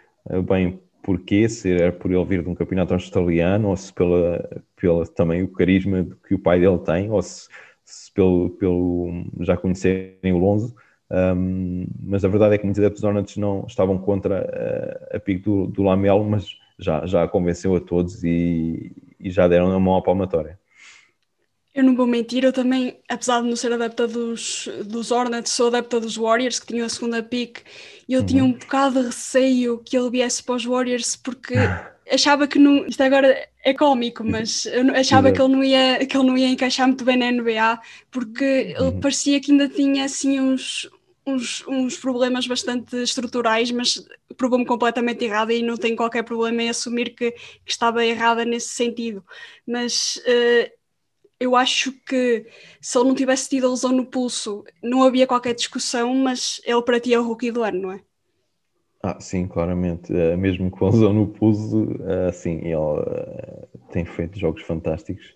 bem 0.48 0.80
porquê, 1.04 1.48
se 1.48 1.72
era 1.72 1.92
por 1.92 2.12
ele 2.12 2.26
vir 2.26 2.44
de 2.44 2.50
um 2.50 2.56
campeonato 2.56 2.94
australiano, 2.94 3.70
ou 3.70 3.78
se 3.78 3.94
pela, 3.94 4.64
pela 4.76 5.06
também 5.08 5.44
o 5.44 5.48
carisma 5.48 6.08
que 6.28 6.36
o 6.36 6.40
pai 6.40 6.60
dele 6.60 6.80
tem, 6.80 7.12
ou 7.12 7.22
se, 7.22 7.48
se 7.84 8.12
pelo, 8.14 8.50
pelo 8.52 9.26
já 9.42 9.58
conhecerem 9.58 10.34
o 10.34 10.38
Lonzo, 10.38 10.76
um, 11.12 11.88
mas 12.04 12.24
a 12.24 12.28
verdade 12.28 12.56
é 12.56 12.58
que 12.58 12.66
muitos 12.66 12.80
adeptos 12.80 13.04
Hornets 13.04 13.38
não 13.38 13.66
estavam 13.68 13.98
contra 13.98 15.08
a, 15.12 15.18
a 15.18 15.20
pique 15.20 15.42
do, 15.42 15.68
do 15.68 15.84
Lamelo, 15.84 16.24
mas 16.24 16.48
já, 16.78 17.06
já 17.06 17.28
convenceu 17.28 17.76
a 17.76 17.80
todos 17.80 18.24
e, 18.24 18.92
e 19.20 19.32
já 19.32 19.48
deram 19.48 19.72
a 19.72 19.80
mão 19.80 19.96
à 19.96 20.02
palmatória. 20.02 20.60
Eu 21.74 21.84
não 21.84 21.96
vou 21.96 22.08
mentir, 22.08 22.44
eu 22.44 22.52
também, 22.52 22.98
apesar 23.08 23.42
de 23.42 23.48
não 23.48 23.56
ser 23.56 23.72
adepta 23.72 24.08
dos, 24.08 24.68
dos 24.86 25.12
Hornets, 25.12 25.52
sou 25.52 25.68
adepta 25.68 26.00
dos 26.00 26.18
Warriors, 26.18 26.60
que 26.60 26.68
tinham 26.68 26.86
a 26.86 26.90
segunda 26.90 27.22
pick, 27.24 27.60
e 28.08 28.14
eu 28.14 28.22
uhum. 28.22 28.26
tinha 28.26 28.44
um 28.44 28.52
bocado 28.54 29.00
de 29.00 29.08
receio 29.08 29.78
que 29.78 29.96
ele 29.96 30.10
viesse 30.10 30.44
para 30.44 30.56
os 30.56 30.66
Warriors, 30.66 31.16
porque 31.16 31.54
achava 32.12 32.48
que 32.48 32.58
não. 32.58 32.86
Isto 32.88 33.04
agora 33.04 33.48
é 33.64 33.74
cómico, 33.74 34.24
mas 34.24 34.66
eu 34.66 34.94
achava 34.96 35.32
que 35.32 35.42
ele, 35.42 35.54
não 35.54 35.64
ia, 35.64 36.06
que 36.06 36.18
ele 36.18 36.28
não 36.28 36.38
ia 36.38 36.50
encaixar 36.50 36.88
muito 36.88 37.06
bem 37.06 37.18
na 37.18 37.32
NBA, 37.32 37.80
porque 38.12 38.76
uhum. 38.80 38.88
ele 38.88 39.00
parecia 39.00 39.40
que 39.40 39.52
ainda 39.52 39.70
tinha 39.70 40.06
assim 40.06 40.40
uns, 40.40 40.90
uns, 41.34 41.66
uns 41.68 41.98
problemas 41.98 42.48
bastante 42.48 42.96
estruturais, 42.98 43.72
mas 43.72 44.04
provou-me 44.38 44.66
completamente 44.66 45.24
errada 45.26 45.54
e 45.54 45.62
não 45.62 45.78
tenho 45.78 45.96
qualquer 45.96 46.24
problema 46.24 46.64
em 46.64 46.70
assumir 46.70 47.16
que, 47.16 47.32
que 47.32 47.72
estava 47.72 48.06
errada 48.06 48.46
nesse 48.46 48.70
sentido. 48.70 49.24
Mas. 49.66 50.18
Uh, 50.18 50.80
eu 51.40 51.56
acho 51.56 51.94
que 52.06 52.46
se 52.82 52.98
ele 52.98 53.08
não 53.08 53.16
tivesse 53.16 53.50
tido 53.50 53.68
a 53.68 53.70
lesão 53.70 53.92
no 53.94 54.06
pulso, 54.06 54.64
não 54.84 55.04
havia 55.04 55.26
qualquer 55.26 55.56
discussão, 55.56 56.14
mas 56.14 56.62
ele 56.66 56.82
para 56.82 57.00
ti 57.00 57.14
é 57.14 57.20
o 57.20 57.24
rookie 57.24 57.50
do 57.50 57.64
ano, 57.64 57.82
não 57.82 57.92
é? 57.94 58.02
Ah, 59.02 59.18
sim, 59.22 59.48
claramente. 59.48 60.12
Uh, 60.12 60.38
mesmo 60.38 60.70
com 60.70 60.86
a 60.86 60.90
lesão 60.90 61.14
no 61.14 61.28
pulso, 61.28 61.84
uh, 61.84 62.34
sim, 62.34 62.58
ele 62.58 62.76
uh, 62.76 63.68
tem 63.92 64.04
feito 64.04 64.38
jogos 64.38 64.62
fantásticos. 64.64 65.34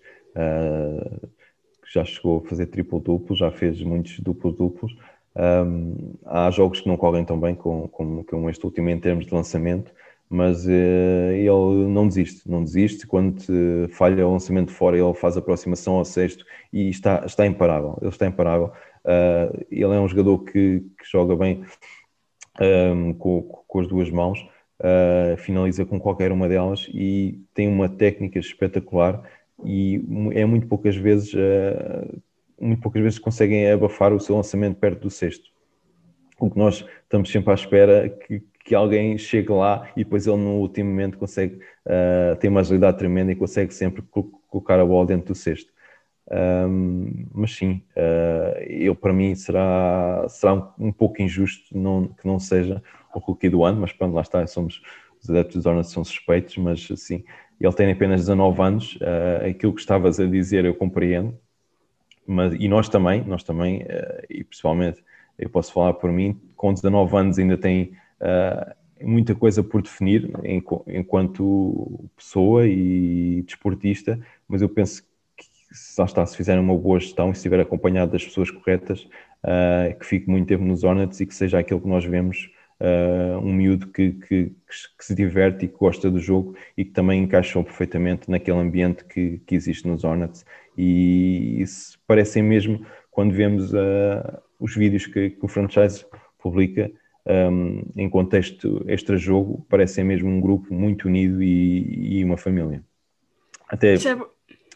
já 1.90 2.04
chegou 2.04 2.42
a 2.44 2.48
fazer 2.48 2.66
triplo-duplo, 2.66 3.34
já 3.34 3.50
fez 3.50 3.80
muitos 3.82 4.20
duplos-duplos. 4.20 4.94
Um, 5.36 6.14
há 6.24 6.50
jogos 6.50 6.80
que 6.80 6.88
não 6.88 6.96
correm 6.96 7.24
tão 7.24 7.38
bem 7.38 7.54
como, 7.54 7.88
como, 7.88 8.24
como 8.24 8.48
este 8.48 8.64
último 8.64 8.88
em 8.88 9.00
termos 9.00 9.26
de 9.26 9.34
lançamento, 9.34 9.92
mas 10.28 10.66
uh, 10.66 10.70
ele 10.70 11.88
não 11.88 12.06
desiste, 12.08 12.48
não 12.48 12.62
desiste. 12.62 13.06
Quando 13.06 13.42
falha 13.90 14.26
o 14.26 14.32
lançamento 14.32 14.70
fora, 14.70 14.98
ele 14.98 15.14
faz 15.14 15.36
aproximação 15.36 15.94
ao 15.94 16.04
sexto 16.04 16.44
e 16.72 16.88
está, 16.88 17.24
está 17.26 17.46
imparável. 17.46 17.98
Ele 18.00 18.10
está 18.10 18.26
imparável. 18.26 18.72
Uh, 19.04 19.64
ele 19.70 19.94
é 19.94 20.00
um 20.00 20.08
jogador 20.08 20.38
que, 20.38 20.80
que 20.80 21.04
joga 21.10 21.36
bem 21.36 21.64
um, 22.60 23.12
com, 23.12 23.42
com, 23.42 23.80
as 23.80 23.88
duas 23.88 24.10
mãos, 24.10 24.40
uh, 24.80 25.36
finaliza 25.36 25.84
com 25.84 26.00
qualquer 26.00 26.32
uma 26.32 26.48
delas 26.48 26.88
e 26.92 27.40
tem 27.52 27.68
uma 27.68 27.88
técnica 27.88 28.38
espetacular. 28.38 29.22
E 29.64 30.04
é 30.32 30.44
muito 30.44 30.66
poucas 30.66 30.96
vezes, 30.96 31.32
muito 32.60 32.80
poucas 32.80 33.02
vezes 33.02 33.18
conseguem 33.18 33.70
abafar 33.70 34.12
o 34.12 34.20
seu 34.20 34.36
lançamento 34.36 34.76
perto 34.76 35.02
do 35.02 35.10
sexto. 35.10 35.50
O 36.38 36.50
que 36.50 36.58
nós 36.58 36.84
estamos 37.02 37.30
sempre 37.30 37.50
à 37.50 37.54
espera 37.54 38.08
que, 38.08 38.42
que 38.64 38.74
alguém 38.74 39.16
chegue 39.18 39.50
lá 39.50 39.88
e 39.96 40.04
depois 40.04 40.26
ele 40.26 40.36
no 40.36 40.58
último 40.58 40.90
momento 40.90 41.18
consegue 41.18 41.60
uh, 41.86 42.48
uma 42.48 42.60
agilidade 42.60 42.98
tremenda 42.98 43.32
e 43.32 43.36
consegue 43.36 43.72
sempre 43.72 44.02
colocar 44.50 44.80
a 44.80 44.84
bola 44.84 45.06
dentro 45.06 45.28
do 45.28 45.34
cesto. 45.34 45.72
Um, 46.30 47.26
mas 47.34 47.54
sim, 47.54 47.82
uh, 47.96 48.58
eu 48.66 48.94
para 48.94 49.12
mim 49.12 49.34
será, 49.34 50.24
será 50.28 50.54
um, 50.54 50.86
um, 50.86 50.92
pouco 50.92 51.20
injusto 51.20 51.76
não, 51.76 52.08
que 52.08 52.26
não 52.26 52.38
seja 52.38 52.82
o 53.14 53.18
rookie 53.18 53.50
do 53.50 53.62
ano, 53.62 53.82
mas 53.82 53.92
pronto, 53.92 54.14
lá 54.14 54.22
está, 54.22 54.46
somos 54.46 54.80
os 55.22 55.30
adeptos 55.30 55.56
dos 55.56 55.66
Hornets 55.66 55.90
são 55.90 56.04
suspeitos, 56.04 56.56
mas 56.56 56.86
sim, 56.96 57.24
ele 57.60 57.72
tem 57.72 57.90
apenas 57.90 58.20
19 58.22 58.62
anos, 58.62 58.96
uh, 58.96 59.48
aquilo 59.48 59.74
que 59.74 59.80
estavas 59.80 60.18
a 60.18 60.26
dizer 60.26 60.64
eu 60.64 60.74
compreendo, 60.74 61.38
mas, 62.26 62.54
e 62.54 62.68
nós 62.68 62.88
também, 62.88 63.24
nós 63.24 63.42
também, 63.42 63.82
uh, 63.82 64.24
e 64.28 64.44
pessoalmente 64.44 65.02
eu 65.38 65.48
posso 65.50 65.72
falar 65.72 65.94
por 65.94 66.10
mim, 66.12 66.40
com 66.56 66.72
19 66.72 67.16
anos 67.16 67.38
ainda 67.38 67.56
tem 67.56 67.92
uh, 68.20 68.74
muita 69.02 69.34
coisa 69.34 69.62
por 69.62 69.82
definir 69.82 70.30
enquanto 70.88 72.08
pessoa 72.16 72.66
e 72.66 73.42
desportista, 73.42 74.18
mas 74.48 74.62
eu 74.62 74.68
penso 74.68 75.02
que 75.36 75.44
se 75.72 76.00
está, 76.02 76.24
se 76.24 76.36
fizerem 76.36 76.62
uma 76.62 76.76
boa 76.76 77.00
gestão 77.00 77.30
e 77.30 77.34
se 77.34 77.38
estiver 77.38 77.60
acompanhado 77.60 78.12
das 78.12 78.24
pessoas 78.24 78.50
corretas, 78.50 79.02
uh, 79.42 79.98
que 79.98 80.06
fique 80.06 80.30
muito 80.30 80.46
tempo 80.46 80.64
nos 80.64 80.84
Hornets 80.84 81.20
e 81.20 81.26
que 81.26 81.34
seja 81.34 81.58
aquilo 81.58 81.80
que 81.80 81.88
nós 81.88 82.04
vemos, 82.04 82.50
uh, 82.80 83.38
um 83.38 83.52
miúdo 83.52 83.88
que, 83.88 84.12
que, 84.12 84.46
que, 84.46 85.04
se 85.04 85.14
diverte 85.14 85.64
e 85.64 85.68
que 85.68 85.76
gosta 85.76 86.10
do 86.10 86.18
jogo 86.18 86.56
e 86.76 86.84
que 86.84 86.90
também 86.90 87.22
encaixou 87.22 87.62
perfeitamente 87.64 88.30
naquele 88.30 88.58
ambiente 88.58 89.04
que, 89.04 89.38
que 89.46 89.54
existe 89.54 89.86
nos 89.86 90.04
Hornets 90.04 90.44
e 90.76 91.60
isso 91.60 91.98
parecem 92.06 92.42
mesmo 92.42 92.84
quando 93.10 93.32
vemos 93.32 93.72
uh, 93.72 94.42
os 94.58 94.74
vídeos 94.74 95.06
que, 95.06 95.30
que 95.30 95.44
o 95.44 95.48
franchise 95.48 96.04
publica, 96.38 96.90
um, 97.26 97.82
em 97.96 98.08
contexto 98.08 98.84
extra-jogo, 98.88 99.64
parecem 99.68 100.04
mesmo 100.04 100.28
um 100.28 100.40
grupo 100.40 100.74
muito 100.74 101.06
unido 101.06 101.42
e, 101.42 102.18
e 102.18 102.24
uma 102.24 102.36
família. 102.36 102.82
Até 103.68 103.94
isso 103.94 104.08
é, 104.08 104.18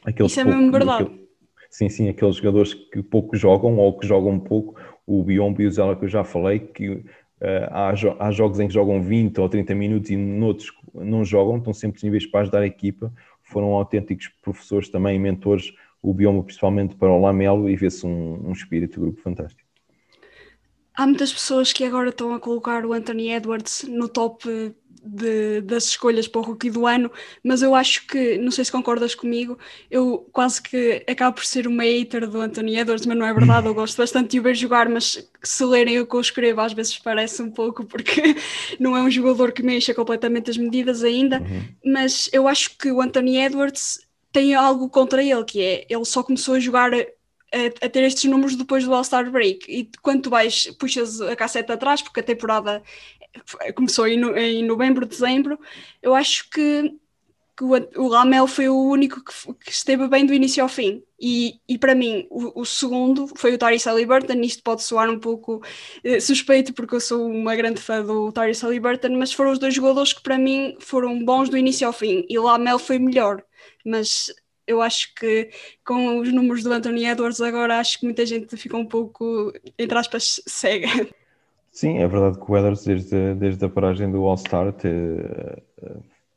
aqueles 0.04 0.32
isso 0.32 0.40
é 0.40 0.44
mesmo 0.44 0.70
verdade. 0.70 1.02
Aquele, 1.04 1.28
sim, 1.68 1.88
sim, 1.88 2.08
aqueles 2.08 2.36
jogadores 2.36 2.74
que 2.74 3.02
pouco 3.02 3.36
jogam 3.36 3.76
ou 3.76 3.98
que 3.98 4.06
jogam 4.06 4.38
pouco, 4.38 4.80
o 5.06 5.22
Biombo 5.22 5.60
e 5.60 5.66
o 5.66 5.70
Zela 5.70 5.96
que 5.96 6.04
eu 6.04 6.08
já 6.08 6.24
falei, 6.24 6.60
que 6.60 7.04
uh, 7.40 7.68
há, 7.70 7.92
há, 8.18 8.30
jogos 8.30 8.60
em 8.60 8.68
que 8.68 8.74
jogam 8.74 9.02
20 9.02 9.40
ou 9.40 9.48
30 9.48 9.74
minutos 9.74 10.10
e 10.10 10.16
noutros 10.16 10.72
não 10.94 11.24
jogam, 11.24 11.58
estão 11.58 11.72
sempre 11.72 11.94
disponíveis 11.94 12.26
para 12.26 12.40
ajudar 12.40 12.60
a 12.60 12.66
equipa, 12.66 13.12
foram 13.42 13.68
autênticos 13.68 14.28
professores 14.42 14.88
também, 14.88 15.18
mentores, 15.18 15.72
o 16.02 16.14
Biombo 16.14 16.44
principalmente 16.44 16.94
para 16.94 17.10
o 17.10 17.20
Lamelo 17.20 17.68
e 17.68 17.76
vê-se 17.76 18.06
um, 18.06 18.48
um 18.48 18.52
espírito 18.52 19.00
grupo 19.00 19.20
fantástico. 19.20 19.68
há 20.94 21.06
muitas 21.06 21.32
pessoas 21.32 21.72
que 21.72 21.84
agora 21.84 22.10
estão 22.10 22.34
a 22.34 22.40
colocar 22.40 22.84
o 22.84 22.92
Anthony 22.92 23.30
Edwards 23.30 23.84
no 23.88 24.08
top 24.08 24.74
de, 25.04 25.60
das 25.62 25.84
escolhas 25.84 26.28
para 26.28 26.40
o 26.40 26.44
rookie 26.44 26.70
do 26.70 26.86
ano, 26.86 27.10
mas 27.42 27.62
eu 27.62 27.74
acho 27.74 28.06
que, 28.06 28.38
não 28.38 28.50
sei 28.50 28.64
se 28.64 28.72
concordas 28.72 29.14
comigo, 29.14 29.58
eu 29.90 30.28
quase 30.32 30.62
que 30.62 31.04
acabo 31.08 31.36
por 31.36 31.44
ser 31.44 31.66
uma 31.66 31.82
hater 31.82 32.28
do 32.28 32.40
Anthony 32.40 32.78
Edwards, 32.78 33.06
mas 33.06 33.16
não 33.16 33.26
é 33.26 33.32
verdade, 33.32 33.66
eu 33.66 33.74
gosto 33.74 33.96
bastante 33.96 34.30
de 34.30 34.40
o 34.40 34.42
ver 34.42 34.54
jogar, 34.54 34.88
mas 34.88 35.28
se 35.42 35.64
lerem 35.64 36.00
o 36.00 36.06
que 36.06 36.14
eu 36.14 36.20
escrevo 36.20 36.60
às 36.60 36.72
vezes 36.72 36.98
parece 36.98 37.42
um 37.42 37.50
pouco, 37.50 37.84
porque 37.84 38.36
não 38.78 38.96
é 38.96 39.02
um 39.02 39.10
jogador 39.10 39.52
que 39.52 39.62
mexa 39.62 39.94
completamente 39.94 40.50
as 40.50 40.56
medidas 40.56 41.02
ainda, 41.02 41.40
uhum. 41.40 41.92
mas 41.92 42.28
eu 42.32 42.46
acho 42.46 42.76
que 42.76 42.90
o 42.90 43.00
Anthony 43.00 43.38
Edwards 43.38 44.00
tem 44.32 44.54
algo 44.54 44.88
contra 44.88 45.22
ele, 45.22 45.44
que 45.44 45.62
é, 45.62 45.86
ele 45.88 46.04
só 46.04 46.22
começou 46.22 46.54
a 46.54 46.60
jogar 46.60 46.92
a, 47.52 47.86
a, 47.86 47.88
ter 47.88 48.02
estes 48.02 48.24
números 48.24 48.56
depois 48.56 48.84
do 48.84 48.94
All-Star 48.94 49.30
Break. 49.30 49.70
E 49.70 49.90
quando 50.02 50.22
tu 50.22 50.30
vais, 50.30 50.66
puxas 50.78 51.20
a 51.20 51.34
casseta 51.34 51.74
atrás, 51.74 52.02
porque 52.02 52.20
a 52.20 52.22
temporada 52.22 52.82
começou 53.74 54.06
em, 54.06 54.20
em 54.38 54.64
novembro, 54.64 55.06
dezembro, 55.06 55.58
eu 56.02 56.14
acho 56.14 56.48
que, 56.50 56.94
que 57.56 57.64
o, 57.64 57.70
o 58.02 58.08
Lamel 58.08 58.46
foi 58.46 58.68
o 58.68 58.76
único 58.76 59.22
que, 59.22 59.54
que, 59.54 59.70
esteve 59.70 60.06
bem 60.08 60.26
do 60.26 60.34
início 60.34 60.62
ao 60.62 60.68
fim. 60.68 61.02
E, 61.20 61.60
e 61.68 61.76
para 61.76 61.94
mim, 61.94 62.26
o, 62.30 62.60
o 62.60 62.64
segundo 62.64 63.26
foi 63.36 63.54
o 63.54 63.58
Tyrese 63.58 63.88
Halliburton. 63.88 64.40
Isto 64.40 64.62
pode 64.62 64.82
soar 64.82 65.10
um 65.10 65.18
pouco 65.18 65.62
eh, 66.04 66.20
suspeito, 66.20 66.72
porque 66.72 66.94
eu 66.94 67.00
sou 67.00 67.26
uma 67.26 67.56
grande 67.56 67.80
fã 67.80 68.02
do 68.02 68.32
Tyrese 68.32 68.62
Halliburton, 68.62 69.16
mas 69.16 69.32
foram 69.32 69.52
os 69.52 69.58
dois 69.58 69.74
jogadores 69.74 70.12
que 70.12 70.22
para 70.22 70.38
mim 70.38 70.76
foram 70.80 71.24
bons 71.24 71.48
do 71.48 71.58
início 71.58 71.86
ao 71.86 71.92
fim. 71.92 72.24
E 72.28 72.38
o 72.38 72.44
Lamel 72.44 72.78
foi 72.78 72.98
melhor, 72.98 73.42
mas 73.84 74.30
eu 74.68 74.82
acho 74.82 75.14
que 75.14 75.50
com 75.84 76.18
os 76.18 76.30
números 76.32 76.62
do 76.62 76.72
Anthony 76.72 77.06
Edwards 77.06 77.40
agora 77.40 77.80
acho 77.80 77.98
que 77.98 78.04
muita 78.04 78.26
gente 78.26 78.54
fica 78.56 78.76
um 78.76 78.86
pouco, 78.86 79.52
entre 79.78 79.98
aspas, 79.98 80.40
cega. 80.46 80.88
Sim, 81.78 81.98
é 81.98 82.08
verdade 82.08 82.40
que 82.40 82.50
o 82.50 82.56
Edwards 82.56 82.84
desde, 82.84 83.34
desde 83.36 83.64
a 83.64 83.68
paragem 83.68 84.10
do 84.10 84.26
All-Star 84.26 84.74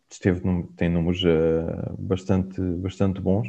esteve, 0.07 0.41
tem 0.77 0.87
números 0.87 1.23
uh, 1.23 1.95
bastante, 1.97 2.61
bastante 2.61 3.19
bons. 3.19 3.47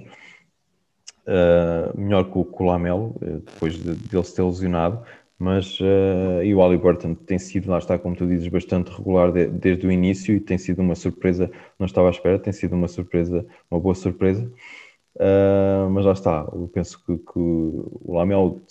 Uh, 1.26 1.94
melhor 1.94 2.24
que 2.30 2.38
o, 2.38 2.46
que 2.46 2.62
Lamelo, 2.62 3.14
depois 3.20 3.74
de, 3.74 3.94
de 3.94 4.16
ele 4.16 4.24
se 4.24 4.34
ter 4.34 4.42
lesionado, 4.42 5.04
mas 5.38 5.78
uh, 5.80 6.42
e 6.42 6.54
o 6.54 6.62
Ali 6.64 6.78
Burton 6.78 7.14
tem 7.14 7.38
sido, 7.38 7.70
lá 7.70 7.76
está, 7.76 7.98
como 7.98 8.16
tu 8.16 8.26
dizes, 8.26 8.48
bastante 8.48 8.90
regular 8.90 9.30
de, 9.30 9.48
desde 9.48 9.86
o 9.86 9.92
início 9.92 10.34
e 10.34 10.40
tem 10.40 10.56
sido 10.56 10.80
uma 10.80 10.94
surpresa, 10.94 11.50
não 11.78 11.84
estava 11.84 12.08
à 12.08 12.10
espera, 12.10 12.38
tem 12.38 12.54
sido 12.54 12.74
uma 12.74 12.88
surpresa, 12.88 13.44
uma 13.70 13.78
boa 13.78 13.94
surpresa. 13.94 14.50
Uh, 15.16 15.90
mas 15.90 16.06
lá 16.06 16.12
está, 16.12 16.48
eu 16.54 16.70
penso 16.72 17.04
que, 17.04 17.18
que 17.18 17.38
o 17.38 18.14
Lamel, 18.14 18.62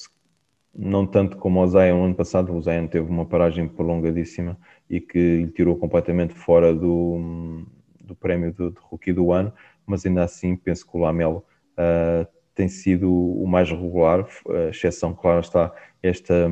não 0.74 1.06
tanto 1.06 1.38
como 1.38 1.62
o 1.62 1.68
Zion 1.68 2.06
ano 2.06 2.16
passado, 2.16 2.56
o 2.56 2.62
Zion 2.62 2.88
teve 2.88 3.10
uma 3.10 3.26
paragem 3.26 3.68
prolongadíssima 3.68 4.58
e 4.90 5.00
que 5.00 5.38
lhe 5.38 5.52
tirou 5.52 5.78
completamente 5.78 6.34
fora 6.34 6.74
do, 6.74 7.66
do 8.00 8.16
prémio 8.16 8.52
de, 8.52 8.70
de 8.72 8.80
rookie 8.80 9.14
do 9.14 9.32
ano, 9.32 9.54
mas 9.86 10.06
ainda 10.06 10.24
assim 10.24 10.56
penso 10.56 10.90
que 10.90 10.96
o 10.96 11.00
Lamelo 11.00 11.44
uh, 11.74 12.28
tem 12.54 12.68
sido 12.68 13.12
o 13.12 13.48
mais 13.48 13.70
regular, 13.70 14.28
exceção, 14.70 15.14
claro 15.14 15.40
está, 15.40 15.74
esta, 16.04 16.50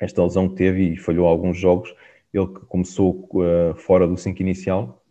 esta 0.00 0.22
lesão 0.22 0.48
que 0.48 0.56
teve 0.56 0.92
e 0.92 0.96
falhou 0.96 1.26
alguns 1.26 1.56
jogos. 1.56 1.94
Ele 2.32 2.46
que 2.48 2.60
começou 2.66 3.28
uh, 3.34 3.74
fora 3.76 4.06
do 4.06 4.16
5 4.16 4.40
inicial, 4.42 5.02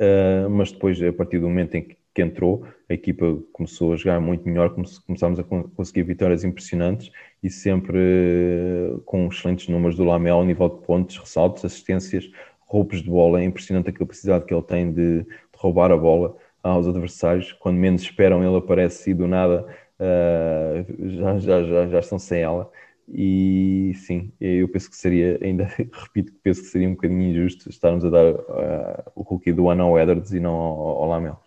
uh, 0.00 0.48
mas 0.48 0.72
depois, 0.72 1.02
a 1.02 1.12
partir 1.12 1.38
do 1.38 1.48
momento 1.48 1.74
em 1.74 1.82
que, 1.82 1.96
que, 2.14 2.22
entrou, 2.22 2.64
a 2.88 2.94
equipa 2.94 3.38
começou 3.52 3.92
a 3.92 3.96
jogar 3.96 4.20
muito 4.20 4.48
melhor, 4.48 4.70
come 4.70 4.86
começámos 5.06 5.38
a 5.38 5.44
conseguir 5.44 6.04
vitórias 6.04 6.44
impressionantes 6.44 7.10
e 7.46 7.50
sempre 7.50 7.98
uh, 7.98 9.00
com 9.02 9.28
excelentes 9.28 9.68
números 9.68 9.96
do 9.96 10.04
Lamel, 10.04 10.44
nível 10.44 10.68
de 10.68 10.84
pontos, 10.84 11.16
ressaltos, 11.16 11.64
assistências, 11.64 12.30
roubos 12.60 13.02
de 13.02 13.08
bola. 13.08 13.40
É 13.40 13.44
impressionante 13.44 13.90
a 13.90 13.92
capacidade 13.92 14.44
que 14.44 14.52
ele 14.52 14.62
tem 14.62 14.92
de, 14.92 15.22
de 15.22 15.26
roubar 15.56 15.92
a 15.92 15.96
bola 15.96 16.36
aos 16.62 16.86
adversários. 16.86 17.52
Quando 17.52 17.76
menos 17.76 18.02
esperam, 18.02 18.44
ele 18.44 18.56
aparece 18.56 19.10
e 19.10 19.14
do 19.14 19.28
nada 19.28 19.66
uh, 20.00 21.08
já, 21.10 21.38
já, 21.38 21.62
já, 21.62 21.88
já 21.88 21.98
estão 22.00 22.18
sem 22.18 22.40
ela. 22.40 22.70
E 23.08 23.92
sim, 23.94 24.32
eu 24.40 24.68
penso 24.68 24.90
que 24.90 24.96
seria, 24.96 25.38
ainda 25.40 25.64
repito 25.78 26.32
que 26.32 26.38
penso 26.42 26.62
que 26.62 26.68
seria 26.68 26.88
um 26.88 26.94
bocadinho 26.94 27.22
injusto 27.22 27.70
estarmos 27.70 28.04
a 28.04 28.10
dar 28.10 28.34
uh, 28.34 29.12
o 29.14 29.22
rookie 29.22 29.52
do 29.52 29.68
ano 29.68 29.84
ao 29.84 29.98
Edwards 29.98 30.32
e 30.32 30.40
não 30.40 30.54
ao, 30.54 31.02
ao 31.02 31.08
Lamel. 31.08 31.45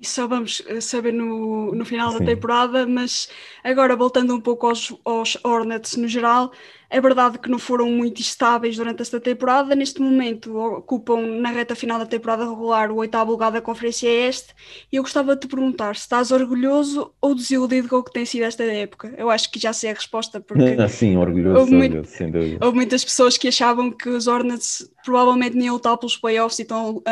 Isso 0.00 0.14
só 0.14 0.26
vamos 0.28 0.62
eh, 0.66 0.80
saber 0.80 1.12
no, 1.12 1.74
no 1.74 1.84
final 1.84 2.12
Sim. 2.12 2.18
da 2.18 2.24
temporada, 2.24 2.86
mas 2.86 3.28
agora 3.64 3.96
voltando 3.96 4.34
um 4.34 4.40
pouco 4.40 4.66
aos, 4.66 4.94
aos 5.04 5.36
Hornets 5.44 5.96
no 5.96 6.06
geral, 6.06 6.52
é 6.90 7.00
verdade 7.00 7.38
que 7.38 7.50
não 7.50 7.58
foram 7.58 7.90
muito 7.90 8.20
estáveis 8.20 8.76
durante 8.76 9.02
esta 9.02 9.20
temporada. 9.20 9.74
Neste 9.74 10.00
momento 10.00 10.56
ocupam 10.56 11.20
na 11.20 11.50
reta 11.50 11.74
final 11.74 11.98
da 11.98 12.06
temporada 12.06 12.48
regular 12.48 12.90
o 12.90 12.96
oitavo 12.96 13.30
lugar 13.30 13.52
da 13.52 13.60
Conferência 13.60 14.08
Este. 14.08 14.54
E 14.90 14.96
eu 14.96 15.02
gostava 15.02 15.34
de 15.34 15.42
te 15.42 15.48
perguntar 15.48 15.96
se 15.96 16.02
estás 16.02 16.30
orgulhoso 16.30 17.12
ou 17.20 17.34
desiludido 17.34 17.88
com 17.88 17.96
o 17.96 18.02
que 18.02 18.12
tem 18.12 18.24
sido 18.24 18.44
esta 18.44 18.64
época. 18.64 19.12
Eu 19.18 19.28
acho 19.28 19.50
que 19.50 19.58
já 19.58 19.72
sei 19.72 19.90
a 19.90 19.94
resposta, 19.94 20.40
porque. 20.40 20.76
Ah, 20.80 20.88
sim, 20.88 21.16
orgulhoso, 21.16 21.58
houve, 21.58 21.74
orgulhoso, 21.74 21.94
muito, 21.94 22.08
sem 22.08 22.30
dúvida. 22.30 22.64
Houve 22.64 22.76
muitas 22.76 23.04
pessoas 23.04 23.36
que 23.36 23.48
achavam 23.48 23.90
que 23.90 24.08
os 24.08 24.26
Hornets 24.26 24.90
provavelmente 25.04 25.56
nem 25.56 25.66
iam 25.66 25.74
lutar 25.74 25.98
pelos 25.98 26.16
playoffs 26.16 26.58
e 26.58 26.62
estão 26.62 26.96
uh, 26.98 27.02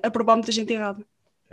a 0.00 0.10
provar 0.10 0.36
muita 0.36 0.52
gente 0.52 0.72
errada. 0.72 1.04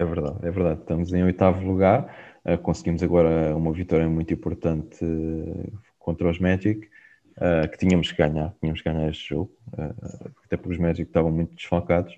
É 0.02 0.06
verdade, 0.06 0.38
é 0.42 0.50
verdade. 0.50 0.80
Estamos 0.80 1.14
em 1.14 1.24
oitavo 1.24 1.64
lugar. 1.64 2.12
Uh, 2.44 2.58
conseguimos 2.58 3.04
agora 3.04 3.56
uma 3.56 3.72
vitória 3.72 4.10
muito 4.10 4.34
importante 4.34 4.98
uh, 5.06 5.72
contra 6.00 6.28
os 6.28 6.40
Magic, 6.40 6.90
uh, 7.38 7.70
que 7.70 7.78
tínhamos 7.78 8.12
que 8.12 8.18
ganhar. 8.18 8.52
Tínhamos 8.60 8.82
que 8.82 8.92
ganhar 8.92 9.08
este 9.12 9.30
jogo, 9.30 9.52
até 10.44 10.58
porque 10.58 10.74
os 10.74 10.80
Magic 10.80 11.04
estavam 11.04 11.32
muito 11.32 11.54
desfalcados. 11.54 12.18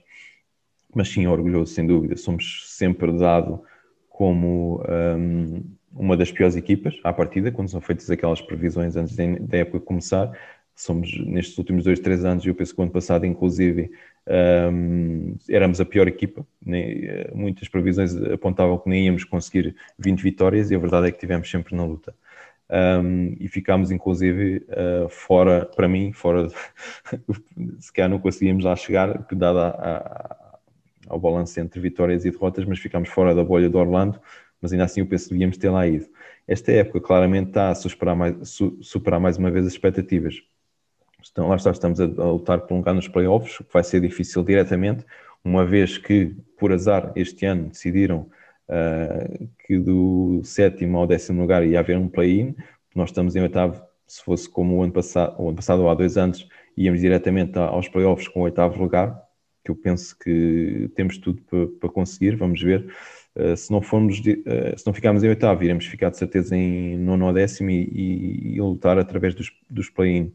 Mas 0.96 1.10
sim, 1.10 1.28
orgulhoso, 1.28 1.74
sem 1.74 1.86
dúvida. 1.86 2.16
Somos 2.16 2.74
sempre 2.74 3.12
dado 3.12 3.62
como 4.08 4.82
um, 5.18 5.62
uma 5.92 6.16
das 6.16 6.32
piores 6.32 6.56
equipas 6.56 6.98
à 7.04 7.12
partida, 7.12 7.52
quando 7.52 7.68
são 7.68 7.82
feitas 7.82 8.10
aquelas 8.10 8.42
previsões 8.42 8.96
antes 8.96 9.14
da 9.14 9.58
época 9.58 9.82
começar. 9.82 10.32
Somos, 10.74 11.12
nestes 11.26 11.58
últimos 11.58 11.84
dois, 11.84 12.00
três 12.00 12.24
anos, 12.24 12.46
eu 12.46 12.56
penso 12.56 12.74
que 12.74 12.80
o 12.80 12.84
ano 12.84 12.94
passado, 12.94 13.26
inclusive, 13.26 13.92
um, 14.28 15.36
éramos 15.50 15.82
a 15.82 15.86
pior 15.86 16.08
equipa, 16.08 16.46
nem, 16.66 17.06
eh, 17.06 17.32
muitas 17.34 17.68
previsões 17.68 18.16
apontavam 18.16 18.78
que 18.78 18.90
nem 18.90 19.06
íamos 19.06 19.24
conseguir 19.26 19.76
20 20.00 20.22
vitórias 20.22 20.72
e 20.72 20.76
a 20.76 20.80
verdade 20.80 21.08
é 21.08 21.12
que 21.12 21.20
tivemos 21.20 21.50
sempre 21.50 21.76
na 21.76 21.86
luta. 21.86 22.16
Um, 22.70 23.36
e 23.40 23.48
ficámos 23.50 23.92
inclusive 23.92 24.66
uh, 24.70 25.10
fora, 25.10 25.66
para 25.66 25.88
mim, 25.88 26.14
fora, 26.14 26.48
se 27.80 27.92
calhar 27.94 28.10
não 28.10 28.20
conseguíamos 28.20 28.64
lá 28.64 28.76
chegar, 28.76 29.28
dada 29.32 29.68
a, 29.68 29.98
a, 29.98 30.60
ao 31.10 31.20
balanço 31.20 31.60
entre 31.60 31.80
vitórias 31.82 32.24
e 32.26 32.32
derrotas, 32.32 32.66
mas 32.66 32.80
ficámos 32.80 33.10
fora 33.10 33.36
da 33.36 33.44
bolha 33.44 33.70
do 33.70 33.78
Orlando, 33.78 34.20
mas 34.62 34.72
ainda 34.72 34.86
assim 34.86 35.02
eu 35.02 35.06
penso 35.06 35.26
que 35.26 35.32
devíamos 35.32 35.58
ter 35.58 35.70
lá 35.70 35.86
ido. 35.86 36.08
Esta 36.48 36.72
época 36.72 37.02
claramente 37.02 37.50
está 37.50 37.70
a 37.70 37.76
superar 37.76 38.16
mais, 38.16 38.50
su, 38.50 38.78
superar 38.82 39.20
mais 39.20 39.38
uma 39.38 39.52
vez 39.52 39.66
as 39.66 39.74
expectativas 39.74 40.42
Então, 41.32 41.48
lá 41.48 41.56
está, 41.56 41.72
estamos 41.72 42.00
a, 42.00 42.06
a 42.06 42.32
lutar 42.32 42.62
por 42.62 42.74
um 42.74 42.78
lugar 42.78 42.94
nos 42.94 43.08
playoffs, 43.08 43.58
que 43.58 43.74
vai 43.74 43.84
ser 43.84 44.02
difícil 44.02 44.44
diretamente, 44.44 45.06
uma 45.44 45.66
vez 45.66 45.98
que, 45.98 46.36
por 46.58 46.72
azar, 46.72 47.12
este 47.16 47.46
ano 47.46 47.70
decidiram 47.70 48.30
uh, 48.70 49.50
que 49.66 49.78
do 49.78 50.42
sétimo 50.44 50.98
ao 50.98 51.08
décimo 51.08 51.42
lugar 51.42 51.66
ia 51.66 51.80
haver 51.80 51.98
um 51.98 52.08
play-in, 52.08 52.56
nós 52.96 53.10
estamos 53.10 53.36
em 53.36 53.42
oitavo, 53.42 53.84
se 54.08 54.24
fosse 54.24 54.50
como 54.50 54.78
o 54.78 54.84
ano 54.84 54.94
passado, 54.94 55.36
o 55.42 55.48
ano 55.48 55.56
passado 55.56 55.82
ou 55.82 55.90
há 55.90 55.94
dois 55.94 56.18
anos, 56.18 56.48
íamos 56.78 57.02
diretamente 57.02 57.58
aos 57.58 57.88
playoffs 57.88 58.28
com 58.28 58.42
o 58.42 58.44
oitavo 58.44 58.82
lugar, 58.82 59.22
que 59.64 59.72
eu 59.72 59.76
penso 59.76 60.18
que 60.18 60.92
temos 60.96 61.18
tudo 61.18 61.42
para, 61.44 61.68
para 61.80 61.90
conseguir, 61.90 62.36
vamos 62.36 62.62
ver. 62.62 62.94
Uh, 63.36 63.58
se 63.58 63.72
não 63.72 63.82
formos, 63.82 64.20
uh, 64.20 64.78
se 64.78 64.86
não 64.86 64.94
ficarmos 64.94 65.24
em 65.24 65.30
oitavo, 65.30 65.64
iremos 65.64 65.86
ficar 65.86 66.10
de 66.10 66.18
certeza 66.18 66.56
em 66.56 66.98
nono 66.98 67.26
ou 67.26 67.34
décimo 67.34 67.70
e, 67.70 67.84
e, 67.84 68.56
e 68.56 68.62
lutar 68.62 68.98
através 69.00 69.34
dos, 69.34 69.52
dos 69.70 69.90
play-in 69.90 70.32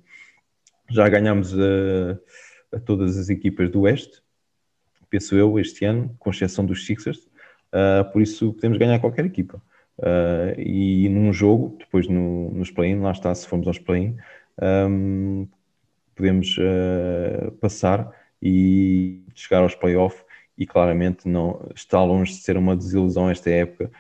já 0.91 1.09
ganhámos 1.09 1.55
a, 1.55 2.77
a, 2.77 2.81
todas 2.81 3.17
as 3.17 3.29
equipas 3.29 3.71
do 3.71 3.83
Oeste, 3.83 4.23
penso 5.11 5.35
eu, 5.37 5.59
este 5.59 5.85
ano, 5.85 6.15
com 6.19 6.31
exceção 6.31 6.65
dos 6.65 6.87
Sixers, 6.87 7.29
uh, 7.73 8.11
por 8.13 8.23
isso 8.23 8.53
podemos 8.55 8.79
ganhar 8.79 8.99
qualquer 8.99 9.25
equipa. 9.25 9.63
Uh, 9.99 10.59
e 10.59 11.09
num 11.09 11.33
jogo, 11.33 11.77
depois 11.79 12.07
no, 12.07 12.51
nos 12.53 12.71
play-in, 12.71 13.01
lá 13.01 13.13
está, 13.13 13.35
se 13.35 13.47
formos 13.47 13.67
aos 13.67 13.79
play-in, 13.79 14.17
um, 14.63 15.49
podemos 16.15 16.57
uh, 16.59 17.51
passar 17.53 18.13
e 18.41 19.23
chegar 19.35 19.63
aos 19.63 19.75
play-off 19.75 20.23
e 20.57 20.67
claramente 20.67 21.29
não 21.29 21.69
está 21.75 22.03
longe 22.03 22.33
de 22.33 22.39
ser 22.39 22.57
uma 22.57 22.77
desilusão 22.77 23.31
esta 23.31 23.51
época, 23.51 23.91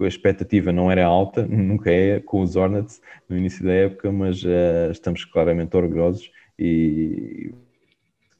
a 0.00 0.06
expectativa 0.06 0.72
não 0.72 0.90
era 0.90 1.04
alta, 1.04 1.46
nunca 1.46 1.90
é, 1.90 2.20
com 2.20 2.42
os 2.42 2.56
Hornets 2.56 3.00
no 3.28 3.36
início 3.36 3.64
da 3.64 3.72
época, 3.72 4.10
mas 4.12 4.42
uh, 4.42 4.90
estamos 4.90 5.24
claramente 5.24 5.76
orgulhosos 5.76 6.30
e 6.58 7.52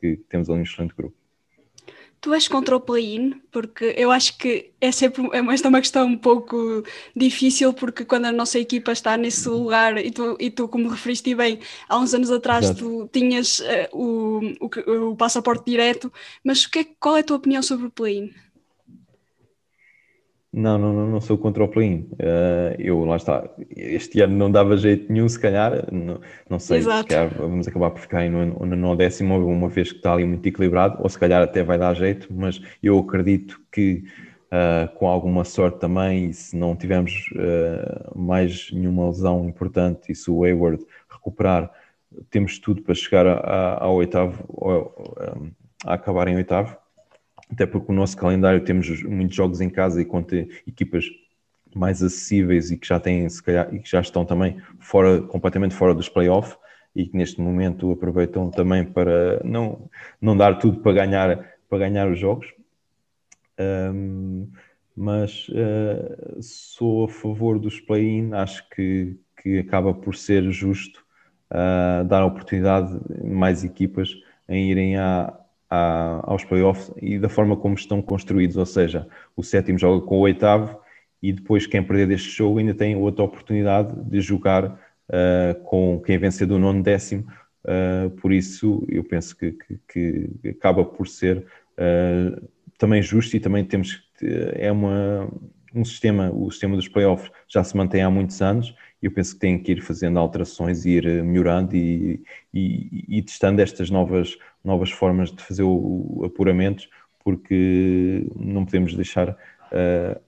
que 0.00 0.16
temos 0.28 0.48
ali 0.48 0.60
um 0.60 0.62
excelente 0.62 0.94
grupo. 0.94 1.16
Tu 2.20 2.32
és 2.34 2.48
contra 2.48 2.74
o 2.74 2.80
play-in, 2.80 3.40
porque 3.52 3.94
eu 3.96 4.10
acho 4.10 4.36
que 4.38 4.72
é 4.80 4.90
sempre 4.90 5.22
é 5.32 5.38
esta 5.52 5.68
é 5.68 5.70
uma 5.70 5.80
questão 5.80 6.06
um 6.06 6.16
pouco 6.16 6.82
difícil, 7.14 7.72
porque 7.72 8.04
quando 8.04 8.24
a 8.24 8.32
nossa 8.32 8.58
equipa 8.58 8.90
está 8.90 9.16
nesse 9.16 9.48
lugar, 9.48 9.98
e 9.98 10.10
tu, 10.10 10.36
e 10.40 10.50
tu 10.50 10.66
como 10.66 10.88
referiste 10.88 11.34
bem, 11.34 11.60
há 11.88 11.98
uns 11.98 12.14
anos 12.14 12.30
atrás 12.30 12.64
Exato. 12.64 12.80
tu 12.80 13.08
tinhas 13.12 13.60
uh, 13.60 13.88
o, 13.92 14.40
o, 14.60 15.10
o, 15.10 15.16
passaporte 15.16 15.70
direto, 15.70 16.12
mas 16.42 16.66
que, 16.66 16.84
qual 16.98 17.16
é 17.16 17.20
a 17.20 17.22
tua 17.22 17.36
opinião 17.36 17.62
sobre 17.62 17.86
o 17.86 17.90
play-in? 17.90 18.32
Não, 20.56 20.78
não, 20.78 21.06
não, 21.06 21.20
sou 21.20 21.36
contra 21.36 21.62
o 21.62 21.68
play-in. 21.68 22.08
Uh, 22.12 22.74
eu, 22.78 23.04
lá 23.04 23.16
está, 23.16 23.46
este 23.76 24.22
ano 24.22 24.34
não 24.38 24.50
dava 24.50 24.74
jeito 24.78 25.12
nenhum, 25.12 25.28
se 25.28 25.38
calhar, 25.38 25.86
não, 25.92 26.18
não 26.48 26.58
sei, 26.58 26.78
Exato. 26.78 27.02
se 27.02 27.08
calhar 27.08 27.30
vamos 27.36 27.68
acabar 27.68 27.90
por 27.90 28.00
ficar 28.00 28.20
aí 28.20 28.30
no, 28.30 28.46
no, 28.64 28.74
no 28.74 28.96
décimo, 28.96 29.36
uma 29.46 29.68
vez 29.68 29.92
que 29.92 29.98
está 29.98 30.14
ali 30.14 30.24
muito 30.24 30.46
equilibrado, 30.48 30.96
ou 31.02 31.10
se 31.10 31.18
calhar 31.18 31.42
até 31.42 31.62
vai 31.62 31.76
dar 31.76 31.92
jeito, 31.92 32.28
mas 32.32 32.58
eu 32.82 32.98
acredito 32.98 33.60
que 33.70 34.04
uh, 34.46 34.90
com 34.94 35.06
alguma 35.06 35.44
sorte 35.44 35.78
também, 35.78 36.30
e 36.30 36.32
se 36.32 36.56
não 36.56 36.74
tivermos 36.74 37.12
uh, 37.32 38.18
mais 38.18 38.70
nenhuma 38.72 39.08
lesão 39.08 39.46
importante, 39.46 40.10
e 40.10 40.14
se 40.14 40.30
o 40.30 40.42
Hayward 40.42 40.82
recuperar, 41.10 41.70
temos 42.30 42.58
tudo 42.58 42.80
para 42.80 42.94
chegar 42.94 43.26
a, 43.26 43.34
a, 43.34 43.84
ao 43.84 43.96
oitavo, 43.96 44.42
a, 45.84 45.90
a 45.90 45.94
acabar 45.96 46.28
em 46.28 46.36
oitavo 46.36 46.78
até 47.50 47.66
porque 47.66 47.92
o 47.92 47.94
nosso 47.94 48.16
calendário 48.16 48.64
temos 48.64 49.02
muitos 49.02 49.36
jogos 49.36 49.60
em 49.60 49.70
casa 49.70 50.00
e 50.00 50.04
contra 50.04 50.46
equipas 50.66 51.04
mais 51.74 52.02
acessíveis 52.02 52.70
e 52.70 52.78
que 52.78 52.86
já 52.86 52.98
têm, 52.98 53.28
se 53.28 53.42
calhar, 53.42 53.72
e 53.74 53.78
que 53.78 53.90
já 53.90 54.00
estão 54.00 54.24
também 54.24 54.60
fora, 54.78 55.20
completamente 55.22 55.74
fora 55.74 55.94
dos 55.94 56.08
playoffs 56.08 56.56
e 56.94 57.06
que 57.06 57.16
neste 57.16 57.40
momento 57.40 57.92
aproveitam 57.92 58.50
também 58.50 58.84
para 58.84 59.40
não, 59.44 59.88
não 60.20 60.36
dar 60.36 60.58
tudo 60.58 60.80
para 60.80 60.92
ganhar, 60.92 61.56
para 61.68 61.78
ganhar 61.78 62.10
os 62.10 62.18
jogos. 62.18 62.52
Um, 63.60 64.48
mas 64.96 65.48
uh, 65.50 66.42
sou 66.42 67.04
a 67.04 67.08
favor 67.08 67.58
dos 67.58 67.78
play-in, 67.80 68.32
acho 68.32 68.66
que, 68.70 69.18
que 69.42 69.58
acaba 69.58 69.92
por 69.92 70.16
ser 70.16 70.50
justo 70.50 71.04
uh, 71.50 72.02
dar 72.06 72.24
oportunidade 72.24 72.98
a 73.22 73.26
mais 73.26 73.62
equipas 73.62 74.10
em 74.48 74.70
irem 74.70 74.96
à, 74.96 75.38
à, 75.70 76.20
aos 76.24 76.44
playoffs 76.44 76.92
e 77.00 77.18
da 77.18 77.28
forma 77.28 77.56
como 77.56 77.74
estão 77.74 78.00
construídos, 78.00 78.56
ou 78.56 78.66
seja, 78.66 79.06
o 79.36 79.42
sétimo 79.42 79.78
joga 79.78 80.04
com 80.04 80.18
o 80.18 80.20
oitavo 80.20 80.78
e 81.22 81.32
depois 81.32 81.66
quem 81.66 81.82
perder 81.82 82.06
deste 82.06 82.30
jogo 82.30 82.58
ainda 82.58 82.74
tem 82.74 82.96
outra 82.96 83.24
oportunidade 83.24 83.94
de 84.08 84.20
jogar 84.20 84.64
uh, 84.66 85.60
com 85.64 86.00
quem 86.04 86.18
vencer 86.18 86.46
do 86.46 86.58
nono 86.58 86.82
décimo. 86.82 87.26
Uh, 87.64 88.10
por 88.20 88.32
isso, 88.32 88.84
eu 88.88 89.02
penso 89.02 89.36
que, 89.36 89.56
que, 89.88 90.30
que 90.42 90.48
acaba 90.50 90.84
por 90.84 91.08
ser 91.08 91.38
uh, 91.38 92.48
também 92.78 93.02
justo 93.02 93.36
e 93.36 93.40
também 93.40 93.64
temos 93.64 94.04
é 94.54 94.72
uma, 94.72 95.28
um 95.74 95.84
sistema, 95.84 96.30
o 96.32 96.50
sistema 96.50 96.76
dos 96.76 96.88
playoffs 96.88 97.30
já 97.48 97.62
se 97.62 97.76
mantém 97.76 98.02
há 98.02 98.10
muitos 98.10 98.40
anos 98.40 98.74
eu 99.02 99.10
penso 99.10 99.34
que 99.34 99.40
tem 99.40 99.58
que 99.58 99.72
ir 99.72 99.82
fazendo 99.82 100.18
alterações 100.18 100.84
e 100.84 100.90
ir 100.90 101.06
eh, 101.06 101.22
melhorando 101.22 101.76
e, 101.76 102.22
e, 102.52 103.18
e 103.18 103.22
testando 103.22 103.60
estas 103.60 103.90
novas, 103.90 104.36
novas 104.64 104.90
formas 104.90 105.30
de 105.30 105.42
fazer 105.42 105.62
o, 105.62 106.20
o 106.20 106.24
apuramento, 106.24 106.88
porque 107.22 108.26
não 108.36 108.64
podemos 108.64 108.94
deixar 108.94 109.30
uh, 109.30 110.20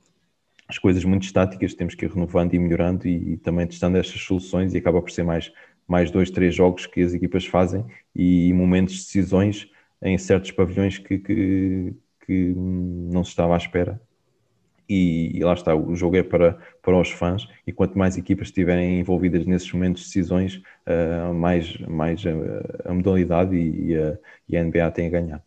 as 0.69 0.79
coisas 0.79 1.05
muito 1.05 1.23
estáticas, 1.23 1.75
temos 1.75 1.95
que 1.95 2.05
ir 2.05 2.11
renovando 2.11 2.55
e 2.55 2.59
melhorando 2.59 3.09
e, 3.09 3.35
e, 3.35 3.37
também 3.39 3.67
testando 3.67 3.97
estas 3.97 4.21
soluções 4.21 4.75
e 4.75 4.79
acaba 4.79 5.01
por 5.01 5.11
ser 5.11 5.23
mais, 5.23 5.53
mais 5.87 6.11
dois, 6.11 6.31
três 6.31 6.55
jogos 6.55 6.87
que 6.87 7.01
as 7.01 7.15
equipas 7.15 7.47
fazem 7.47 7.87
e 8.15 8.53
momentos 8.53 8.95
de 8.95 9.01
decisões 9.05 9.69
em 10.03 10.19
certos 10.19 10.51
pavilhões 10.51 10.99
que, 10.99 11.19
que, 11.19 11.95
que 12.27 12.53
não 12.57 13.25
se 13.25 13.31
estava 13.31 13.55
à 13.55 13.57
espera 13.57 14.01
e, 14.89 15.37
e, 15.37 15.45
lá 15.45 15.53
está, 15.53 15.75
o 15.75 15.95
jogo 15.95 16.17
é 16.17 16.23
para, 16.23 16.59
para 16.83 16.99
os 16.99 17.11
fãs 17.11 17.47
e 17.67 17.73
quanto 17.73 17.99
mais 17.99 18.17
equipas 18.17 18.49
estiverem 18.49 19.01
envolvidas 19.01 19.45
nesses 19.45 19.71
momentos 19.73 20.03
de 20.03 20.09
decisões, 20.09 20.63
uh, 20.87 21.35
mais, 21.35 21.79
mais 21.81 22.23
a, 22.27 22.91
a 22.91 22.95
modalidade 22.95 23.55
e, 23.55 23.93
e, 23.93 23.99
a, 23.99 24.19
e, 24.49 24.57
a, 24.57 24.65
NBA 24.65 24.91
tem 24.93 25.07
a 25.07 25.11
ganhar. 25.11 25.43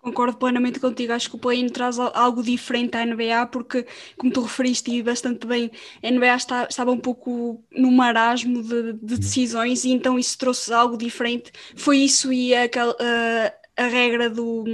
Concordo 0.00 0.36
plenamente 0.36 0.78
contigo, 0.80 1.14
acho 1.14 1.30
que 1.30 1.36
o 1.36 1.38
play-in 1.38 1.68
traz 1.68 1.98
algo 1.98 2.42
diferente 2.42 2.94
à 2.94 3.06
NBA, 3.06 3.46
porque, 3.46 3.86
como 4.18 4.30
tu 4.30 4.42
referiste 4.42 4.90
e 4.90 5.02
bastante 5.02 5.46
bem, 5.46 5.70
a 6.02 6.10
NBA 6.10 6.36
está, 6.36 6.66
estava 6.68 6.90
um 6.90 6.98
pouco 6.98 7.62
no 7.72 7.90
marasmo 7.90 8.62
de, 8.62 8.92
de 8.92 9.18
decisões 9.18 9.82
e 9.84 9.92
então 9.92 10.18
isso 10.18 10.36
trouxe 10.36 10.72
algo 10.74 10.98
diferente. 10.98 11.50
Foi 11.74 11.98
isso 11.98 12.30
e 12.30 12.54
aquela, 12.54 12.94
a, 13.00 13.82
a 13.82 13.86
regra 13.86 14.28
do, 14.28 14.64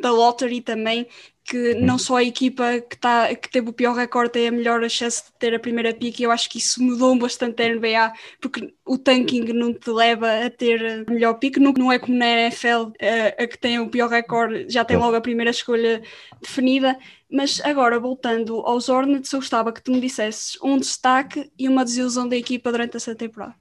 da 0.00 0.10
lottery 0.10 0.60
também, 0.60 1.06
que 1.48 1.74
não 1.74 1.96
só 1.96 2.16
a 2.16 2.22
equipa 2.22 2.78
que, 2.80 2.96
tá, 2.98 3.34
que 3.34 3.50
teve 3.50 3.70
o 3.70 3.72
pior 3.72 3.94
recorde 3.94 4.32
tem 4.32 4.48
a 4.48 4.52
melhor 4.52 4.86
chance 4.90 5.24
de 5.24 5.32
ter 5.38 5.54
a 5.54 5.58
primeira 5.58 5.94
pick, 5.94 6.20
e 6.20 6.24
eu 6.24 6.30
acho 6.30 6.48
que 6.50 6.58
isso 6.58 6.82
mudou 6.82 7.18
bastante 7.18 7.62
a 7.62 7.66
NBA, 7.66 8.12
porque 8.38 8.74
o 8.84 8.98
tanking 8.98 9.44
não 9.54 9.72
te 9.72 9.90
leva 9.90 10.44
a 10.44 10.50
ter 10.50 11.06
a 11.08 11.10
melhor 11.10 11.34
pick, 11.34 11.56
não, 11.56 11.72
não 11.72 11.90
é 11.90 11.98
como 11.98 12.18
na 12.18 12.26
NFL, 12.26 12.92
a, 13.00 13.42
a 13.42 13.46
que 13.46 13.56
tem 13.56 13.80
o 13.80 13.88
pior 13.88 14.10
recorde 14.10 14.66
já 14.68 14.84
tem 14.84 14.98
logo 14.98 15.16
a 15.16 15.20
primeira 15.22 15.50
escolha 15.50 16.02
definida. 16.40 16.98
Mas 17.30 17.60
agora, 17.62 17.98
voltando 17.98 18.60
aos 18.60 18.88
Hornets, 18.88 19.32
eu 19.32 19.38
gostava 19.38 19.72
que 19.72 19.82
tu 19.82 19.90
me 19.90 20.00
dissesses 20.00 20.58
um 20.62 20.78
destaque 20.78 21.50
e 21.58 21.68
uma 21.68 21.84
desilusão 21.84 22.28
da 22.28 22.36
equipa 22.36 22.70
durante 22.70 22.96
essa 22.96 23.14
temporada. 23.14 23.54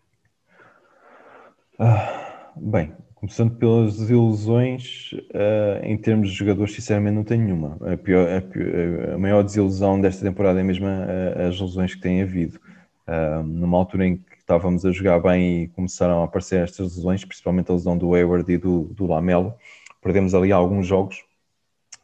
Ah, 1.80 2.52
bem, 2.56 2.94
Começando 3.20 3.56
pelas 3.56 3.98
desilusões, 3.98 5.12
uh, 5.34 5.84
em 5.84 5.98
termos 5.98 6.30
de 6.30 6.36
jogadores, 6.36 6.76
sinceramente 6.76 7.16
não 7.16 7.24
tenho 7.24 7.46
nenhuma. 7.46 7.76
A, 7.92 7.98
pior, 7.98 8.32
a, 8.32 8.42
pior, 8.42 9.14
a 9.16 9.18
maior 9.18 9.44
desilusão 9.44 10.00
desta 10.00 10.24
temporada 10.24 10.60
é 10.60 10.64
mesmo 10.64 10.86
a, 10.86 11.48
as 11.48 11.60
lesões 11.60 11.96
que 11.96 12.02
têm 12.02 12.22
havido. 12.22 12.60
Uh, 13.08 13.42
numa 13.42 13.76
altura 13.76 14.06
em 14.06 14.18
que 14.18 14.38
estávamos 14.38 14.86
a 14.86 14.92
jogar 14.92 15.20
bem 15.20 15.64
e 15.64 15.68
começaram 15.70 16.22
a 16.22 16.26
aparecer 16.26 16.62
estas 16.62 16.96
lesões, 16.96 17.26
principalmente 17.26 17.72
a 17.72 17.74
lesão 17.74 17.98
do 17.98 18.14
Hayward 18.14 18.52
e 18.52 18.58
do, 18.58 18.84
do 18.94 19.08
Lamelo, 19.08 19.56
perdemos 20.00 20.36
ali 20.36 20.52
alguns 20.52 20.86
jogos 20.86 21.24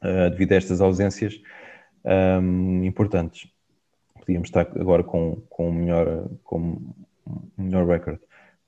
uh, 0.01 0.31
devido 0.31 0.53
a 0.53 0.55
estas 0.55 0.81
ausências 0.81 1.39
um, 2.41 2.83
importantes. 2.85 3.47
Podíamos 4.15 4.47
estar 4.47 4.61
agora 4.61 5.03
com, 5.03 5.43
com, 5.47 5.69
um 5.69 5.73
melhor, 5.73 6.27
com 6.43 6.59
um 7.27 7.63
melhor 7.63 7.85
recorde. 7.87 8.19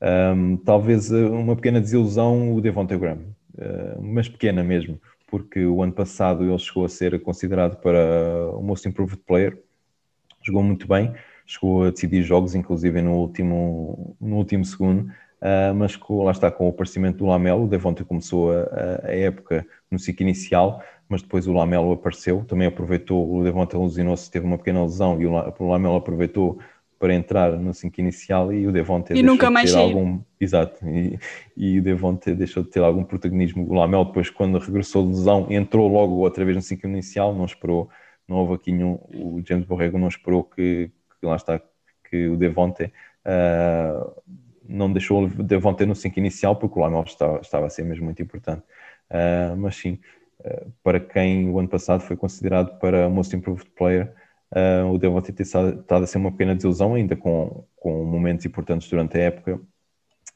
Um, 0.05 0.57
talvez 0.57 1.11
eh, 1.11 1.25
uma 1.25 1.55
pequena 1.55 1.81
desilusão 1.81 2.55
o 2.55 2.61
Devontae 2.61 2.95
Graham, 2.95 3.21
uh, 3.57 3.99
mas 3.99 4.29
pequena 4.29 4.63
mesmo, 4.63 5.01
porque 5.25 5.65
o 5.65 5.81
ano 5.81 5.93
passado 5.93 6.43
ele 6.43 6.59
chegou 6.59 6.85
a 6.85 6.89
ser 6.89 7.19
considerado 7.23 7.77
para 7.77 8.51
o 8.53 8.61
Most 8.61 8.87
Improved 8.87 9.19
Player, 9.25 9.57
jogou 10.43 10.61
muito 10.61 10.87
bem, 10.87 11.11
chegou 11.47 11.85
a 11.85 11.89
decidir 11.89 12.21
jogos, 12.21 12.53
inclusive 12.53 13.01
no 13.01 13.13
último, 13.13 14.15
no 14.21 14.35
último 14.35 14.63
segundo, 14.63 15.09
uh, 15.41 15.73
mas 15.75 15.95
com, 15.95 16.23
lá 16.23 16.31
está 16.31 16.51
com 16.51 16.67
o 16.67 16.69
aparecimento 16.69 17.17
do 17.17 17.25
Lamelo, 17.25 17.63
o 17.63 17.67
Devontae 17.67 18.05
começou 18.05 18.51
a, 18.51 19.07
a, 19.07 19.11
época 19.11 19.65
no 19.89 19.97
ciclo 19.97 20.21
inicial, 20.21 20.83
mas 21.09 21.23
depois 21.23 21.47
o 21.47 21.53
Lamelo 21.53 21.93
apareceu, 21.93 22.45
também 22.45 22.67
aproveitou, 22.67 23.37
o 23.37 23.43
Devontae 23.43 23.79
lesionou-se, 23.79 24.29
teve 24.29 24.45
uma 24.45 24.59
pequena 24.59 24.83
lesão 24.83 25.19
e 25.19 25.25
o 25.25 25.67
Lamelo 25.67 25.95
aproveitou 25.95 26.59
para 26.99 27.13
entrar 27.13 27.51
no 27.51 27.73
5 27.73 27.99
inicial 27.99 28.53
e 28.53 28.67
o 28.67 28.71
Devonte 28.71 29.13
e 29.13 29.21
nunca 29.21 29.51
mais 29.51 29.71
ter 29.71 29.79
algum 29.79 30.19
exato 30.39 30.87
e, 30.87 31.19
e 31.55 31.79
o 31.79 31.83
Devonte 31.83 32.33
deixou 32.33 32.63
de 32.63 32.69
ter 32.69 32.81
algum 32.81 33.03
protagonismo. 33.03 33.67
O 33.69 33.73
Lamel 33.73 34.05
depois 34.05 34.29
quando 34.29 34.57
regressou 34.57 35.03
de 35.03 35.09
lesão 35.09 35.47
entrou 35.49 35.87
logo 35.87 36.15
outra 36.15 36.43
vez 36.45 36.55
no 36.55 36.61
5 36.61 36.87
inicial 36.87 37.33
não 37.33 37.45
esperou 37.45 37.89
não 38.27 38.37
houve 38.37 38.53
aqui 38.53 38.71
nenhum 38.71 38.93
o 39.13 39.41
James 39.45 39.65
Borrego 39.65 39.97
não 39.97 40.07
esperou 40.07 40.43
que, 40.43 40.89
que 41.19 41.25
lá 41.25 41.35
está 41.35 41.61
que 42.09 42.27
o 42.27 42.37
Devonte 42.37 42.91
uh, 43.25 44.21
não 44.67 44.91
deixou 44.91 45.25
o 45.25 45.43
Devonte 45.43 45.85
no 45.85 45.95
5 45.95 46.17
inicial 46.19 46.55
porque 46.55 46.79
o 46.79 46.81
Lamel 46.81 47.03
estava, 47.03 47.39
estava 47.39 47.65
a 47.65 47.69
ser 47.69 47.83
mesmo 47.83 48.05
muito 48.05 48.21
importante. 48.21 48.63
Uh, 49.09 49.55
mas 49.57 49.75
sim 49.75 49.99
uh, 50.39 50.71
para 50.83 50.99
quem 50.99 51.49
o 51.49 51.59
ano 51.59 51.67
passado 51.67 52.01
foi 52.01 52.15
considerado 52.15 52.79
para 52.79 53.09
Most 53.09 53.35
Improved 53.35 53.69
Player 53.71 54.13
Uh, 54.55 54.89
o 54.89 54.97
Devontae 54.97 55.33
tem 55.33 55.43
estado 55.43 55.83
a 55.89 56.07
ser 56.07 56.17
uma 56.17 56.31
pequena 56.31 56.55
desilusão, 56.55 56.93
ainda 56.93 57.13
com, 57.13 57.65
com 57.75 58.05
momentos 58.05 58.45
importantes 58.45 58.89
durante 58.89 59.17
a 59.17 59.23
época. 59.23 59.59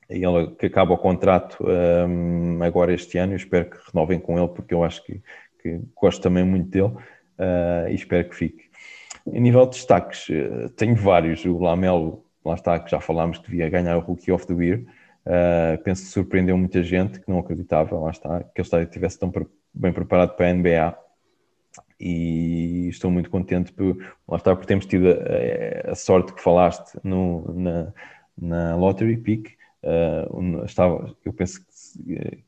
E 0.09 0.25
ele 0.25 0.51
que 0.55 0.65
acaba 0.65 0.93
o 0.93 0.97
contrato 0.97 1.63
um, 1.63 2.61
agora 2.61 2.93
este 2.93 3.17
ano, 3.17 3.33
eu 3.33 3.37
espero 3.37 3.69
que 3.69 3.77
renovem 3.93 4.19
com 4.19 4.37
ele, 4.37 4.49
porque 4.49 4.73
eu 4.73 4.83
acho 4.83 5.05
que, 5.05 5.21
que 5.61 5.79
gosto 5.95 6.21
também 6.21 6.43
muito 6.43 6.67
dele 6.69 6.87
uh, 6.87 7.87
e 7.89 7.93
espero 7.93 8.27
que 8.27 8.35
fique. 8.35 8.69
Em 9.25 9.39
nível 9.39 9.65
de 9.65 9.77
destaques, 9.77 10.27
uh, 10.29 10.69
tenho 10.75 10.95
vários. 10.95 11.45
O 11.45 11.57
Lamelo, 11.57 12.25
lá 12.43 12.55
está, 12.55 12.77
que 12.79 12.91
já 12.91 12.99
falámos 12.99 13.37
que 13.37 13.49
devia 13.49 13.69
ganhar 13.69 13.95
o 13.97 14.01
Rookie 14.01 14.31
of 14.31 14.45
the 14.47 14.53
Year. 14.53 14.81
Uh, 15.25 15.81
penso 15.83 16.03
que 16.03 16.09
surpreendeu 16.09 16.57
muita 16.57 16.83
gente 16.83 17.19
que 17.19 17.29
não 17.29 17.39
acreditava, 17.39 17.97
lá 17.97 18.09
está, 18.09 18.43
que 18.43 18.61
ele 18.61 18.83
estivesse 18.83 19.17
tão 19.17 19.31
bem 19.73 19.93
preparado 19.93 20.35
para 20.35 20.49
a 20.49 20.53
NBA 20.53 20.97
e 21.99 22.87
estou 22.89 23.11
muito 23.11 23.29
contente 23.29 23.73
por, 23.73 23.97
lá 24.27 24.37
está, 24.37 24.55
por 24.55 24.65
termos 24.65 24.85
tido 24.85 25.07
a, 25.09 25.91
a 25.91 25.95
sorte 25.95 26.33
que 26.33 26.41
falaste 26.41 26.97
no, 27.03 27.53
na, 27.53 27.93
na 28.37 28.75
Lottery 28.75 29.17
Pick. 29.17 29.57
Uh, 29.81 30.65
estava, 30.65 31.15
eu 31.23 31.31
penso 31.31 31.61
que 31.61 31.69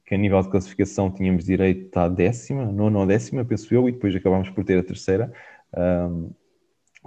que 0.05 0.15
a 0.15 0.17
nível 0.17 0.41
de 0.41 0.49
classificação 0.49 1.11
tínhamos 1.11 1.45
direito 1.45 1.95
à 1.97 2.07
décima, 2.07 2.65
nona 2.65 2.99
ou 2.99 3.05
décima, 3.05 3.45
penso 3.45 3.73
eu, 3.73 3.87
e 3.87 3.91
depois 3.91 4.15
acabámos 4.15 4.49
por 4.49 4.63
ter 4.63 4.77
a 4.77 4.83
terceira, 4.83 5.31
um, 5.75 6.31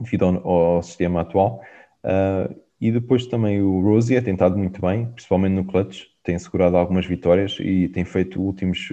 devido 0.01 0.25
ao, 0.25 0.49
ao, 0.49 0.83
sistema 0.83 1.21
atual. 1.21 1.61
Uh, 2.03 2.55
e 2.81 2.91
depois 2.91 3.27
também 3.27 3.63
o 3.63 3.81
Rosie 3.81 4.21
tem 4.21 4.35
estado 4.35 4.59
muito 4.59 4.81
bem, 4.81 5.07
principalmente 5.07 5.53
no 5.53 5.65
clutch, 5.65 6.05
tem 6.23 6.35
assegurado 6.35 6.77
algumas 6.77 7.07
vitórias 7.07 7.59
e 7.61 7.89
tem 7.89 8.05
feito 8.05 8.43
últimos 8.43 8.91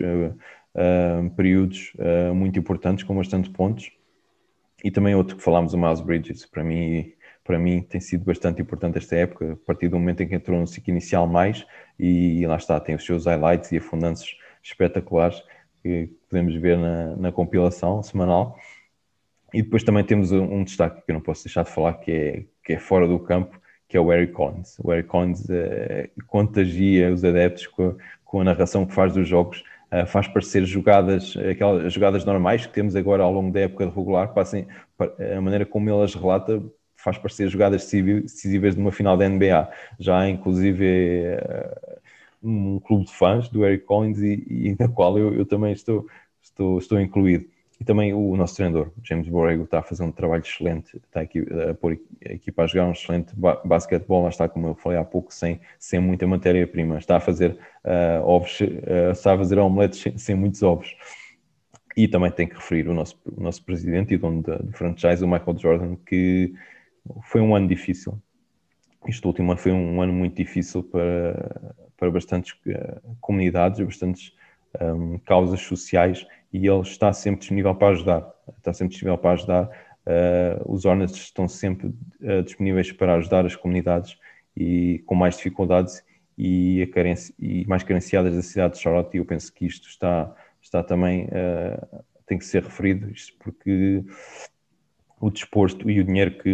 uh, 0.75 1.25
uh, 1.25 1.29
períodos 1.31 1.93
muito 2.33 2.59
importantes 2.59 3.03
com 3.03 3.15
bastante 3.15 3.49
pontos. 3.49 3.91
E 4.83 4.89
também 4.89 5.13
outro 5.13 5.37
que 5.37 5.43
falámos, 5.43 5.73
o 5.73 5.77
Miles 5.77 6.01
Bridges, 6.01 6.45
para 6.45 6.63
mim 6.63 7.13
para 7.43 7.57
mim 7.57 7.81
tem 7.81 7.99
sido 7.99 8.23
bastante 8.23 8.61
importante 8.61 8.97
esta 8.97 9.15
época, 9.15 9.53
a 9.53 9.55
partir 9.65 9.87
do 9.87 9.97
momento 9.97 10.21
em 10.21 10.27
que 10.27 10.35
entrou 10.35 10.59
no 10.59 10.67
ciclo 10.67 10.91
inicial 10.91 11.27
mais, 11.27 11.65
e, 11.99 12.45
lá 12.45 12.55
está, 12.55 12.79
tem 12.79 12.95
os 12.95 13.05
seus 13.05 13.25
highlights 13.25 13.71
e 13.71 13.77
afundanços 13.77 14.37
espetaculares 14.63 15.41
que 15.81 16.09
podemos 16.29 16.55
ver 16.55 16.77
na, 16.77 17.15
na 17.15 17.31
compilação 17.31 18.01
semanal. 18.03 18.57
E 19.53 19.61
depois 19.61 19.83
também 19.83 20.03
temos 20.03 20.31
um 20.31 20.63
destaque 20.63 21.01
que 21.01 21.11
eu 21.11 21.15
não 21.15 21.21
posso 21.21 21.43
deixar 21.43 21.63
de 21.63 21.71
falar, 21.71 21.95
que 21.95 22.11
é, 22.11 22.43
que 22.63 22.73
é 22.73 22.79
fora 22.79 23.07
do 23.07 23.19
campo, 23.19 23.59
que 23.87 23.97
é 23.97 23.99
o 23.99 24.13
Eric 24.13 24.31
Collins. 24.31 24.77
O 24.79 24.93
Eric 24.93 25.09
Collins 25.09 25.49
é, 25.49 26.09
contagia 26.27 27.11
os 27.11 27.25
adeptos 27.25 27.67
com, 27.67 27.97
com, 28.23 28.39
a 28.39 28.43
narração 28.45 28.85
que 28.85 28.93
faz 28.93 29.13
dos 29.13 29.27
jogos, 29.27 29.59
uh, 29.59 29.63
faz 30.07 30.27
parecer 30.27 30.65
jogadas, 30.65 31.35
aquelas 31.37 31.91
jogadas 31.93 32.23
normais 32.25 32.65
que 32.65 32.73
temos 32.73 32.95
agora 32.95 33.23
ao 33.23 33.31
longo 33.31 33.51
da 33.51 33.61
época 33.61 33.85
regular, 33.89 34.33
passem, 34.33 34.67
a 35.35 35.41
maneira 35.41 35.65
como 35.65 35.89
ele 35.89 36.03
as 36.03 36.15
relata 36.15 36.61
faz 36.95 37.17
parecer 37.17 37.49
jogadas 37.49 37.89
decisivas 37.89 38.75
de 38.75 38.81
uma 38.81 38.91
final 38.91 39.17
da 39.17 39.27
NBA. 39.27 39.69
Já 39.99 40.19
há, 40.19 40.29
inclusive, 40.29 40.85
eh, 41.25 41.99
um 42.43 42.79
clube 42.79 43.05
de 43.05 43.13
fãs 43.13 43.49
do 43.49 43.65
Eric 43.65 43.85
Collins 43.85 44.19
e, 44.19 44.45
e 44.49 44.75
na 44.79 44.87
qual 44.87 45.17
eu, 45.17 45.33
eu, 45.33 45.45
também 45.45 45.73
estou, 45.73 46.07
estou, 46.41 46.77
estou 46.77 46.99
incluído. 46.99 47.49
E 47.81 47.83
também 47.83 48.13
o 48.13 48.37
nosso 48.37 48.57
treinador, 48.57 48.91
James 49.01 49.27
Borrego, 49.27 49.63
está 49.63 49.79
a 49.79 49.81
fazer 49.81 50.03
um 50.03 50.11
trabalho 50.11 50.43
excelente, 50.43 50.97
está 50.97 51.21
aqui 51.21 51.39
a 51.67 51.73
pôr 51.73 51.99
a 52.23 52.31
equipa 52.31 52.61
a 52.61 52.67
jogar 52.67 52.85
um 52.85 52.91
excelente 52.91 53.33
basquetebol, 53.65 54.21
mas 54.21 54.35
está, 54.35 54.47
como 54.47 54.67
eu 54.67 54.75
falei 54.75 54.99
há 54.99 55.03
pouco, 55.03 55.33
sem, 55.33 55.59
sem 55.79 55.99
muita 55.99 56.27
matéria-prima. 56.27 56.99
Está 56.99 57.17
a 57.17 57.19
fazer 57.19 57.57
uh, 57.83 58.23
ovos, 58.23 58.59
uh, 58.59 59.09
está 59.11 59.33
a 59.33 59.37
fazer 59.39 59.57
omeletes 59.57 59.99
sem, 59.99 60.15
sem 60.15 60.35
muitos 60.35 60.61
ovos. 60.61 60.95
E 61.97 62.07
também 62.07 62.29
tem 62.29 62.47
que 62.47 62.53
referir 62.53 62.87
o 62.87 62.93
nosso, 62.93 63.19
o 63.25 63.41
nosso 63.41 63.65
presidente 63.65 64.13
e 64.13 64.17
dono 64.19 64.43
do 64.43 64.71
franchise, 64.73 65.23
o 65.23 65.27
Michael 65.27 65.57
Jordan, 65.57 65.95
que 66.05 66.53
foi 67.23 67.41
um 67.41 67.55
ano 67.55 67.67
difícil. 67.67 68.21
Este 69.07 69.25
último 69.25 69.53
ano 69.53 69.59
foi 69.59 69.71
um 69.71 69.99
ano 69.99 70.13
muito 70.13 70.35
difícil 70.35 70.83
para, 70.83 71.73
para 71.97 72.11
bastantes 72.11 72.53
uh, 72.67 73.01
comunidades, 73.19 73.83
bastantes 73.83 74.35
um, 74.79 75.17
causas 75.25 75.61
sociais 75.61 76.27
e 76.53 76.67
ele 76.67 76.81
está 76.81 77.13
sempre 77.13 77.39
disponível 77.39 77.75
para 77.75 77.89
ajudar. 77.89 78.33
Está 78.57 78.73
sempre 78.73 78.93
disponível 78.93 79.17
para 79.17 79.31
ajudar. 79.31 79.69
Uh, 80.05 80.73
os 80.73 80.85
Hornets 80.85 81.15
estão 81.15 81.47
sempre 81.47 81.87
uh, 81.87 82.43
disponíveis 82.43 82.91
para 82.91 83.15
ajudar 83.15 83.45
as 83.45 83.55
comunidades 83.55 84.17
e 84.55 85.03
com 85.05 85.15
mais 85.15 85.37
dificuldades 85.37 86.03
e, 86.37 86.89
carência, 86.93 87.33
e, 87.39 87.65
mais 87.67 87.83
carenciadas 87.83 88.35
da 88.35 88.41
cidade 88.41 88.73
de 88.75 88.81
Charlotte. 88.81 89.15
E 89.15 89.19
eu 89.19 89.25
penso 89.25 89.53
que 89.53 89.65
isto 89.65 89.87
está, 89.87 90.33
está 90.61 90.83
também 90.83 91.25
uh, 91.25 92.03
tem 92.25 92.37
que 92.37 92.45
ser 92.45 92.63
referido, 92.63 93.11
isto 93.11 93.33
porque 93.39 94.03
o 95.19 95.29
desporto 95.29 95.89
e 95.89 95.99
o 95.99 96.03
dinheiro 96.03 96.31
que 96.37 96.49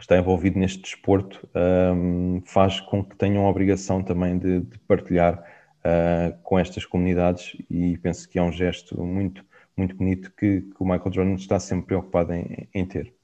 está 0.00 0.16
envolvido 0.16 0.58
neste 0.58 0.80
desporto 0.82 1.48
um, 1.94 2.40
faz 2.44 2.80
com 2.80 3.04
que 3.04 3.16
tenham 3.16 3.44
a 3.44 3.50
obrigação 3.50 4.02
também 4.02 4.38
de, 4.38 4.60
de 4.60 4.78
partilhar 4.80 5.42
uh, 5.86 6.36
com 6.42 6.58
estas 6.58 6.84
comunidades 6.84 7.56
e 7.70 7.96
penso 7.98 8.28
que 8.28 8.38
é 8.38 8.42
um 8.42 8.52
gesto 8.52 9.00
muito, 9.02 9.44
muito 9.76 9.94
bonito 9.94 10.32
que, 10.36 10.62
que 10.62 10.76
o 10.78 10.84
Michael 10.84 11.12
Jordan 11.12 11.34
está 11.34 11.60
sempre 11.60 11.86
preocupado 11.86 12.32
em, 12.32 12.68
em 12.74 12.84
ter. 12.84 13.14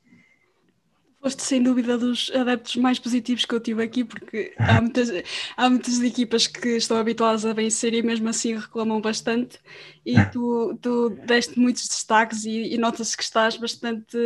Foste 1.20 1.44
sem 1.44 1.62
dúvida 1.62 1.96
dos 1.96 2.32
adeptos 2.34 2.74
mais 2.74 2.98
positivos 2.98 3.44
que 3.44 3.54
eu 3.54 3.60
tive 3.60 3.84
aqui, 3.84 4.02
porque 4.02 4.52
há 4.58 4.80
muitas, 4.82 5.08
há 5.56 5.70
muitas 5.70 6.00
equipas 6.00 6.48
que 6.48 6.70
estão 6.70 6.96
habituadas 6.96 7.46
a 7.46 7.52
vencer 7.52 7.94
e 7.94 8.02
mesmo 8.02 8.28
assim 8.28 8.56
reclamam 8.56 9.00
bastante. 9.00 9.60
E 10.04 10.14
tu, 10.32 10.76
tu 10.82 11.10
deste 11.10 11.56
muitos 11.58 11.86
destaques 11.86 12.44
e, 12.44 12.74
e 12.74 12.78
nota-se 12.78 13.16
que 13.16 13.22
estás 13.22 13.56
bastante 13.56 14.18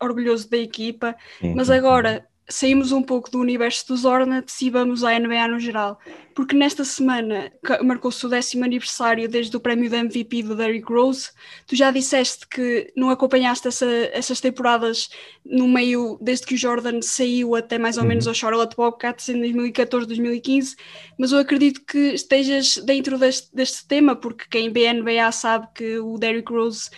orgulhoso 0.00 0.48
da 0.48 0.56
equipa. 0.56 1.14
Sim, 1.40 1.54
Mas 1.54 1.68
agora 1.68 2.26
saímos 2.50 2.92
um 2.92 3.02
pouco 3.02 3.30
do 3.30 3.38
universo 3.38 3.86
dos 3.88 4.04
Hornets 4.04 4.60
e 4.60 4.70
vamos 4.70 5.04
à 5.04 5.18
NBA 5.18 5.48
no 5.48 5.58
geral 5.58 5.98
porque 6.40 6.56
nesta 6.56 6.84
semana 6.84 7.52
marcou-se 7.82 8.24
o 8.24 8.28
décimo 8.28 8.64
aniversário 8.64 9.28
desde 9.28 9.54
o 9.54 9.60
prémio 9.60 9.90
de 9.90 9.96
MVP 9.96 10.42
do 10.44 10.56
Derrick 10.56 10.90
Rose. 10.90 11.30
Tu 11.66 11.76
já 11.76 11.90
disseste 11.90 12.48
que 12.48 12.90
não 12.96 13.10
acompanhaste 13.10 13.68
essa, 13.68 13.86
essas 14.12 14.40
temporadas 14.40 15.10
no 15.44 15.68
meio, 15.68 16.18
desde 16.20 16.46
que 16.46 16.54
o 16.54 16.58
Jordan 16.58 17.02
saiu 17.02 17.54
até 17.54 17.78
mais 17.78 17.96
ou 17.96 18.04
uhum. 18.04 18.08
menos 18.08 18.26
ao 18.26 18.32
Charlotte 18.32 18.74
Bobcats 18.76 19.28
em 19.28 19.38
2014, 19.38 20.06
2015, 20.06 20.76
mas 21.18 21.32
eu 21.32 21.38
acredito 21.38 21.84
que 21.84 22.14
estejas 22.14 22.76
dentro 22.78 23.18
deste, 23.18 23.54
deste 23.54 23.86
tema, 23.86 24.16
porque 24.16 24.46
quem 24.50 24.72
vê 24.72 24.86
a 24.86 24.94
NBA 24.94 25.32
sabe 25.32 25.68
que 25.74 25.98
o 25.98 26.16
Derrick 26.16 26.50
Rose 26.50 26.88